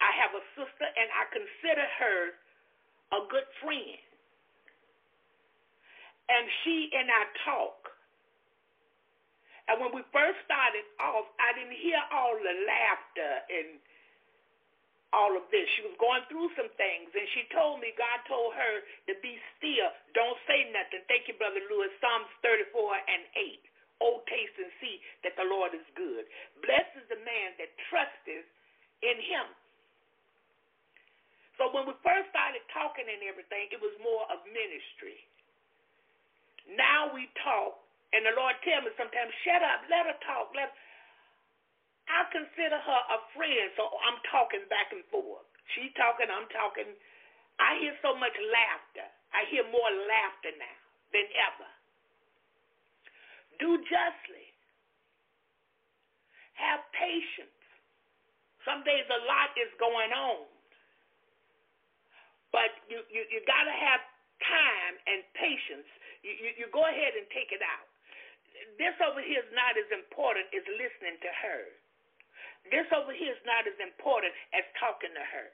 I 0.03 0.11
have 0.19 0.35
a 0.35 0.43
sister, 0.59 0.87
and 0.87 1.09
I 1.15 1.23
consider 1.31 1.87
her 2.03 2.19
a 3.15 3.21
good 3.31 3.47
friend. 3.63 4.12
And 6.33 6.45
she 6.65 6.89
and 6.97 7.13
I 7.13 7.23
talk. 7.45 7.93
And 9.69 9.79
when 9.79 9.93
we 9.93 10.03
first 10.11 10.41
started 10.49 10.85
off, 10.99 11.29
I 11.39 11.53
didn't 11.55 11.77
hear 11.77 12.01
all 12.11 12.35
the 12.35 12.57
laughter 12.67 13.33
and 13.53 13.69
all 15.13 15.37
of 15.37 15.45
this. 15.53 15.69
She 15.77 15.85
was 15.85 15.95
going 16.01 16.25
through 16.33 16.51
some 16.57 16.73
things, 16.81 17.13
and 17.13 17.29
she 17.37 17.45
told 17.53 17.79
me, 17.85 17.93
God 17.95 18.25
told 18.27 18.57
her 18.57 18.75
to 19.13 19.15
be 19.21 19.37
still. 19.61 19.93
Don't 20.17 20.41
say 20.49 20.67
nothing. 20.73 21.05
Thank 21.07 21.29
you, 21.29 21.37
Brother 21.37 21.61
Lewis. 21.69 21.93
Psalms 22.01 22.33
34 22.41 22.73
and 23.07 23.23
8. 23.37 23.61
Oh, 24.03 24.25
taste 24.27 24.57
and 24.59 24.73
see 24.83 24.99
that 25.23 25.39
the 25.39 25.47
Lord 25.47 25.77
is 25.79 25.87
good. 25.95 26.27
Blessed 26.65 26.99
is 26.99 27.07
the 27.07 27.23
man 27.23 27.55
that 27.63 27.71
trusteth 27.87 28.49
in 29.05 29.19
him. 29.23 29.47
So 31.55 31.71
when 31.71 31.87
we 31.87 31.95
first 32.03 32.27
started 32.35 32.65
talking 32.75 33.07
and 33.07 33.23
everything, 33.23 33.71
it 33.71 33.79
was 33.79 33.95
more 34.03 34.27
of 34.33 34.43
ministry. 34.51 35.23
Now 36.69 37.11
we 37.11 37.27
talk, 37.43 37.79
and 38.15 38.23
the 38.27 38.35
Lord 38.37 38.55
tell 38.63 38.83
me 38.83 38.91
sometimes, 38.95 39.33
shut 39.43 39.63
up, 39.63 39.87
let 39.91 40.07
her 40.07 40.19
talk. 40.27 40.55
Let 40.55 40.71
I 42.11 42.27
consider 42.35 42.77
her 42.77 43.03
a 43.15 43.19
friend, 43.33 43.67
so 43.79 43.87
I'm 43.89 44.19
talking 44.29 44.65
back 44.67 44.91
and 44.91 45.05
forth. 45.09 45.47
She 45.75 45.95
talking, 45.95 46.29
I'm 46.29 46.51
talking. 46.51 46.91
I 47.63 47.79
hear 47.79 47.95
so 48.03 48.13
much 48.19 48.35
laughter. 48.35 49.07
I 49.33 49.47
hear 49.49 49.65
more 49.71 49.93
laughter 50.11 50.53
now 50.59 50.79
than 51.15 51.27
ever. 51.31 51.71
Do 53.63 53.79
justly. 53.87 54.49
Have 56.59 56.83
patience. 56.93 57.55
Some 58.67 58.85
days 58.85 59.07
a 59.09 59.21
lot 59.27 59.55
is 59.59 59.73
going 59.79 60.13
on. 60.13 60.47
But 62.53 62.71
you, 62.87 63.01
you, 63.09 63.25
you 63.33 63.41
got 63.49 63.65
to 63.65 63.73
have 63.75 64.03
time 64.45 64.95
and 65.09 65.25
patience. 65.33 65.89
You, 66.23 66.55
you, 66.55 66.67
go 66.71 66.87
ahead 66.87 67.19
and 67.19 67.27
take 67.35 67.51
it 67.51 67.63
out. 67.63 67.87
This 68.79 68.95
over 69.03 69.19
here 69.19 69.43
is 69.43 69.53
not 69.53 69.75
as 69.75 69.91
important 69.91 70.47
as 70.55 70.63
listening 70.79 71.19
to 71.19 71.31
her. 71.43 71.63
This 72.71 72.87
over 72.95 73.11
here 73.11 73.35
is 73.35 73.43
not 73.43 73.67
as 73.67 73.75
important 73.83 74.31
as 74.55 74.63
talking 74.79 75.11
to 75.11 75.25
her. 75.27 75.51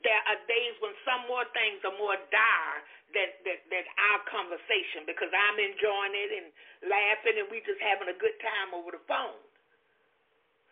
There 0.00 0.16
are 0.16 0.40
days 0.48 0.74
when 0.80 0.96
some 1.04 1.28
more 1.28 1.44
things 1.52 1.84
are 1.84 1.92
more 2.00 2.16
dire 2.32 2.78
than, 3.12 3.28
than, 3.44 3.60
than 3.68 3.84
our 4.08 4.24
conversation 4.32 5.04
because 5.04 5.28
I'm 5.28 5.60
enjoying 5.60 6.16
it 6.16 6.30
and 6.40 6.48
laughing 6.88 7.36
and 7.36 7.48
we 7.52 7.60
just 7.68 7.80
having 7.84 8.08
a 8.08 8.16
good 8.16 8.32
time 8.40 8.72
over 8.72 8.96
the 8.96 9.04
phone. 9.04 9.36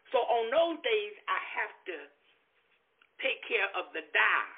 So 0.08 0.24
on 0.24 0.48
those 0.48 0.80
days, 0.80 1.14
I 1.28 1.40
have 1.60 1.74
to 1.92 1.96
take 3.20 3.44
care 3.44 3.68
of 3.76 3.92
the 3.92 4.00
dire. 4.08 4.56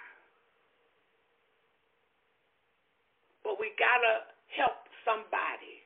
But 3.43 3.59
we 3.59 3.75
got 3.75 3.99
to 4.07 4.15
help 4.57 4.87
somebody 5.07 5.81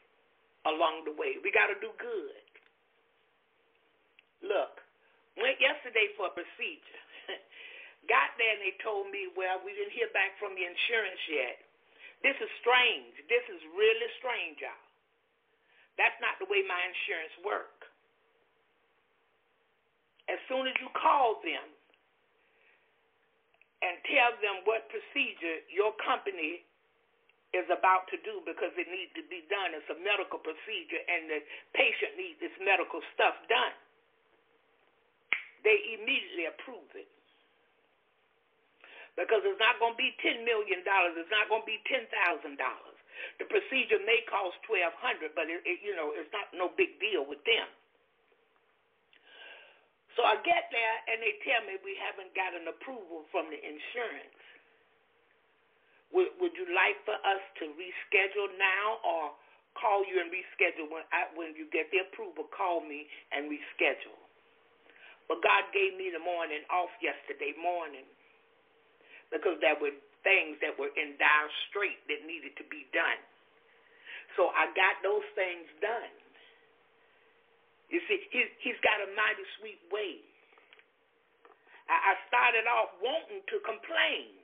along 0.65 1.05
the 1.05 1.15
way. 1.15 1.37
We 1.41 1.53
got 1.53 1.69
to 1.69 1.79
do 1.81 1.93
good. 2.01 2.45
Look, 4.45 4.81
went 5.41 5.61
yesterday 5.61 6.13
for 6.17 6.29
a 6.29 6.35
procedure. 6.37 7.03
Got 8.13 8.37
there 8.37 8.53
and 8.53 8.61
they 8.61 8.77
told 8.85 9.09
me, 9.09 9.33
well, 9.33 9.65
we 9.65 9.73
didn't 9.73 9.97
hear 9.97 10.13
back 10.13 10.37
from 10.37 10.53
the 10.53 10.65
insurance 10.65 11.23
yet. 11.29 11.57
This 12.21 12.37
is 12.41 12.51
strange. 12.61 13.17
This 13.29 13.45
is 13.49 13.61
really 13.73 14.11
strange, 14.21 14.61
y'all. 14.61 14.85
That's 15.97 16.17
not 16.21 16.37
the 16.41 16.49
way 16.49 16.65
my 16.65 16.81
insurance 16.85 17.37
work. 17.45 17.89
As 20.29 20.41
soon 20.49 20.65
as 20.69 20.77
you 20.81 20.89
call 20.97 21.41
them 21.45 21.69
and 23.85 24.01
tell 24.09 24.33
them 24.41 24.65
what 24.65 24.89
procedure 24.89 25.61
your 25.69 25.93
company 26.01 26.65
is 27.55 27.71
about 27.71 28.11
to 28.11 28.19
do 28.27 28.43
because 28.43 28.75
it 28.75 28.91
needs 28.91 29.15
to 29.15 29.23
be 29.31 29.47
done. 29.47 29.71
It's 29.79 29.87
a 29.87 29.99
medical 30.03 30.43
procedure 30.43 30.99
and 31.07 31.31
the 31.31 31.39
patient 31.73 32.19
needs 32.19 32.43
this 32.43 32.55
medical 32.59 32.99
stuff 33.15 33.39
done. 33.47 33.75
They 35.63 35.79
immediately 35.97 36.51
approve 36.51 36.91
it. 36.99 37.09
Because 39.15 39.47
it's 39.47 39.63
not 39.63 39.79
going 39.79 39.95
to 39.95 40.01
be 40.01 40.11
$10 40.19 40.43
million. 40.43 40.83
It's 40.83 41.31
not 41.31 41.47
going 41.47 41.63
to 41.63 41.71
be 41.71 41.79
$10,000. 41.87 42.11
The 43.39 43.47
procedure 43.47 44.03
may 44.03 44.27
cost 44.27 44.59
1200 44.67 45.39
but 45.39 45.47
it, 45.47 45.63
it, 45.63 45.79
you 45.87 45.95
know, 45.95 46.11
it's 46.11 46.29
not 46.35 46.51
no 46.51 46.75
big 46.75 46.99
deal 46.99 47.23
with 47.23 47.41
them. 47.47 47.71
So 50.19 50.27
I 50.27 50.39
get 50.43 50.71
there 50.71 50.97
and 51.11 51.23
they 51.23 51.39
tell 51.47 51.63
me 51.67 51.79
we 51.83 51.95
haven't 51.99 52.35
got 52.35 52.55
an 52.55 52.67
approval 52.71 53.27
from 53.31 53.51
the 53.51 53.59
insurance. 53.59 54.35
Would, 56.15 56.31
would 56.41 56.55
you 56.55 56.67
like 56.73 56.99
for 57.05 57.19
us 57.19 57.43
to 57.63 57.75
reschedule 57.75 58.55
now 58.57 59.03
or 59.03 59.35
call 59.75 60.07
you 60.07 60.23
and 60.23 60.31
reschedule 60.31 60.89
when 60.89 61.05
I, 61.11 61.27
when 61.35 61.59
you 61.59 61.67
get 61.75 61.91
the 61.91 62.07
approval? 62.07 62.47
Call 62.55 62.81
me 62.87 63.07
and 63.35 63.51
reschedule. 63.51 64.19
But 65.27 65.43
God 65.43 65.67
gave 65.75 65.97
me 65.99 66.13
the 66.13 66.23
morning 66.23 66.63
off 66.71 66.93
yesterday 67.03 67.57
morning 67.59 68.07
because 69.33 69.59
there 69.65 69.77
were 69.81 69.95
things 70.23 70.59
that 70.63 70.77
were 70.79 70.93
in 70.97 71.17
dire 71.19 71.51
strait 71.69 72.01
that 72.09 72.23
needed 72.29 72.55
to 72.61 72.65
be 72.71 72.87
done. 72.95 73.21
So 74.37 74.51
I 74.55 74.71
got 74.75 75.01
those 75.03 75.27
things 75.35 75.67
done. 75.83 76.15
You 77.91 78.01
see, 78.09 78.19
he's, 78.33 78.51
he's 78.61 78.81
got 78.83 79.03
a 79.05 79.09
mighty 79.15 79.45
sweet 79.61 79.81
way. 79.93 80.23
I, 81.89 81.97
I 81.97 82.13
started 82.29 82.67
off 82.69 82.95
wanting 83.01 83.45
to 83.53 83.57
complain. 83.65 84.44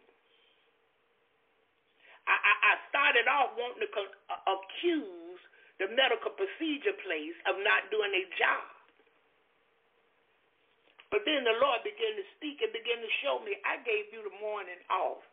I, 2.28 2.36
I, 2.36 2.72
started 2.90 3.26
off 3.30 3.54
wanting 3.56 3.86
to 3.86 3.90
co- 3.94 4.16
uh, 4.28 4.42
accuse 4.56 5.40
the 5.78 5.88
medical 5.94 6.34
procedure 6.36 6.96
place 7.06 7.38
of 7.48 7.56
not 7.64 7.88
doing 7.88 8.12
their 8.12 8.28
job. 8.36 8.66
But 11.10 11.26
then 11.26 11.42
the 11.42 11.58
Lord 11.58 11.82
began 11.82 12.14
to 12.14 12.24
speak 12.38 12.62
and 12.62 12.70
began 12.70 13.02
to 13.02 13.10
show 13.24 13.42
me, 13.42 13.58
I 13.66 13.82
gave 13.82 14.14
you 14.14 14.22
the 14.22 14.36
morning 14.38 14.78
off. 14.92 15.24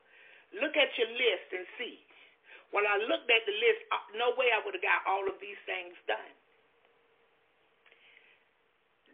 Look 0.57 0.73
at 0.73 0.89
your 0.97 1.11
list 1.13 1.47
and 1.53 1.67
see. 1.77 2.01
When 2.73 2.83
I 2.83 2.97
looked 2.99 3.29
at 3.29 3.43
the 3.45 3.55
list, 3.55 3.79
uh, 3.93 4.01
no 4.17 4.33
way 4.35 4.49
I 4.51 4.59
would 4.65 4.75
have 4.75 4.83
got 4.83 5.05
all 5.05 5.23
of 5.29 5.37
these 5.39 5.59
things 5.69 5.95
done. 6.09 6.33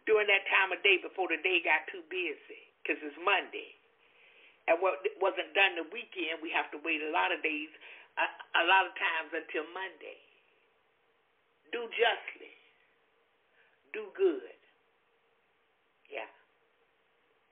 During 0.08 0.28
that 0.28 0.44
time 0.50 0.72
of 0.72 0.80
day 0.82 0.98
before 1.00 1.28
the 1.28 1.40
day 1.40 1.60
got 1.64 1.86
too 1.88 2.02
busy, 2.12 2.62
because 2.82 3.00
it's 3.00 3.16
Monday. 3.20 3.76
And 4.68 4.80
what 4.80 5.04
wasn't 5.20 5.52
done 5.52 5.76
the 5.76 5.88
weekend, 5.92 6.40
we 6.40 6.48
have 6.54 6.70
to 6.72 6.80
wait 6.80 7.04
a 7.04 7.12
lot 7.12 7.32
of 7.34 7.44
days, 7.44 7.68
a, 8.16 8.26
a 8.60 8.64
lot 8.64 8.88
of 8.88 8.92
times 8.96 9.30
until 9.36 9.68
Monday. 9.76 10.20
Do 11.72 11.84
justly. 11.92 12.54
Do 13.92 14.08
good. 14.16 14.56
Yeah. 16.08 16.30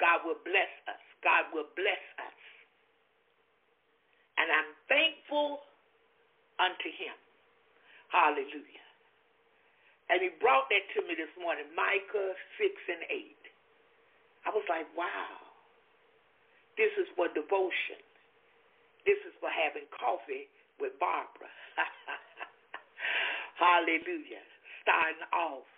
God 0.01 0.25
will 0.25 0.41
bless 0.47 0.73
us. 0.89 1.03
God 1.21 1.51
will 1.53 1.69
bless 1.77 2.05
us. 2.23 2.39
And 4.39 4.49
I'm 4.49 4.73
thankful 4.89 5.61
unto 6.59 6.89
him. 6.97 7.17
Hallelujah. 8.09 8.87
And 10.11 10.21
he 10.23 10.31
brought 10.41 10.69
that 10.71 10.85
to 10.95 11.01
me 11.09 11.17
this 11.17 11.33
morning, 11.41 11.67
Micah 11.75 12.35
6 12.61 12.69
and 12.93 13.03
8. 13.11 13.37
I 14.47 14.51
was 14.55 14.67
like, 14.69 14.87
wow. 14.95 15.41
This 16.77 16.93
is 16.97 17.09
for 17.16 17.29
devotion. 17.33 18.01
This 19.05 19.18
is 19.27 19.35
for 19.43 19.51
having 19.51 19.85
coffee 19.93 20.49
with 20.81 20.97
Barbara. 20.99 21.51
Hallelujah. 23.59 24.45
Starting 24.83 25.27
off. 25.35 25.68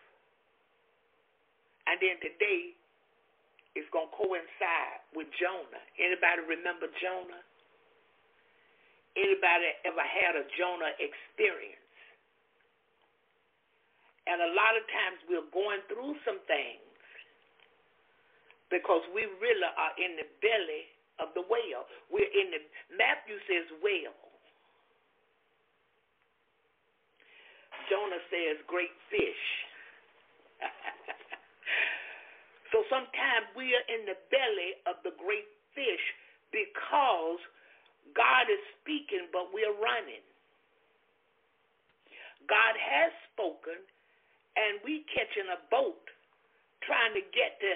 And 1.84 2.01
then 2.01 2.16
today, 2.20 2.72
is 3.74 3.86
going 3.90 4.07
to 4.07 4.14
coincide 4.14 5.03
with 5.18 5.26
Jonah. 5.34 5.82
Anybody 5.99 6.47
remember 6.47 6.86
Jonah? 7.03 7.42
Anybody 9.18 9.68
ever 9.86 10.03
had 10.03 10.38
a 10.38 10.47
Jonah 10.55 10.95
experience? 10.99 11.82
And 14.30 14.40
a 14.40 14.51
lot 14.55 14.78
of 14.78 14.86
times 14.88 15.18
we're 15.26 15.51
going 15.51 15.82
through 15.90 16.16
some 16.22 16.40
things 16.47 16.84
because 18.74 19.06
we 19.14 19.22
really 19.38 19.70
are 19.78 19.94
in 20.02 20.18
the 20.18 20.26
belly 20.42 20.90
of 21.22 21.30
the 21.38 21.46
whale. 21.46 21.86
We're 22.10 22.26
in 22.26 22.50
the 22.50 22.60
Matthew 22.98 23.38
says 23.46 23.70
whale. 23.78 24.18
Jonah 27.86 28.18
says 28.34 28.58
great 28.66 28.94
fish. 29.14 29.44
So 32.74 32.82
sometimes 32.90 33.46
we 33.54 33.70
are 33.70 33.86
in 33.86 34.02
the 34.02 34.18
belly 34.34 34.82
of 34.90 34.98
the 35.06 35.14
great 35.14 35.46
fish 35.78 36.02
because 36.50 37.38
God 38.18 38.50
is 38.50 38.58
speaking, 38.82 39.30
but 39.30 39.54
we're 39.54 39.78
running. 39.78 40.26
God 42.50 42.74
has 42.74 43.14
spoken, 43.30 43.78
and 44.58 44.82
we 44.82 45.06
catching 45.14 45.46
a 45.54 45.62
boat 45.70 46.02
trying 46.82 47.14
to 47.14 47.22
get 47.30 47.62
to 47.62 47.72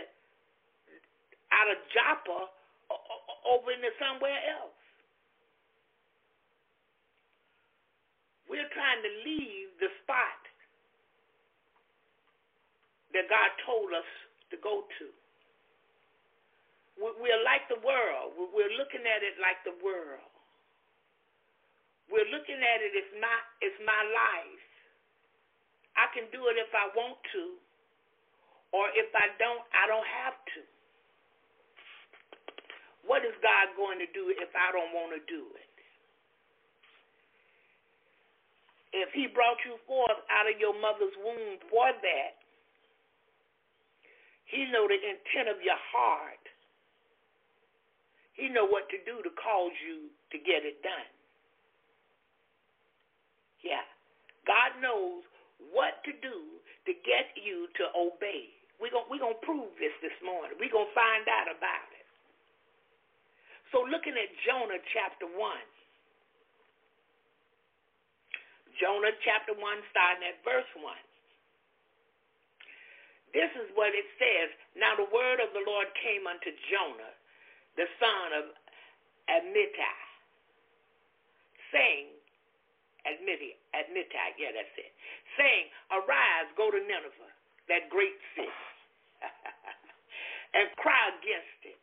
out 1.53 1.69
of 1.71 1.79
Joppa 1.93 2.41
over 3.49 3.73
into 3.73 3.91
somewhere 3.97 4.39
else. 4.53 4.77
We're 8.49 8.69
trying 8.73 9.03
to 9.05 9.13
leave 9.29 9.69
the 9.81 9.93
spot 10.05 10.41
that 13.13 13.29
God 13.29 13.51
told 13.65 13.93
us 13.93 14.09
to 14.53 14.57
go 14.61 14.89
to. 15.01 15.07
We're 16.99 17.45
like 17.47 17.69
the 17.71 17.79
world. 17.85 18.35
We're 18.35 18.75
looking 18.75 19.07
at 19.07 19.23
it 19.23 19.39
like 19.39 19.63
the 19.63 19.77
world. 19.85 20.33
We're 22.11 22.27
looking 22.33 22.59
at 22.59 22.79
it 22.83 22.93
as 22.97 23.09
my 23.21 23.39
it's 23.61 23.79
my 23.85 24.03
life. 24.03 24.65
I 25.95 26.09
can 26.17 26.27
do 26.33 26.49
it 26.49 26.57
if 26.57 26.73
I 26.73 26.89
want 26.97 27.21
to, 27.37 27.45
or 28.73 28.89
if 28.97 29.11
I 29.13 29.35
don't, 29.37 29.63
I 29.75 29.85
don't 29.91 30.07
have 30.25 30.39
to. 30.57 30.61
What 33.07 33.25
is 33.25 33.35
God 33.43 33.75
going 33.77 33.99
to 33.99 34.09
do 34.11 34.31
if 34.33 34.51
I 34.53 34.73
don't 34.73 34.93
want 34.93 35.15
to 35.15 35.23
do 35.31 35.47
it? 35.55 35.73
If 38.93 39.13
He 39.13 39.29
brought 39.29 39.61
you 39.65 39.77
forth 39.85 40.19
out 40.33 40.49
of 40.49 40.57
your 40.57 40.75
mother's 40.77 41.15
womb 41.21 41.61
for 41.69 41.93
that, 41.93 42.35
He 44.49 44.65
know 44.73 44.89
the 44.89 44.97
intent 44.97 45.53
of 45.53 45.61
your 45.61 45.79
heart. 45.93 46.43
He 48.33 48.49
know 48.49 48.65
what 48.71 48.87
to 48.95 48.99
do 49.03 49.19
to 49.23 49.31
cause 49.35 49.75
you 49.83 50.09
to 50.31 50.39
get 50.39 50.63
it 50.63 50.79
done. 50.81 51.11
Yeah. 53.67 53.83
God 54.47 54.79
knows 54.81 55.27
what 55.75 56.01
to 56.07 56.13
do 56.23 56.59
to 56.87 56.93
get 57.05 57.35
you 57.37 57.69
to 57.83 57.85
obey. 57.99 58.49
We're 58.79 58.95
going 58.95 59.11
we're 59.11 59.21
gonna 59.21 59.43
prove 59.43 59.75
this 59.83 59.93
this 60.01 60.15
morning. 60.23 60.55
We're 60.57 60.73
going 60.73 60.87
to 60.87 60.97
find 60.97 61.27
out 61.27 61.51
about. 61.51 61.88
So, 63.73 63.85
looking 63.85 64.17
at 64.17 64.31
Jonah 64.49 64.81
chapter 64.93 65.29
1. 65.29 65.37
Jonah 68.79 69.13
chapter 69.27 69.53
1, 69.59 69.91
starting 69.91 70.23
at 70.23 70.39
verse 70.47 70.71
1. 70.79 70.87
This 73.35 73.51
is 73.61 73.69
what 73.75 73.93
it 73.93 74.07
says. 74.17 74.49
Now, 74.79 74.97
the 74.97 75.09
word 75.11 75.43
of 75.43 75.53
the 75.53 75.61
Lord 75.67 75.91
came 76.01 76.25
unto 76.25 76.49
Jonah, 76.71 77.13
the 77.77 77.91
son 78.01 78.29
of 78.39 78.45
Amittai, 79.29 80.01
saying, 81.75 82.09
Admittai, 83.05 83.59
Admittai, 83.77 84.29
yeah, 84.41 84.53
that's 84.57 84.73
it, 84.81 84.93
saying, 85.37 85.69
Arise, 85.93 86.49
go 86.57 86.73
to 86.73 86.81
Nineveh, 86.81 87.33
that 87.69 87.93
great 87.93 88.17
city, 88.33 88.49
and 90.57 90.73
cry 90.81 91.13
against 91.21 91.61
it, 91.69 91.81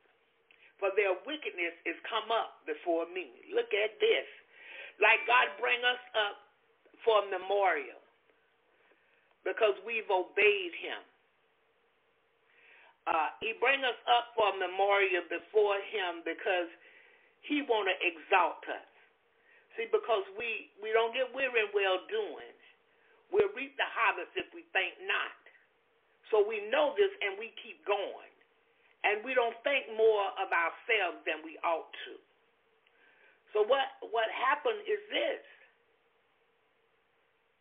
for 0.80 0.92
their 1.00 1.16
wickedness 1.24 1.76
is 1.88 1.96
come 2.08 2.28
up 2.32 2.64
before 2.68 3.08
me. 3.12 3.32
Look 3.56 3.72
at 3.72 3.96
this. 4.00 4.28
Like 5.00 5.24
God 5.28 5.52
bring 5.60 5.80
us 5.84 6.02
up 6.16 6.36
for 7.04 7.24
a 7.24 7.26
memorial 7.32 8.00
because 9.44 9.78
we've 9.86 10.10
obeyed 10.10 10.74
him. 10.82 11.02
Uh, 13.06 13.30
he 13.38 13.54
bring 13.62 13.86
us 13.86 14.00
up 14.10 14.34
for 14.34 14.50
a 14.50 14.56
memorial 14.58 15.22
before 15.30 15.78
him 15.94 16.26
because 16.26 16.68
he 17.46 17.62
want 17.70 17.86
to 17.86 17.96
exalt 18.02 18.66
us. 18.66 18.90
See, 19.78 19.86
because 19.94 20.26
we, 20.34 20.74
we 20.82 20.90
don't 20.90 21.14
get 21.14 21.30
weary 21.30 21.68
in 21.68 21.70
well 21.76 22.02
doing. 22.10 22.56
We'll 23.30 23.54
reap 23.54 23.78
the 23.78 23.86
harvest 23.86 24.34
if 24.34 24.50
we 24.58 24.66
think 24.74 24.98
not. 25.06 25.38
So 26.34 26.42
we 26.42 26.66
know 26.74 26.98
this 26.98 27.14
and 27.22 27.38
we 27.38 27.54
keep 27.62 27.86
going. 27.86 28.35
And 29.06 29.22
we 29.22 29.38
don't 29.38 29.56
think 29.62 29.86
more 29.93 30.34
of 30.41 30.49
ourselves 30.49 31.22
than 31.30 31.45
we 31.45 31.62
ought 31.62 31.93
to. 32.10 32.14
So 33.53 33.62
what, 33.64 33.88
what 34.12 34.28
happened 34.34 34.82
is 34.84 34.99
this. 35.14 35.45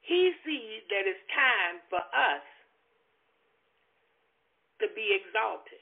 He 0.05 0.33
sees 0.45 0.83
that 0.89 1.05
it's 1.07 1.25
time 1.33 1.81
for 1.89 2.01
us 2.01 2.45
to 4.83 4.87
be 4.93 5.17
exalted. 5.17 5.81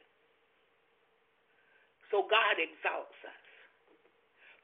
So 2.12 2.28
God 2.28 2.60
exalts 2.60 3.18
us. 3.24 3.44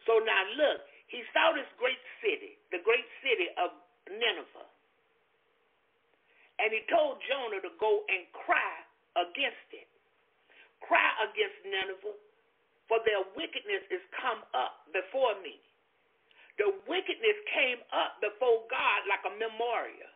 So 0.05 0.21
now 0.21 0.43
look, 0.61 0.85
he 1.09 1.25
saw 1.33 1.57
this 1.57 1.67
great 1.81 2.01
city, 2.21 2.61
the 2.69 2.85
great 2.85 3.09
city 3.25 3.49
of 3.57 3.73
Nineveh. 4.13 4.71
And 6.61 6.69
he 6.71 6.85
told 6.93 7.19
Jonah 7.25 7.65
to 7.65 7.73
go 7.81 8.05
and 8.13 8.29
cry 8.37 8.75
against 9.17 9.69
it. 9.73 9.88
Cry 10.89 11.13
against 11.21 11.61
Nineveh, 11.69 12.17
for 12.89 12.99
their 13.05 13.21
wickedness 13.37 13.85
is 13.93 14.01
come 14.17 14.41
up 14.57 14.89
before 14.97 15.37
me. 15.45 15.61
The 16.57 16.73
wickedness 16.89 17.39
came 17.53 17.85
up 17.93 18.17
before 18.25 18.65
God 18.73 18.99
like 19.05 19.23
a 19.29 19.35
memorial. 19.37 20.11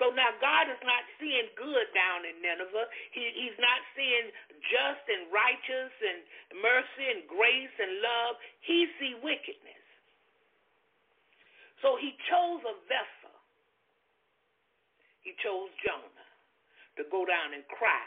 So 0.00 0.08
now 0.16 0.32
God 0.40 0.72
is 0.72 0.80
not 0.80 1.04
seeing 1.20 1.52
good 1.60 1.86
down 1.92 2.24
in 2.24 2.40
Nineveh. 2.40 2.88
He, 3.12 3.20
he's 3.36 3.58
not 3.60 3.84
seeing 3.92 4.32
just 4.72 5.04
and 5.12 5.28
righteous 5.28 5.92
and 5.92 6.18
mercy 6.64 7.04
and 7.12 7.28
grace 7.28 7.76
and 7.76 8.00
love. 8.00 8.40
He 8.64 8.88
see 8.96 9.12
wickedness. 9.20 9.84
So 11.84 12.00
he 12.00 12.16
chose 12.32 12.64
a 12.64 12.74
vessel. 12.88 13.36
He 15.20 15.36
chose 15.44 15.68
Jonah 15.84 16.19
to 17.00 17.08
go 17.08 17.24
down 17.24 17.56
and 17.56 17.64
cry 17.72 18.04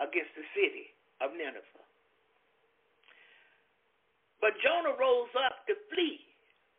against 0.00 0.32
the 0.32 0.46
city 0.56 0.88
of 1.20 1.36
Nineveh. 1.36 1.84
But 4.40 4.56
Jonah 4.64 4.96
rose 4.96 5.28
up 5.44 5.68
to 5.68 5.76
flee 5.92 6.24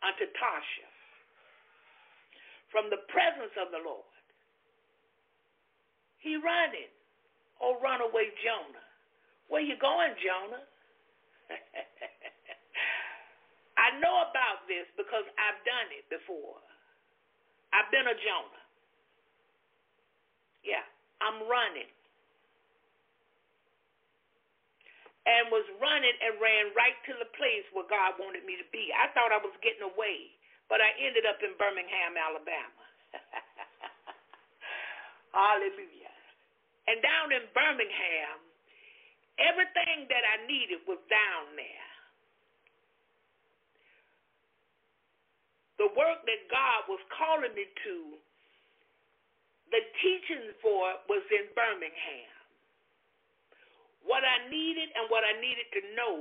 unto 0.01 0.25
Tarshish 0.41 0.97
from 2.73 2.89
the 2.89 3.05
presence 3.13 3.53
of 3.61 3.69
the 3.69 3.77
Lord. 3.86 4.09
He 6.17 6.34
running. 6.39 6.89
Oh, 7.61 7.77
runaway 7.84 8.32
Jonah. 8.41 8.88
Where 9.51 9.61
you 9.61 9.75
going, 9.77 10.15
Jonah? 10.23 10.63
I 13.84 13.99
know 13.99 14.23
about 14.32 14.63
this 14.71 14.88
because 14.95 15.27
I've 15.36 15.59
done 15.67 15.89
it 15.91 16.07
before. 16.07 16.63
I've 17.75 17.91
been 17.91 18.07
a 18.07 18.15
Jonah. 18.15 18.63
Yeah, 20.63 20.84
I'm 21.22 21.45
running. 21.47 21.88
And 25.30 25.53
was 25.53 25.65
running 25.78 26.15
and 26.26 26.41
ran 26.41 26.74
right 26.74 26.97
to 27.05 27.13
the 27.22 27.30
place 27.38 27.67
where 27.76 27.86
God 27.86 28.17
wanted 28.17 28.47
me 28.49 28.57
to 28.57 28.65
be. 28.74 28.89
I 28.95 29.11
thought 29.13 29.30
I 29.30 29.38
was 29.41 29.53
getting 29.61 29.86
away, 29.86 30.34
but 30.72 30.82
I 30.82 30.89
ended 30.97 31.30
up 31.30 31.38
in 31.45 31.53
Birmingham, 31.61 32.17
Alabama. 32.17 32.84
Hallelujah. 35.36 36.15
And 36.89 36.97
down 37.05 37.30
in 37.30 37.45
Birmingham, 37.53 38.41
everything 39.38 40.09
that 40.09 40.26
I 40.26 40.41
needed 40.49 40.82
was 40.89 40.99
down 41.07 41.53
there. 41.55 41.89
The 45.80 45.88
work 45.95 46.26
that 46.28 46.41
God 46.51 46.89
was 46.91 46.99
calling 47.13 47.53
me 47.55 47.70
to, 47.86 47.95
the 49.70 49.82
teaching 50.01 50.53
for 50.61 50.97
it 50.97 50.99
was 51.05 51.24
in 51.30 51.49
Birmingham. 51.53 52.34
What 54.05 54.26
I 54.26 54.49
needed 54.49 54.89
and 54.97 55.05
what 55.13 55.22
I 55.22 55.38
needed 55.38 55.70
to 55.78 55.82
know 55.93 56.15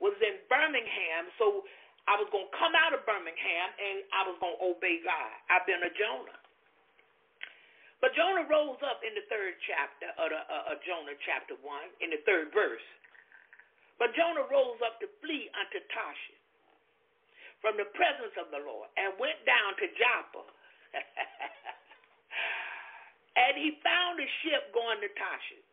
was 0.00 0.16
in 0.24 0.40
Birmingham, 0.48 1.28
so 1.36 1.64
I 2.08 2.16
was 2.16 2.28
going 2.32 2.48
to 2.48 2.54
come 2.56 2.72
out 2.76 2.92
of 2.96 3.04
Birmingham 3.04 3.68
and 3.76 4.04
I 4.12 4.20
was 4.28 4.36
going 4.40 4.56
to 4.56 4.62
obey 4.64 5.00
God. 5.04 5.34
I've 5.48 5.64
been 5.68 5.80
a 5.84 5.92
Jonah. 5.96 6.40
But 8.04 8.12
Jonah 8.12 8.44
rose 8.44 8.76
up 8.84 9.00
in 9.00 9.16
the 9.16 9.24
third 9.32 9.56
chapter 9.64 10.12
of, 10.20 10.28
the, 10.28 10.40
uh, 10.44 10.72
of 10.72 10.84
Jonah 10.84 11.16
chapter 11.24 11.56
1, 11.56 12.04
in 12.04 12.12
the 12.12 12.20
third 12.28 12.52
verse. 12.52 12.84
But 13.96 14.12
Jonah 14.12 14.44
rose 14.52 14.76
up 14.84 15.00
to 15.00 15.08
flee 15.24 15.48
unto 15.56 15.80
Tarshish 15.88 16.44
from 17.64 17.80
the 17.80 17.88
presence 17.96 18.36
of 18.36 18.52
the 18.52 18.60
Lord 18.60 18.92
and 19.00 19.16
went 19.16 19.40
down 19.48 19.72
to 19.80 19.86
Joppa. 19.96 20.44
and 23.34 23.58
he 23.58 23.78
found 23.82 24.18
a 24.22 24.28
ship 24.42 24.70
going 24.70 25.02
to 25.02 25.10
Tarshish. 25.18 25.68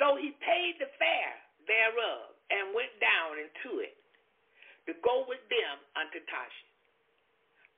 So 0.00 0.16
he 0.16 0.32
paid 0.40 0.80
the 0.80 0.88
fare 0.96 1.36
thereof 1.68 2.32
and 2.48 2.72
went 2.72 2.94
down 3.02 3.36
into 3.36 3.84
it 3.84 3.98
to 4.88 4.96
go 5.04 5.28
with 5.28 5.42
them 5.52 5.76
unto 5.98 6.22
Tarshish 6.30 6.72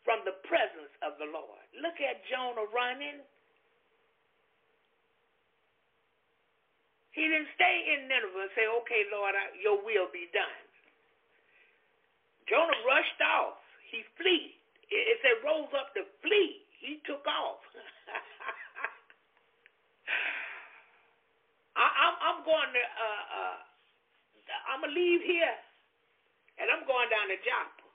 from 0.06 0.22
the 0.24 0.38
presence 0.46 0.92
of 1.02 1.18
the 1.18 1.28
Lord. 1.28 1.64
Look 1.82 1.98
at 1.98 2.22
Jonah 2.30 2.70
running. 2.70 3.20
He 7.10 7.26
didn't 7.26 7.50
stay 7.58 7.76
in 7.98 8.06
Nineveh 8.06 8.46
and 8.46 8.54
say, 8.54 8.64
okay, 8.84 9.02
Lord, 9.10 9.34
I, 9.34 9.50
your 9.58 9.82
will 9.82 10.08
be 10.14 10.30
done. 10.30 10.64
Jonah 12.46 12.80
rushed 12.86 13.20
off. 13.22 13.58
He 13.90 14.06
flee. 14.14 14.54
It 14.90 15.18
said 15.22 15.42
rose 15.42 15.70
up 15.74 15.94
to 15.94 16.06
flee. 16.22 16.62
He 16.78 17.02
took 17.06 17.26
off. 17.26 17.62
I, 21.76 21.86
I'm, 21.86 22.16
I'm 22.20 22.40
going 22.44 22.70
to, 22.76 22.84
uh, 22.84 23.24
uh, 23.40 23.58
I'm 24.68 24.82
to 24.84 24.92
leave 24.92 25.22
here, 25.24 25.56
and 26.58 26.68
I'm 26.68 26.84
going 26.84 27.08
down 27.08 27.30
to 27.30 27.38
Joppa. 27.40 27.86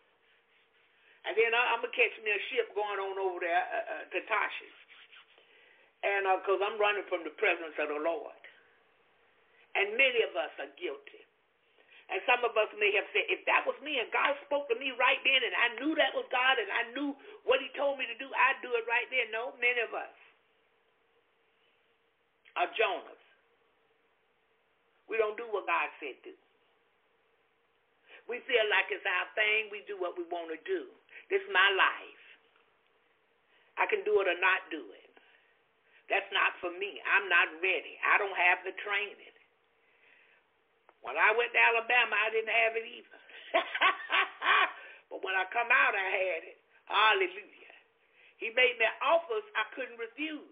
And 1.26 1.34
then 1.34 1.52
I, 1.58 1.74
I'm 1.74 1.82
to 1.82 1.90
catch 1.90 2.16
me 2.22 2.30
a 2.30 2.42
ship 2.54 2.70
going 2.78 3.02
on 3.02 3.18
over 3.18 3.42
there 3.42 3.66
uh, 3.66 3.86
uh, 3.98 4.04
to 4.14 4.20
Tarshish. 4.30 4.80
And 6.06 6.30
because 6.42 6.62
uh, 6.62 6.70
I'm 6.70 6.78
running 6.78 7.06
from 7.10 7.26
the 7.26 7.34
presence 7.34 7.74
of 7.82 7.90
the 7.90 7.98
Lord. 7.98 8.38
And 9.74 9.98
many 9.98 10.22
of 10.24 10.38
us 10.38 10.54
are 10.62 10.72
guilty. 10.78 11.26
And 12.06 12.22
some 12.30 12.46
of 12.46 12.54
us 12.54 12.70
may 12.78 12.94
have 12.94 13.10
said, 13.18 13.26
if 13.34 13.42
that 13.50 13.66
was 13.66 13.74
me 13.82 13.98
and 13.98 14.06
God 14.14 14.38
spoke 14.46 14.70
to 14.70 14.78
me 14.78 14.94
right 14.94 15.18
then 15.26 15.42
and 15.42 15.56
I 15.58 15.68
knew 15.82 15.98
that 15.98 16.14
was 16.14 16.30
God 16.30 16.62
and 16.62 16.70
I 16.70 16.84
knew 16.94 17.18
what 17.50 17.58
he 17.58 17.70
told 17.74 17.98
me 17.98 18.06
to 18.06 18.18
do, 18.22 18.30
I'd 18.30 18.62
do 18.62 18.70
it 18.78 18.86
right 18.86 19.10
then. 19.10 19.34
No, 19.34 19.58
many 19.58 19.82
of 19.82 19.90
us 19.90 20.14
are 22.62 22.70
Jonahs. 22.78 23.26
We 25.10 25.18
don't 25.18 25.38
do 25.38 25.50
what 25.50 25.66
God 25.66 25.90
said 25.98 26.18
do. 26.22 26.34
We 28.26 28.42
feel 28.50 28.66
like 28.74 28.90
it's 28.90 29.06
our 29.06 29.28
thing. 29.38 29.70
We 29.70 29.86
do 29.86 30.02
what 30.02 30.18
we 30.18 30.26
want 30.30 30.50
to 30.50 30.58
do. 30.66 30.90
This 31.30 31.42
is 31.46 31.52
my 31.54 31.70
life. 31.78 32.26
I 33.78 33.86
can 33.86 34.02
do 34.02 34.18
it 34.22 34.26
or 34.30 34.40
not 34.42 34.66
do 34.74 34.82
it. 34.82 35.14
That's 36.10 36.30
not 36.34 36.58
for 36.62 36.74
me. 36.74 37.02
I'm 37.06 37.30
not 37.30 37.50
ready. 37.62 37.98
I 38.02 38.18
don't 38.18 38.38
have 38.38 38.62
the 38.66 38.74
training. 38.82 39.35
When 41.06 41.14
I 41.22 41.38
went 41.38 41.54
to 41.54 41.62
Alabama, 41.62 42.18
I 42.18 42.34
didn't 42.34 42.50
have 42.50 42.74
it 42.74 42.86
either. 42.90 43.20
but 45.14 45.22
when 45.22 45.38
I 45.38 45.46
come 45.54 45.70
out, 45.70 45.94
I 45.94 46.10
had 46.10 46.42
it. 46.50 46.58
Hallelujah. 46.90 47.78
He 48.42 48.50
made 48.58 48.74
me 48.82 48.90
offers 49.06 49.46
I 49.54 49.70
couldn't 49.78 50.02
refuse. 50.02 50.50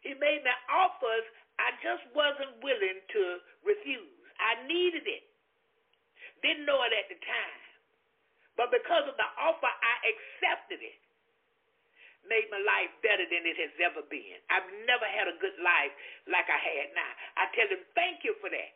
He 0.00 0.16
made 0.16 0.40
me 0.40 0.54
offers 0.72 1.28
I 1.60 1.76
just 1.84 2.08
wasn't 2.16 2.56
willing 2.64 2.98
to 3.14 3.22
refuse. 3.62 4.16
I 4.40 4.64
needed 4.66 5.06
it. 5.06 5.28
Didn't 6.40 6.64
know 6.64 6.80
it 6.88 6.92
at 6.96 7.06
the 7.12 7.20
time. 7.20 7.62
But 8.56 8.72
because 8.72 9.06
of 9.06 9.16
the 9.20 9.28
offer, 9.38 9.68
I 9.68 9.94
accepted 10.08 10.80
it. 10.80 11.03
Made 12.24 12.48
my 12.48 12.60
life 12.64 12.92
better 13.04 13.28
than 13.28 13.44
it 13.44 13.58
has 13.60 13.74
ever 13.84 14.00
been. 14.08 14.40
I've 14.48 14.64
never 14.88 15.04
had 15.04 15.28
a 15.28 15.36
good 15.38 15.56
life 15.60 15.92
like 16.24 16.48
I 16.48 16.56
had 16.56 16.88
now. 16.96 17.12
I 17.36 17.52
tell 17.52 17.68
him, 17.68 17.84
thank 17.92 18.24
you 18.24 18.32
for 18.40 18.48
that. 18.48 18.74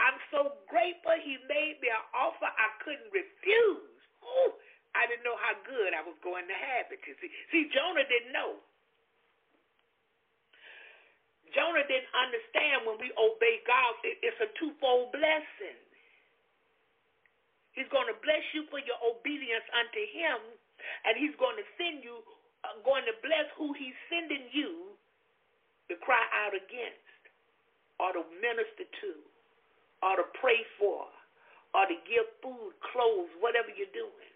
I'm 0.00 0.18
so 0.32 0.58
grateful 0.66 1.14
he 1.20 1.38
made 1.46 1.78
me 1.78 1.92
an 1.92 2.04
offer 2.16 2.48
I 2.48 2.68
couldn't 2.82 3.12
refuse. 3.12 3.94
Ooh, 4.24 4.52
I 4.96 5.06
didn't 5.06 5.22
know 5.22 5.38
how 5.38 5.54
good 5.62 5.92
I 5.94 6.02
was 6.02 6.16
going 6.24 6.48
to 6.48 6.56
have 6.56 6.90
it. 6.90 6.98
See, 7.04 7.30
see 7.52 7.64
Jonah 7.70 8.06
didn't 8.08 8.34
know. 8.34 8.58
Jonah 11.54 11.86
didn't 11.86 12.10
understand 12.14 12.86
when 12.86 12.98
we 13.02 13.10
obey 13.18 13.62
God, 13.66 13.98
it's 14.02 14.38
a 14.38 14.50
twofold 14.58 15.10
blessing. 15.10 15.78
He's 17.74 17.90
going 17.90 18.06
to 18.10 18.18
bless 18.22 18.42
you 18.54 18.66
for 18.70 18.82
your 18.82 18.98
obedience 19.02 19.66
unto 19.74 20.02
him, 20.10 20.38
and 21.06 21.16
he's 21.16 21.34
going 21.36 21.56
to 21.56 21.66
send 21.80 22.02
you, 22.04 22.22
uh, 22.66 22.78
going 22.84 23.04
to 23.06 23.14
bless 23.24 23.46
who 23.56 23.72
he's 23.74 23.96
sending 24.12 24.48
you 24.52 24.94
to 25.88 25.94
cry 26.00 26.22
out 26.46 26.54
against, 26.54 27.20
or 27.98 28.14
to 28.14 28.22
minister 28.38 28.86
to, 29.02 29.12
or 30.06 30.16
to 30.20 30.26
pray 30.38 30.62
for, 30.78 31.08
or 31.74 31.84
to 31.86 31.96
give 32.06 32.26
food, 32.40 32.72
clothes, 32.94 33.30
whatever 33.42 33.68
you're 33.74 33.90
doing, 33.92 34.32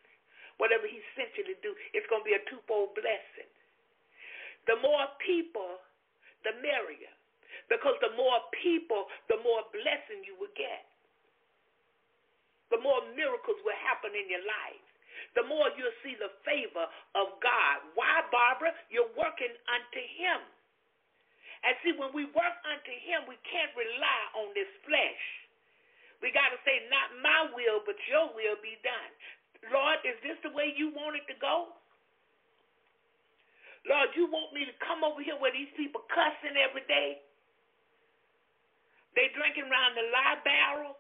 whatever 0.59 0.85
he 0.85 0.99
sent 1.15 1.31
you 1.39 1.45
to 1.47 1.57
do. 1.63 1.73
It's 1.95 2.07
going 2.11 2.23
to 2.23 2.29
be 2.29 2.37
a 2.37 2.43
twofold 2.51 2.95
blessing. 2.99 3.51
The 4.67 4.81
more 4.81 5.07
people 5.23 5.79
the 6.45 6.55
merrier. 6.61 7.13
Because 7.73 7.97
the 8.05 8.13
more 8.15 8.45
people, 8.61 9.09
the 9.33 9.41
more 9.41 9.65
blessing 9.73 10.21
you 10.23 10.37
will 10.37 10.53
get. 10.53 10.85
The 12.69 12.79
more 12.85 13.01
miracles 13.17 13.57
will 13.65 13.81
happen 13.89 14.13
in 14.13 14.29
your 14.29 14.45
life. 14.45 14.89
The 15.33 15.49
more 15.49 15.73
you'll 15.75 15.99
see 16.05 16.15
the 16.21 16.31
favor 16.45 16.87
of 17.17 17.41
God. 17.41 17.77
Why, 17.97 18.23
Barbara? 18.29 18.77
You're 18.93 19.11
working 19.17 19.53
unto 19.67 20.03
Him. 20.21 20.41
And 21.65 21.73
see, 21.81 21.97
when 21.97 22.13
we 22.13 22.29
work 22.37 22.57
unto 22.69 22.93
Him, 23.09 23.25
we 23.25 23.41
can't 23.49 23.73
rely 23.73 24.23
on 24.37 24.53
this 24.53 24.69
flesh. 24.85 25.25
We 26.21 26.29
got 26.33 26.53
to 26.53 26.61
say, 26.65 26.85
not 26.93 27.17
my 27.25 27.53
will, 27.57 27.81
but 27.85 27.97
your 28.09 28.29
will 28.37 28.61
be 28.61 28.77
done. 28.85 29.13
Lord, 29.73 30.01
is 30.05 30.17
this 30.21 30.37
the 30.45 30.53
way 30.53 30.73
you 30.77 30.93
want 30.93 31.17
it 31.17 31.25
to 31.33 31.37
go? 31.41 31.73
Lord, 33.85 34.13
you 34.17 34.29
want 34.29 34.57
me 34.57 34.65
to 34.65 34.75
come 34.81 35.05
over 35.05 35.21
here 35.21 35.37
where 35.37 35.53
these 35.53 35.69
people 35.77 36.05
cussing 36.09 36.57
every 36.57 36.85
day? 36.89 37.21
They 39.13 39.29
drinking 39.37 39.69
around 39.69 39.95
the 39.95 40.09
lie 40.09 40.41
barrel. 40.43 40.97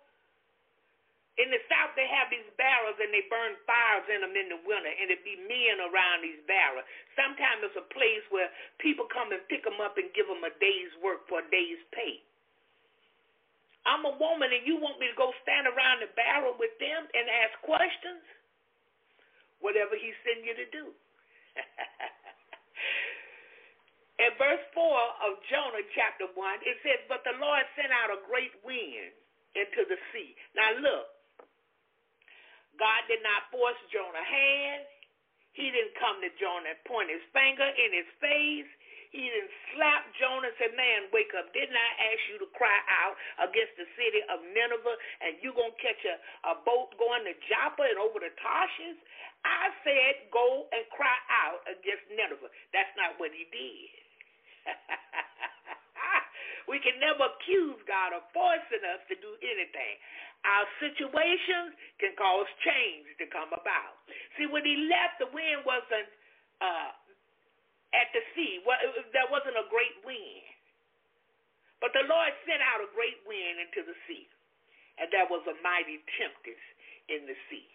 In 1.34 1.50
the 1.50 1.58
South, 1.66 1.98
they 1.98 2.06
have 2.06 2.30
these 2.30 2.46
barrels 2.54 2.94
and 3.02 3.10
they 3.10 3.26
burn 3.26 3.58
fires 3.66 4.06
in 4.06 4.22
them 4.22 4.38
in 4.38 4.54
the 4.54 4.62
winter, 4.62 4.86
and 4.86 5.10
it 5.10 5.26
be 5.26 5.34
men 5.34 5.82
around 5.82 6.22
these 6.22 6.38
barrels. 6.46 6.86
Sometimes 7.18 7.66
it's 7.66 7.74
a 7.74 7.82
place 7.90 8.22
where 8.30 8.46
people 8.78 9.10
come 9.10 9.34
and 9.34 9.42
pick 9.50 9.66
them 9.66 9.82
up 9.82 9.98
and 9.98 10.14
give 10.14 10.30
them 10.30 10.46
a 10.46 10.54
day's 10.62 10.94
work 11.02 11.26
for 11.26 11.42
a 11.42 11.46
day's 11.50 11.82
pay. 11.90 12.22
I'm 13.82 14.06
a 14.06 14.14
woman, 14.16 14.54
and 14.54 14.62
you 14.62 14.78
want 14.78 15.02
me 15.02 15.10
to 15.10 15.18
go 15.18 15.34
stand 15.42 15.66
around 15.66 15.98
the 16.00 16.08
barrel 16.14 16.54
with 16.56 16.72
them 16.78 17.02
and 17.02 17.26
ask 17.26 17.58
questions? 17.66 18.22
Whatever 19.58 19.98
he 19.98 20.14
send 20.22 20.46
you 20.46 20.54
to 20.54 20.70
do. 20.70 20.94
In 24.24 24.30
verse 24.38 24.62
4 24.70 25.26
of 25.26 25.42
Jonah 25.50 25.82
chapter 25.98 26.30
1, 26.30 26.38
it 26.62 26.78
says, 26.86 27.02
But 27.10 27.26
the 27.26 27.34
Lord 27.42 27.66
sent 27.74 27.90
out 27.90 28.14
a 28.14 28.22
great 28.24 28.54
wind 28.62 29.10
into 29.58 29.82
the 29.90 29.98
sea. 30.14 30.38
Now 30.54 30.78
look, 30.78 31.13
God 32.80 33.02
did 33.08 33.22
not 33.22 33.48
force 33.52 33.78
Jonah's 33.92 34.26
hand. 34.28 34.84
He 35.54 35.70
didn't 35.70 35.94
come 35.98 36.18
to 36.22 36.30
Jonah 36.38 36.74
and 36.74 36.82
point 36.86 37.10
his 37.10 37.22
finger 37.34 37.66
in 37.66 37.90
his 37.94 38.10
face. 38.20 38.70
He 39.14 39.24
didn't 39.30 39.54
slap 39.72 40.04
Jonah 40.18 40.50
and 40.50 40.58
say, 40.58 40.70
Man, 40.74 41.08
wake 41.14 41.30
up. 41.38 41.50
Didn't 41.54 41.78
I 41.78 41.90
ask 42.12 42.20
you 42.34 42.38
to 42.42 42.50
cry 42.58 42.78
out 42.90 43.14
against 43.48 43.78
the 43.78 43.86
city 43.94 44.20
of 44.28 44.42
Nineveh 44.42 44.98
and 45.22 45.38
you 45.40 45.54
going 45.54 45.72
to 45.72 45.80
catch 45.82 46.02
a, 46.04 46.16
a 46.50 46.54
boat 46.66 46.92
going 46.98 47.24
to 47.24 47.34
Joppa 47.48 47.86
and 47.86 47.98
over 48.02 48.18
to 48.20 48.30
Tarshish? 48.42 49.00
I 49.46 49.70
said, 49.86 50.30
Go 50.34 50.66
and 50.74 50.84
cry 50.92 51.16
out 51.30 51.62
against 51.70 52.10
Nineveh. 52.10 52.50
That's 52.74 52.92
not 52.98 53.16
what 53.22 53.30
he 53.32 53.46
did. 53.54 53.90
we 56.68 56.80
can 56.80 56.96
never 57.00 57.28
accuse 57.28 57.76
God 57.84 58.16
of 58.16 58.24
forcing 58.32 58.84
us 58.94 59.02
to 59.12 59.14
do 59.20 59.32
anything. 59.44 59.94
Our 60.44 60.66
situations 60.80 61.76
can 62.00 62.12
cause 62.16 62.48
change 62.64 63.08
to 63.20 63.26
come 63.32 63.52
about. 63.52 63.96
See, 64.36 64.48
when 64.48 64.64
he 64.64 64.88
left, 64.88 65.20
the 65.20 65.28
wind 65.32 65.64
wasn't 65.64 66.08
uh, 66.60 66.92
at 67.96 68.08
the 68.12 68.22
sea. 68.36 68.60
Well, 68.64 68.76
there 69.12 69.28
wasn't 69.32 69.56
a 69.56 69.66
great 69.68 69.96
wind. 70.04 70.44
But 71.84 71.92
the 71.92 72.08
Lord 72.08 72.32
sent 72.48 72.64
out 72.64 72.80
a 72.80 72.88
great 72.96 73.20
wind 73.28 73.60
into 73.60 73.84
the 73.84 73.92
sea, 74.08 74.24
and 74.96 75.12
there 75.12 75.28
was 75.28 75.44
a 75.44 75.56
mighty 75.60 76.00
tempest 76.16 76.66
in 77.12 77.28
the 77.28 77.36
sea, 77.52 77.68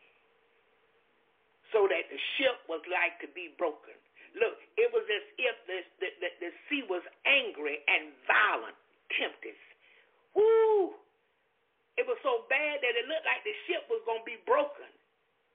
so 1.70 1.86
that 1.86 2.10
the 2.10 2.18
ship 2.38 2.58
was 2.66 2.82
like 2.90 3.22
to 3.22 3.30
be 3.38 3.54
broken. 3.62 3.94
Look, 4.40 4.56
it 4.80 4.88
was 4.96 5.04
as 5.12 5.26
if 5.36 5.56
the, 5.68 5.80
the, 6.00 6.10
the, 6.24 6.30
the 6.40 6.52
sea 6.72 6.88
was 6.88 7.04
angry 7.28 7.84
and 7.92 8.16
violent, 8.24 8.78
tempest. 9.20 9.68
Woo! 10.32 10.96
It 12.00 12.08
was 12.08 12.16
so 12.24 12.48
bad 12.48 12.80
that 12.80 12.96
it 12.96 13.06
looked 13.12 13.28
like 13.28 13.44
the 13.44 13.56
ship 13.68 13.84
was 13.92 14.00
going 14.08 14.24
to 14.24 14.30
be 14.30 14.40
broken, 14.48 14.88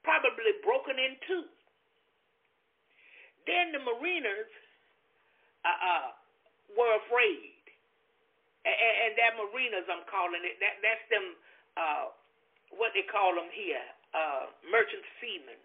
probably 0.05 0.53
broken 0.61 1.01
in 1.01 1.17
two. 1.25 1.49
Then 3.49 3.73
the 3.73 3.81
mariners 3.81 4.53
uh, 5.65 5.73
uh, 5.73 6.09
were 6.77 6.93
afraid. 7.09 7.57
And, 8.69 8.77
and 8.77 9.13
that 9.17 9.33
mariners, 9.41 9.89
I'm 9.89 10.05
calling 10.05 10.45
it, 10.45 10.61
that, 10.61 10.85
that's 10.85 11.05
them, 11.09 11.27
uh, 11.81 12.05
what 12.77 12.93
they 12.93 13.09
call 13.09 13.33
them 13.33 13.49
here, 13.49 13.85
uh, 14.13 14.53
merchant 14.69 15.05
seamen, 15.25 15.61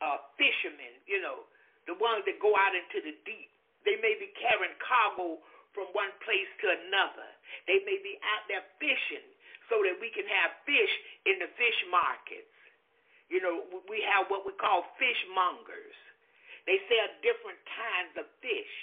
uh, 0.00 0.24
fishermen, 0.40 0.96
you 1.04 1.20
know, 1.20 1.44
the 1.90 1.98
ones 1.98 2.22
that 2.30 2.38
go 2.38 2.54
out 2.54 2.72
into 2.78 3.02
the 3.02 3.18
deep. 3.26 3.50
They 3.82 3.98
may 3.98 4.14
be 4.22 4.30
carrying 4.38 4.78
cargo 4.78 5.42
from 5.74 5.90
one 5.92 6.14
place 6.22 6.50
to 6.62 6.66
another. 6.70 7.26
They 7.66 7.82
may 7.82 7.98
be 7.98 8.14
out 8.30 8.46
there 8.46 8.62
fishing 8.78 9.26
so 9.66 9.82
that 9.82 9.98
we 9.98 10.14
can 10.14 10.26
have 10.30 10.54
fish 10.62 10.92
in 11.26 11.42
the 11.42 11.50
fish 11.58 11.80
markets. 11.90 12.54
You 13.30 13.42
know, 13.42 13.66
we 13.90 14.02
have 14.06 14.30
what 14.30 14.46
we 14.46 14.54
call 14.58 14.86
fishmongers. 15.02 15.98
They 16.66 16.78
sell 16.86 17.08
different 17.26 17.58
kinds 17.66 18.14
of 18.22 18.26
fish. 18.42 18.74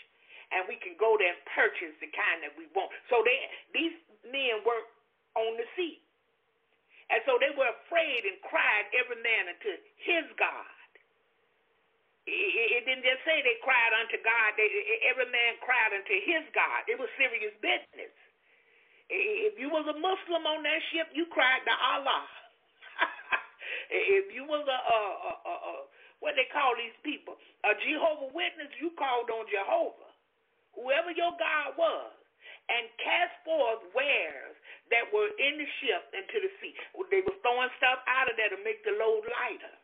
and 0.52 0.68
we 0.68 0.80
can 0.80 0.96
go 1.00 1.18
there 1.20 1.36
and 1.36 1.44
purchase 1.52 1.96
the 2.00 2.12
kind 2.16 2.44
that 2.46 2.56
we 2.56 2.72
want. 2.72 2.92
So 3.12 3.20
they 3.26 3.38
these 3.76 3.96
men 4.32 4.64
work 4.64 4.88
on 5.36 5.60
the 5.60 5.68
sea. 5.76 6.00
And 7.12 7.24
so 7.28 7.40
they 7.40 7.52
were 7.56 7.72
afraid 7.88 8.28
and 8.28 8.40
cried 8.44 8.88
every 8.96 9.20
man 9.24 9.52
unto 9.52 9.72
his 10.04 10.28
God. 10.40 10.77
It, 12.28 12.84
didn't 12.84 13.08
just 13.08 13.24
say 13.24 13.40
they 13.40 13.56
cried 13.64 13.96
unto 13.96 14.20
God. 14.20 14.52
They, 14.60 14.68
every 15.08 15.32
man 15.32 15.56
cried 15.64 15.96
unto 15.96 16.16
his 16.28 16.44
God. 16.52 16.84
It 16.92 17.00
was 17.00 17.08
serious 17.16 17.56
business. 17.64 18.12
If 19.08 19.56
you 19.56 19.72
was 19.72 19.88
a 19.88 19.96
Muslim 19.96 20.44
on 20.44 20.60
that 20.68 20.82
ship, 20.92 21.08
you 21.16 21.32
cried 21.32 21.64
to 21.64 21.72
Allah. 21.72 22.28
if 24.20 24.28
you 24.36 24.44
was 24.44 24.68
a, 24.68 24.80
a, 24.80 25.00
a, 25.00 25.32
a, 25.32 25.56
a 25.56 25.74
what 26.20 26.36
they 26.36 26.50
call 26.52 26.76
these 26.76 26.98
people, 27.06 27.40
a 27.64 27.72
Jehovah 27.80 28.34
Witness, 28.36 28.74
you 28.82 28.92
called 29.00 29.32
on 29.32 29.48
Jehovah, 29.48 30.12
whoever 30.76 31.16
your 31.16 31.32
God 31.40 31.80
was, 31.80 32.12
and 32.68 32.92
cast 33.00 33.36
forth 33.48 33.88
wares 33.96 34.58
that 34.92 35.08
were 35.16 35.32
in 35.40 35.56
the 35.56 35.70
ship 35.80 36.04
into 36.12 36.38
the 36.44 36.52
sea. 36.60 36.76
They 37.08 37.24
were 37.24 37.38
throwing 37.40 37.72
stuff 37.80 38.04
out 38.10 38.28
of 38.28 38.36
there 38.36 38.52
to 38.52 38.60
make 38.68 38.84
the 38.84 38.98
load 39.00 39.24
lighter. 39.24 39.76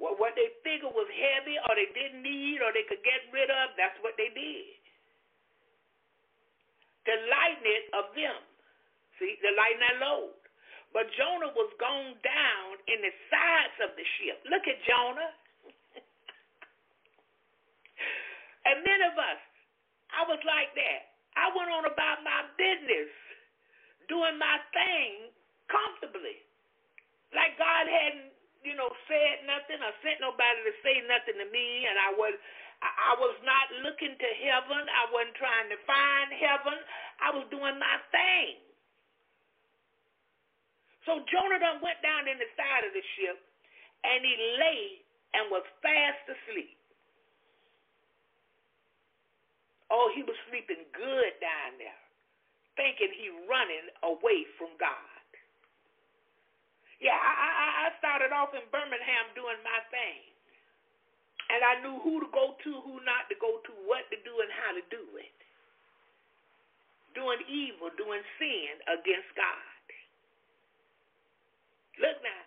What 0.00 0.32
they 0.32 0.48
figured 0.64 0.96
was 0.96 1.04
heavy 1.12 1.60
or 1.60 1.76
they 1.76 1.92
didn't 1.92 2.24
need 2.24 2.64
or 2.64 2.72
they 2.72 2.88
could 2.88 3.04
get 3.04 3.20
rid 3.36 3.52
of, 3.52 3.76
that's 3.76 4.00
what 4.00 4.16
they 4.16 4.32
did. 4.32 4.80
To 7.04 7.12
lighten 7.28 7.66
it 7.68 7.84
of 7.92 8.08
them. 8.16 8.40
See, 9.20 9.36
to 9.36 9.50
lighten 9.52 9.80
that 9.84 10.00
load. 10.00 10.40
But 10.96 11.04
Jonah 11.20 11.52
was 11.52 11.68
gone 11.76 12.16
down 12.24 12.70
in 12.88 13.04
the 13.04 13.12
sides 13.28 13.76
of 13.84 13.92
the 13.94 14.06
ship. 14.16 14.40
Look 14.48 14.64
at 14.64 14.80
Jonah. 14.88 15.30
and 18.72 18.80
many 18.80 19.04
of 19.04 19.20
us, 19.20 19.40
I 20.16 20.24
was 20.24 20.40
like 20.48 20.72
that. 20.80 21.12
I 21.36 21.52
went 21.52 21.70
on 21.70 21.84
about 21.86 22.24
my 22.24 22.48
business, 22.56 23.12
doing 24.08 24.40
my 24.40 24.58
thing 24.72 25.30
comfortably. 25.70 26.42
Like 27.30 27.54
God 27.54 27.86
hadn't, 27.86 28.29
you 28.64 28.76
know, 28.76 28.88
said 29.08 29.48
nothing 29.48 29.80
or 29.80 29.92
sent 30.04 30.20
nobody 30.20 30.60
to 30.68 30.74
say 30.84 31.00
nothing 31.08 31.36
to 31.40 31.48
me, 31.48 31.88
and 31.88 31.96
I 31.96 32.10
was 32.16 32.34
I 32.80 33.12
was 33.20 33.36
not 33.44 33.68
looking 33.84 34.16
to 34.16 34.30
heaven. 34.40 34.82
I 34.88 35.04
wasn't 35.12 35.36
trying 35.36 35.68
to 35.68 35.78
find 35.84 36.28
heaven. 36.32 36.76
I 37.20 37.28
was 37.36 37.44
doing 37.52 37.76
my 37.76 37.96
thing. 38.08 38.56
So 41.04 41.20
Jonah 41.28 41.60
done 41.60 41.80
went 41.84 42.00
down 42.04 42.28
in 42.28 42.40
the 42.40 42.48
side 42.56 42.84
of 42.88 42.92
the 42.96 43.04
ship, 43.16 43.36
and 44.04 44.20
he 44.24 44.34
lay 44.56 44.84
and 45.36 45.52
was 45.52 45.64
fast 45.84 46.24
asleep. 46.28 46.76
Oh, 49.90 50.08
he 50.14 50.22
was 50.22 50.36
sleeping 50.48 50.86
good 50.94 51.32
down 51.42 51.76
there, 51.80 52.00
thinking 52.78 53.10
he 53.12 53.28
running 53.50 53.90
away 54.06 54.46
from 54.56 54.70
God. 54.78 55.20
Yeah, 57.00 57.16
I, 57.16 57.32
I, 57.60 57.92
I 57.92 58.00
started 58.00 58.32
off 58.32 58.56
in 58.56 58.64
Birmingham 58.72 59.36
doing 59.36 59.60
my 59.60 59.80
thing. 59.92 60.24
And 61.52 61.60
I 61.60 61.82
knew 61.84 62.00
who 62.00 62.24
to 62.24 62.30
go 62.32 62.56
to, 62.56 62.72
who 62.86 63.02
not 63.04 63.28
to 63.28 63.36
go 63.36 63.60
to, 63.60 63.72
what 63.84 64.06
to 64.08 64.16
do, 64.24 64.32
and 64.40 64.48
how 64.54 64.72
to 64.72 64.84
do 64.88 65.02
it. 65.20 65.34
Doing 67.12 67.42
evil, 67.50 67.90
doing 67.98 68.22
sin 68.38 68.72
against 68.86 69.28
God. 69.34 69.84
Look 71.98 72.16
now. 72.22 72.44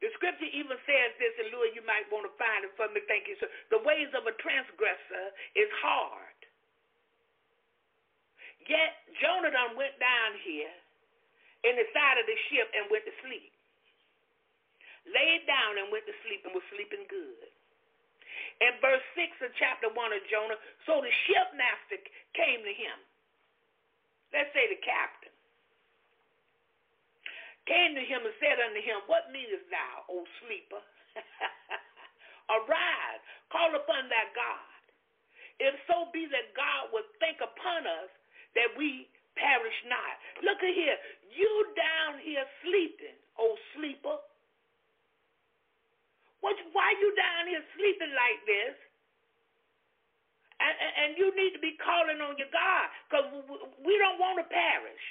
The 0.00 0.08
scripture 0.16 0.48
even 0.48 0.80
says 0.88 1.10
this, 1.20 1.34
and 1.44 1.52
Louis, 1.52 1.76
you 1.76 1.84
might 1.84 2.08
want 2.08 2.24
to 2.24 2.32
find 2.40 2.64
it 2.64 2.72
for 2.78 2.88
me. 2.88 3.04
Thank 3.04 3.28
you, 3.28 3.36
sir. 3.36 3.50
The 3.68 3.84
ways 3.84 4.08
of 4.16 4.24
a 4.24 4.32
transgressor 4.40 5.26
is 5.52 5.68
hard. 5.84 6.38
Yet 8.64 8.96
Jonah 9.20 9.52
done 9.52 9.76
went 9.76 9.98
down 10.00 10.40
here 10.40 10.72
in 11.68 11.74
the 11.76 11.84
side 11.92 12.16
of 12.16 12.24
the 12.24 12.38
ship 12.48 12.70
and 12.72 12.88
went 12.88 13.04
to 13.04 13.12
sleep. 13.26 13.52
Laid 15.10 15.42
down 15.46 15.78
and 15.82 15.90
went 15.90 16.06
to 16.06 16.14
sleep 16.26 16.46
and 16.46 16.54
was 16.54 16.64
sleeping 16.70 17.04
good. 17.10 17.50
In 18.60 18.76
verse 18.78 19.02
6 19.16 19.46
of 19.46 19.50
chapter 19.56 19.88
1 19.88 19.96
of 19.96 20.22
Jonah, 20.28 20.60
so 20.84 21.00
the 21.00 21.12
shipmaster 21.26 22.00
came 22.36 22.60
to 22.62 22.74
him. 22.74 22.98
Let's 24.30 24.52
say 24.54 24.68
the 24.70 24.78
captain 24.84 25.34
came 27.70 27.94
to 27.94 28.02
him 28.02 28.26
and 28.26 28.34
said 28.42 28.58
unto 28.58 28.82
him, 28.82 28.98
What 29.06 29.30
meanest 29.30 29.66
thou, 29.70 30.02
O 30.10 30.26
sleeper? 30.42 30.82
Arise, 32.54 33.22
call 33.54 33.70
upon 33.78 34.10
thy 34.10 34.26
God. 34.34 34.74
If 35.62 35.78
so 35.86 36.10
be 36.10 36.26
that 36.34 36.56
God 36.58 36.90
would 36.90 37.06
think 37.22 37.38
upon 37.38 37.86
us 37.86 38.10
that 38.58 38.74
we 38.74 39.06
perish 39.38 39.78
not. 39.86 40.14
Look 40.42 40.58
at 40.58 40.74
here. 40.74 40.98
You 41.30 41.70
down 41.78 42.18
here 42.18 42.42
sleeping, 42.66 43.14
O 43.38 43.54
sleeper. 43.78 44.18
What, 46.40 46.56
why 46.72 46.92
you 47.00 47.12
down 47.16 47.48
here 47.48 47.64
sleeping 47.76 48.12
like 48.16 48.40
this? 48.48 48.76
And, 50.60 50.76
and 50.76 51.10
you 51.16 51.32
need 51.32 51.56
to 51.56 51.62
be 51.62 51.76
calling 51.80 52.20
on 52.20 52.36
your 52.36 52.52
God 52.52 52.86
because 53.08 53.26
we 53.80 53.96
don't 53.96 54.20
want 54.20 54.40
to 54.40 54.46
perish. 54.48 55.04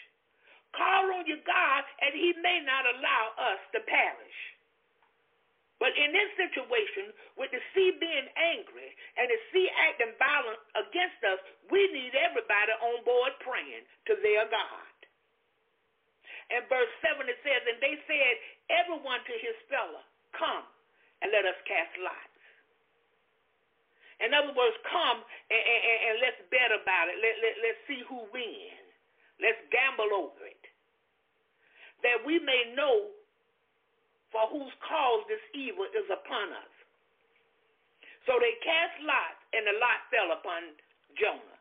Call 0.77 1.09
on 1.17 1.25
your 1.25 1.41
God, 1.49 1.81
and 2.05 2.13
He 2.13 2.37
may 2.45 2.61
not 2.61 2.85
allow 2.85 3.33
us 3.49 3.61
to 3.73 3.81
perish. 3.81 4.39
But 5.81 5.95
in 5.95 6.11
this 6.11 6.29
situation, 6.35 7.15
with 7.39 7.49
the 7.55 7.63
sea 7.73 7.95
being 7.97 8.27
angry 8.35 8.91
and 9.15 9.31
the 9.31 9.39
sea 9.49 9.65
acting 9.89 10.11
violent 10.19 10.59
against 10.75 11.23
us, 11.23 11.39
we 11.71 11.87
need 11.95 12.13
everybody 12.19 12.75
on 12.83 13.01
board 13.07 13.33
praying 13.39 13.87
to 14.11 14.13
their 14.19 14.45
God. 14.51 14.93
And 16.51 16.67
verse 16.67 16.91
7 17.01 17.23
it 17.31 17.39
says, 17.41 17.63
And 17.63 17.79
they 17.79 17.95
said, 18.05 18.33
Everyone 18.69 19.23
to 19.23 19.35
his 19.39 19.55
fellow, 19.71 20.03
come 20.35 20.67
and 21.21 21.31
let 21.31 21.43
us 21.45 21.57
cast 21.67 21.93
lots. 21.99 22.39
In 24.19 24.35
other 24.35 24.51
words, 24.51 24.75
come 24.83 25.23
and, 25.23 25.63
and, 25.63 25.99
and 26.11 26.15
let's 26.19 26.41
bet 26.51 26.75
about 26.75 27.07
it. 27.07 27.17
Let, 27.23 27.35
let, 27.39 27.55
let's 27.63 27.81
see 27.87 28.03
who 28.03 28.27
wins. 28.35 28.87
Let's 29.39 29.59
gamble 29.71 30.11
over 30.11 30.43
it. 30.43 30.63
That 32.03 32.19
we 32.27 32.39
may 32.43 32.75
know 32.75 33.15
for 34.31 34.43
whose 34.51 34.71
cause 34.83 35.23
this 35.31 35.43
evil 35.55 35.87
is 35.87 36.07
upon 36.11 36.51
us. 36.51 36.73
So 38.27 38.35
they 38.37 38.59
cast 38.61 38.99
lots, 39.07 39.41
and 39.55 39.63
the 39.65 39.75
lot 39.79 39.99
fell 40.11 40.29
upon 40.35 40.75
Jonah. 41.15 41.59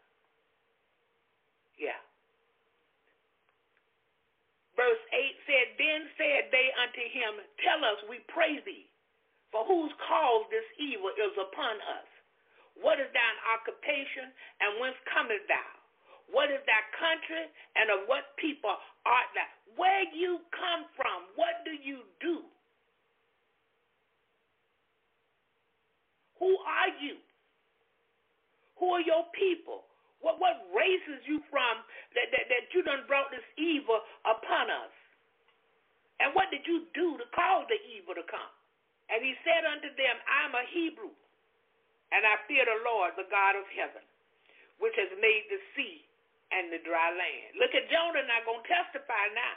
Yeah. 1.78 1.96
Verse 4.74 5.02
8 5.10 5.46
said, 5.46 5.66
Then 5.78 6.00
said 6.18 6.42
they 6.50 6.68
unto 6.76 7.02
him, 7.08 7.42
Tell 7.62 7.80
us, 7.86 7.98
we 8.10 8.20
pray 8.30 8.58
thee, 8.62 8.90
for 9.52 9.64
whose 9.64 9.92
cause 10.04 10.44
this 10.52 10.66
evil 10.76 11.12
is 11.16 11.34
upon 11.36 11.76
us. 11.98 12.08
What 12.78 13.02
is 13.02 13.10
thine 13.10 13.38
occupation, 13.58 14.30
and 14.62 14.78
whence 14.78 14.98
comest 15.10 15.48
thou? 15.50 15.70
What 16.30 16.52
is 16.52 16.60
thy 16.68 16.82
country, 16.94 17.48
and 17.74 17.88
of 17.90 18.06
what 18.06 18.36
people 18.36 18.76
art 19.08 19.28
thou? 19.34 19.48
Where 19.74 20.04
you 20.14 20.38
come 20.52 20.86
from? 20.94 21.26
What 21.34 21.64
do 21.64 21.72
you 21.72 22.04
do? 22.20 22.44
Who 26.38 26.54
are 26.62 26.92
you? 27.02 27.18
Who 28.78 28.94
are 28.94 29.02
your 29.02 29.26
people? 29.34 29.88
What 30.20 30.38
what 30.38 30.66
races 30.74 31.22
you 31.26 31.42
from 31.50 31.82
that, 32.14 32.30
that, 32.30 32.46
that 32.50 32.70
you 32.74 32.82
done 32.82 33.06
brought 33.06 33.30
this 33.30 33.46
evil 33.58 34.02
upon 34.22 34.70
us? 34.70 34.94
And 36.18 36.34
what 36.34 36.50
did 36.50 36.66
you 36.66 36.86
do 36.94 37.18
to 37.18 37.26
cause 37.34 37.66
the 37.70 37.78
evil 37.90 38.14
to 38.14 38.26
come? 38.26 38.57
And 39.08 39.24
he 39.24 39.32
said 39.40 39.64
unto 39.64 39.88
them, 39.96 40.16
I'm 40.28 40.52
a 40.52 40.64
Hebrew, 40.68 41.12
and 42.12 42.22
I 42.28 42.44
fear 42.44 42.64
the 42.68 42.84
Lord, 42.84 43.16
the 43.16 43.28
God 43.32 43.56
of 43.56 43.64
heaven, 43.72 44.04
which 44.80 44.96
has 45.00 45.08
made 45.16 45.48
the 45.48 45.60
sea 45.72 46.04
and 46.52 46.68
the 46.68 46.80
dry 46.84 47.12
land. 47.12 47.56
Look 47.56 47.72
at 47.72 47.88
Jonah 47.88 48.24
now 48.28 48.44
going 48.44 48.60
to 48.64 48.68
testify 48.68 49.32
now. 49.32 49.56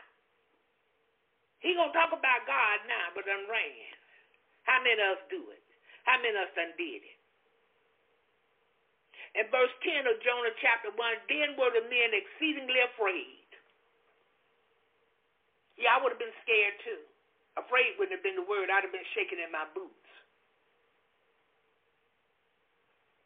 He 1.59 1.75
going 1.77 1.91
to 1.91 1.97
talk 1.97 2.15
about 2.15 2.47
God 2.47 2.77
now, 2.87 3.11
but 3.13 3.27
done 3.27 3.45
ran. 3.45 3.91
How 4.65 4.79
many 4.81 4.97
of 4.97 5.19
us 5.19 5.23
do 5.29 5.41
it? 5.51 5.61
How 6.07 6.17
many 6.17 6.33
of 6.33 6.47
us 6.47 6.53
done 6.57 6.73
did 6.79 7.03
it? 7.05 7.19
In 9.31 9.47
verse 9.47 9.71
10 9.83 10.11
of 10.11 10.19
Jonah 10.25 10.55
chapter 10.59 10.91
1, 10.91 11.31
then 11.31 11.55
were 11.55 11.71
the 11.71 11.87
men 11.87 12.11
exceedingly 12.11 12.83
afraid. 12.91 13.47
Yeah, 15.79 15.95
I 15.95 16.03
would 16.03 16.11
have 16.11 16.19
been 16.19 16.35
scared 16.43 16.75
too. 16.83 17.03
Afraid 17.59 17.99
wouldn't 17.99 18.15
have 18.15 18.23
been 18.23 18.39
the 18.39 18.47
word. 18.47 18.71
I'd 18.71 18.87
have 18.87 18.95
been 18.95 19.11
shaking 19.11 19.39
in 19.39 19.51
my 19.51 19.67
boots. 19.75 20.07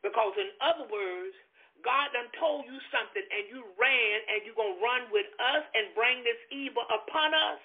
Because 0.02 0.34
in 0.38 0.50
other 0.62 0.86
words, 0.90 1.34
God 1.82 2.14
done 2.14 2.30
told 2.38 2.66
you 2.66 2.78
something 2.90 3.22
and 3.22 3.46
you 3.50 3.62
ran 3.78 4.18
and 4.30 4.46
you're 4.46 4.58
going 4.58 4.78
to 4.78 4.82
run 4.82 5.10
with 5.14 5.30
us 5.38 5.66
and 5.78 5.94
bring 5.94 6.26
this 6.26 6.38
evil 6.50 6.86
upon 6.90 7.34
us. 7.34 7.62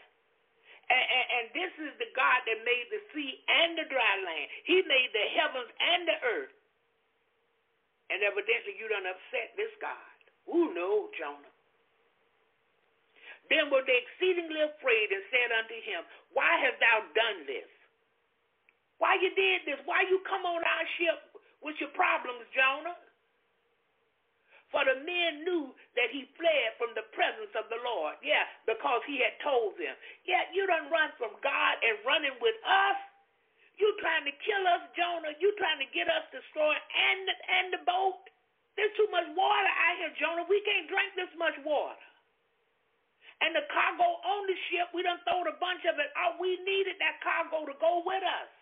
And, 0.90 1.04
and, 1.04 1.26
and, 1.30 1.46
this 1.54 1.72
is 1.86 1.92
the 2.02 2.10
God 2.18 2.42
that 2.50 2.66
made 2.66 2.90
the 2.90 2.98
sea 3.14 3.38
and 3.46 3.78
the 3.78 3.86
dry 3.86 4.14
land. 4.26 4.50
He 4.66 4.82
made 4.90 5.14
the 5.14 5.26
heavens 5.38 5.70
and 5.70 6.00
the 6.02 6.18
earth. 6.26 6.56
And 8.10 8.26
evidently 8.26 8.74
you 8.74 8.90
done 8.90 9.06
upset 9.06 9.54
this 9.54 9.70
God. 9.78 10.16
Who 10.50 10.74
knows, 10.74 11.14
Jonah? 11.14 11.54
Then 13.50 13.68
were 13.68 13.84
they 13.84 13.98
exceedingly 14.06 14.62
afraid 14.62 15.10
and 15.10 15.22
said 15.34 15.50
unto 15.52 15.76
him, 15.82 16.06
Why 16.32 16.50
hast 16.62 16.78
thou 16.80 17.02
done 17.18 17.44
this? 17.50 17.68
Why 19.02 19.18
you 19.18 19.34
did 19.34 19.66
this? 19.66 19.80
Why 19.84 20.06
you 20.06 20.22
come 20.28 20.46
on 20.46 20.62
our 20.62 20.86
ship 21.00 21.18
with 21.60 21.76
your 21.82 21.92
problems, 21.98 22.46
Jonah? 22.54 22.96
For 24.70 24.86
the 24.86 25.02
men 25.02 25.42
knew 25.42 25.74
that 25.98 26.14
he 26.14 26.30
fled 26.38 26.68
from 26.78 26.94
the 26.94 27.06
presence 27.10 27.50
of 27.58 27.66
the 27.74 27.80
Lord. 27.82 28.16
Yeah, 28.22 28.46
because 28.70 29.02
he 29.06 29.18
had 29.18 29.34
told 29.42 29.74
them. 29.76 29.94
Yeah, 30.24 30.46
you 30.54 30.66
done 30.70 30.90
run 30.94 31.10
from 31.18 31.34
God 31.42 31.74
and 31.82 31.98
running 32.06 32.38
with 32.38 32.56
us. 32.62 32.98
You 33.82 33.90
trying 33.98 34.26
to 34.30 34.34
kill 34.44 34.64
us, 34.70 34.84
Jonah. 34.94 35.34
You 35.42 35.50
trying 35.58 35.82
to 35.82 35.90
get 35.90 36.06
us 36.06 36.22
destroyed 36.30 36.78
and, 36.78 37.22
and 37.30 37.66
the 37.74 37.82
boat. 37.82 38.22
There's 38.78 38.94
too 38.94 39.10
much 39.10 39.26
water 39.34 39.72
out 39.74 39.96
here, 39.98 40.14
Jonah. 40.22 40.46
We 40.46 40.62
can't 40.62 40.86
drink 40.86 41.18
this 41.18 41.32
much 41.34 41.58
water. 41.66 41.98
And 43.40 43.56
the 43.56 43.64
cargo 43.72 44.20
on 44.20 44.44
the 44.46 44.56
ship, 44.68 44.92
we 44.92 45.02
done 45.02 45.20
throwed 45.24 45.48
a 45.48 45.56
bunch 45.56 45.84
of 45.88 45.96
it 45.96 46.12
out. 46.16 46.36
We 46.36 46.60
needed 46.64 47.00
that 47.00 47.24
cargo 47.24 47.64
to 47.64 47.76
go 47.80 48.04
with 48.04 48.20
us. 48.22 48.59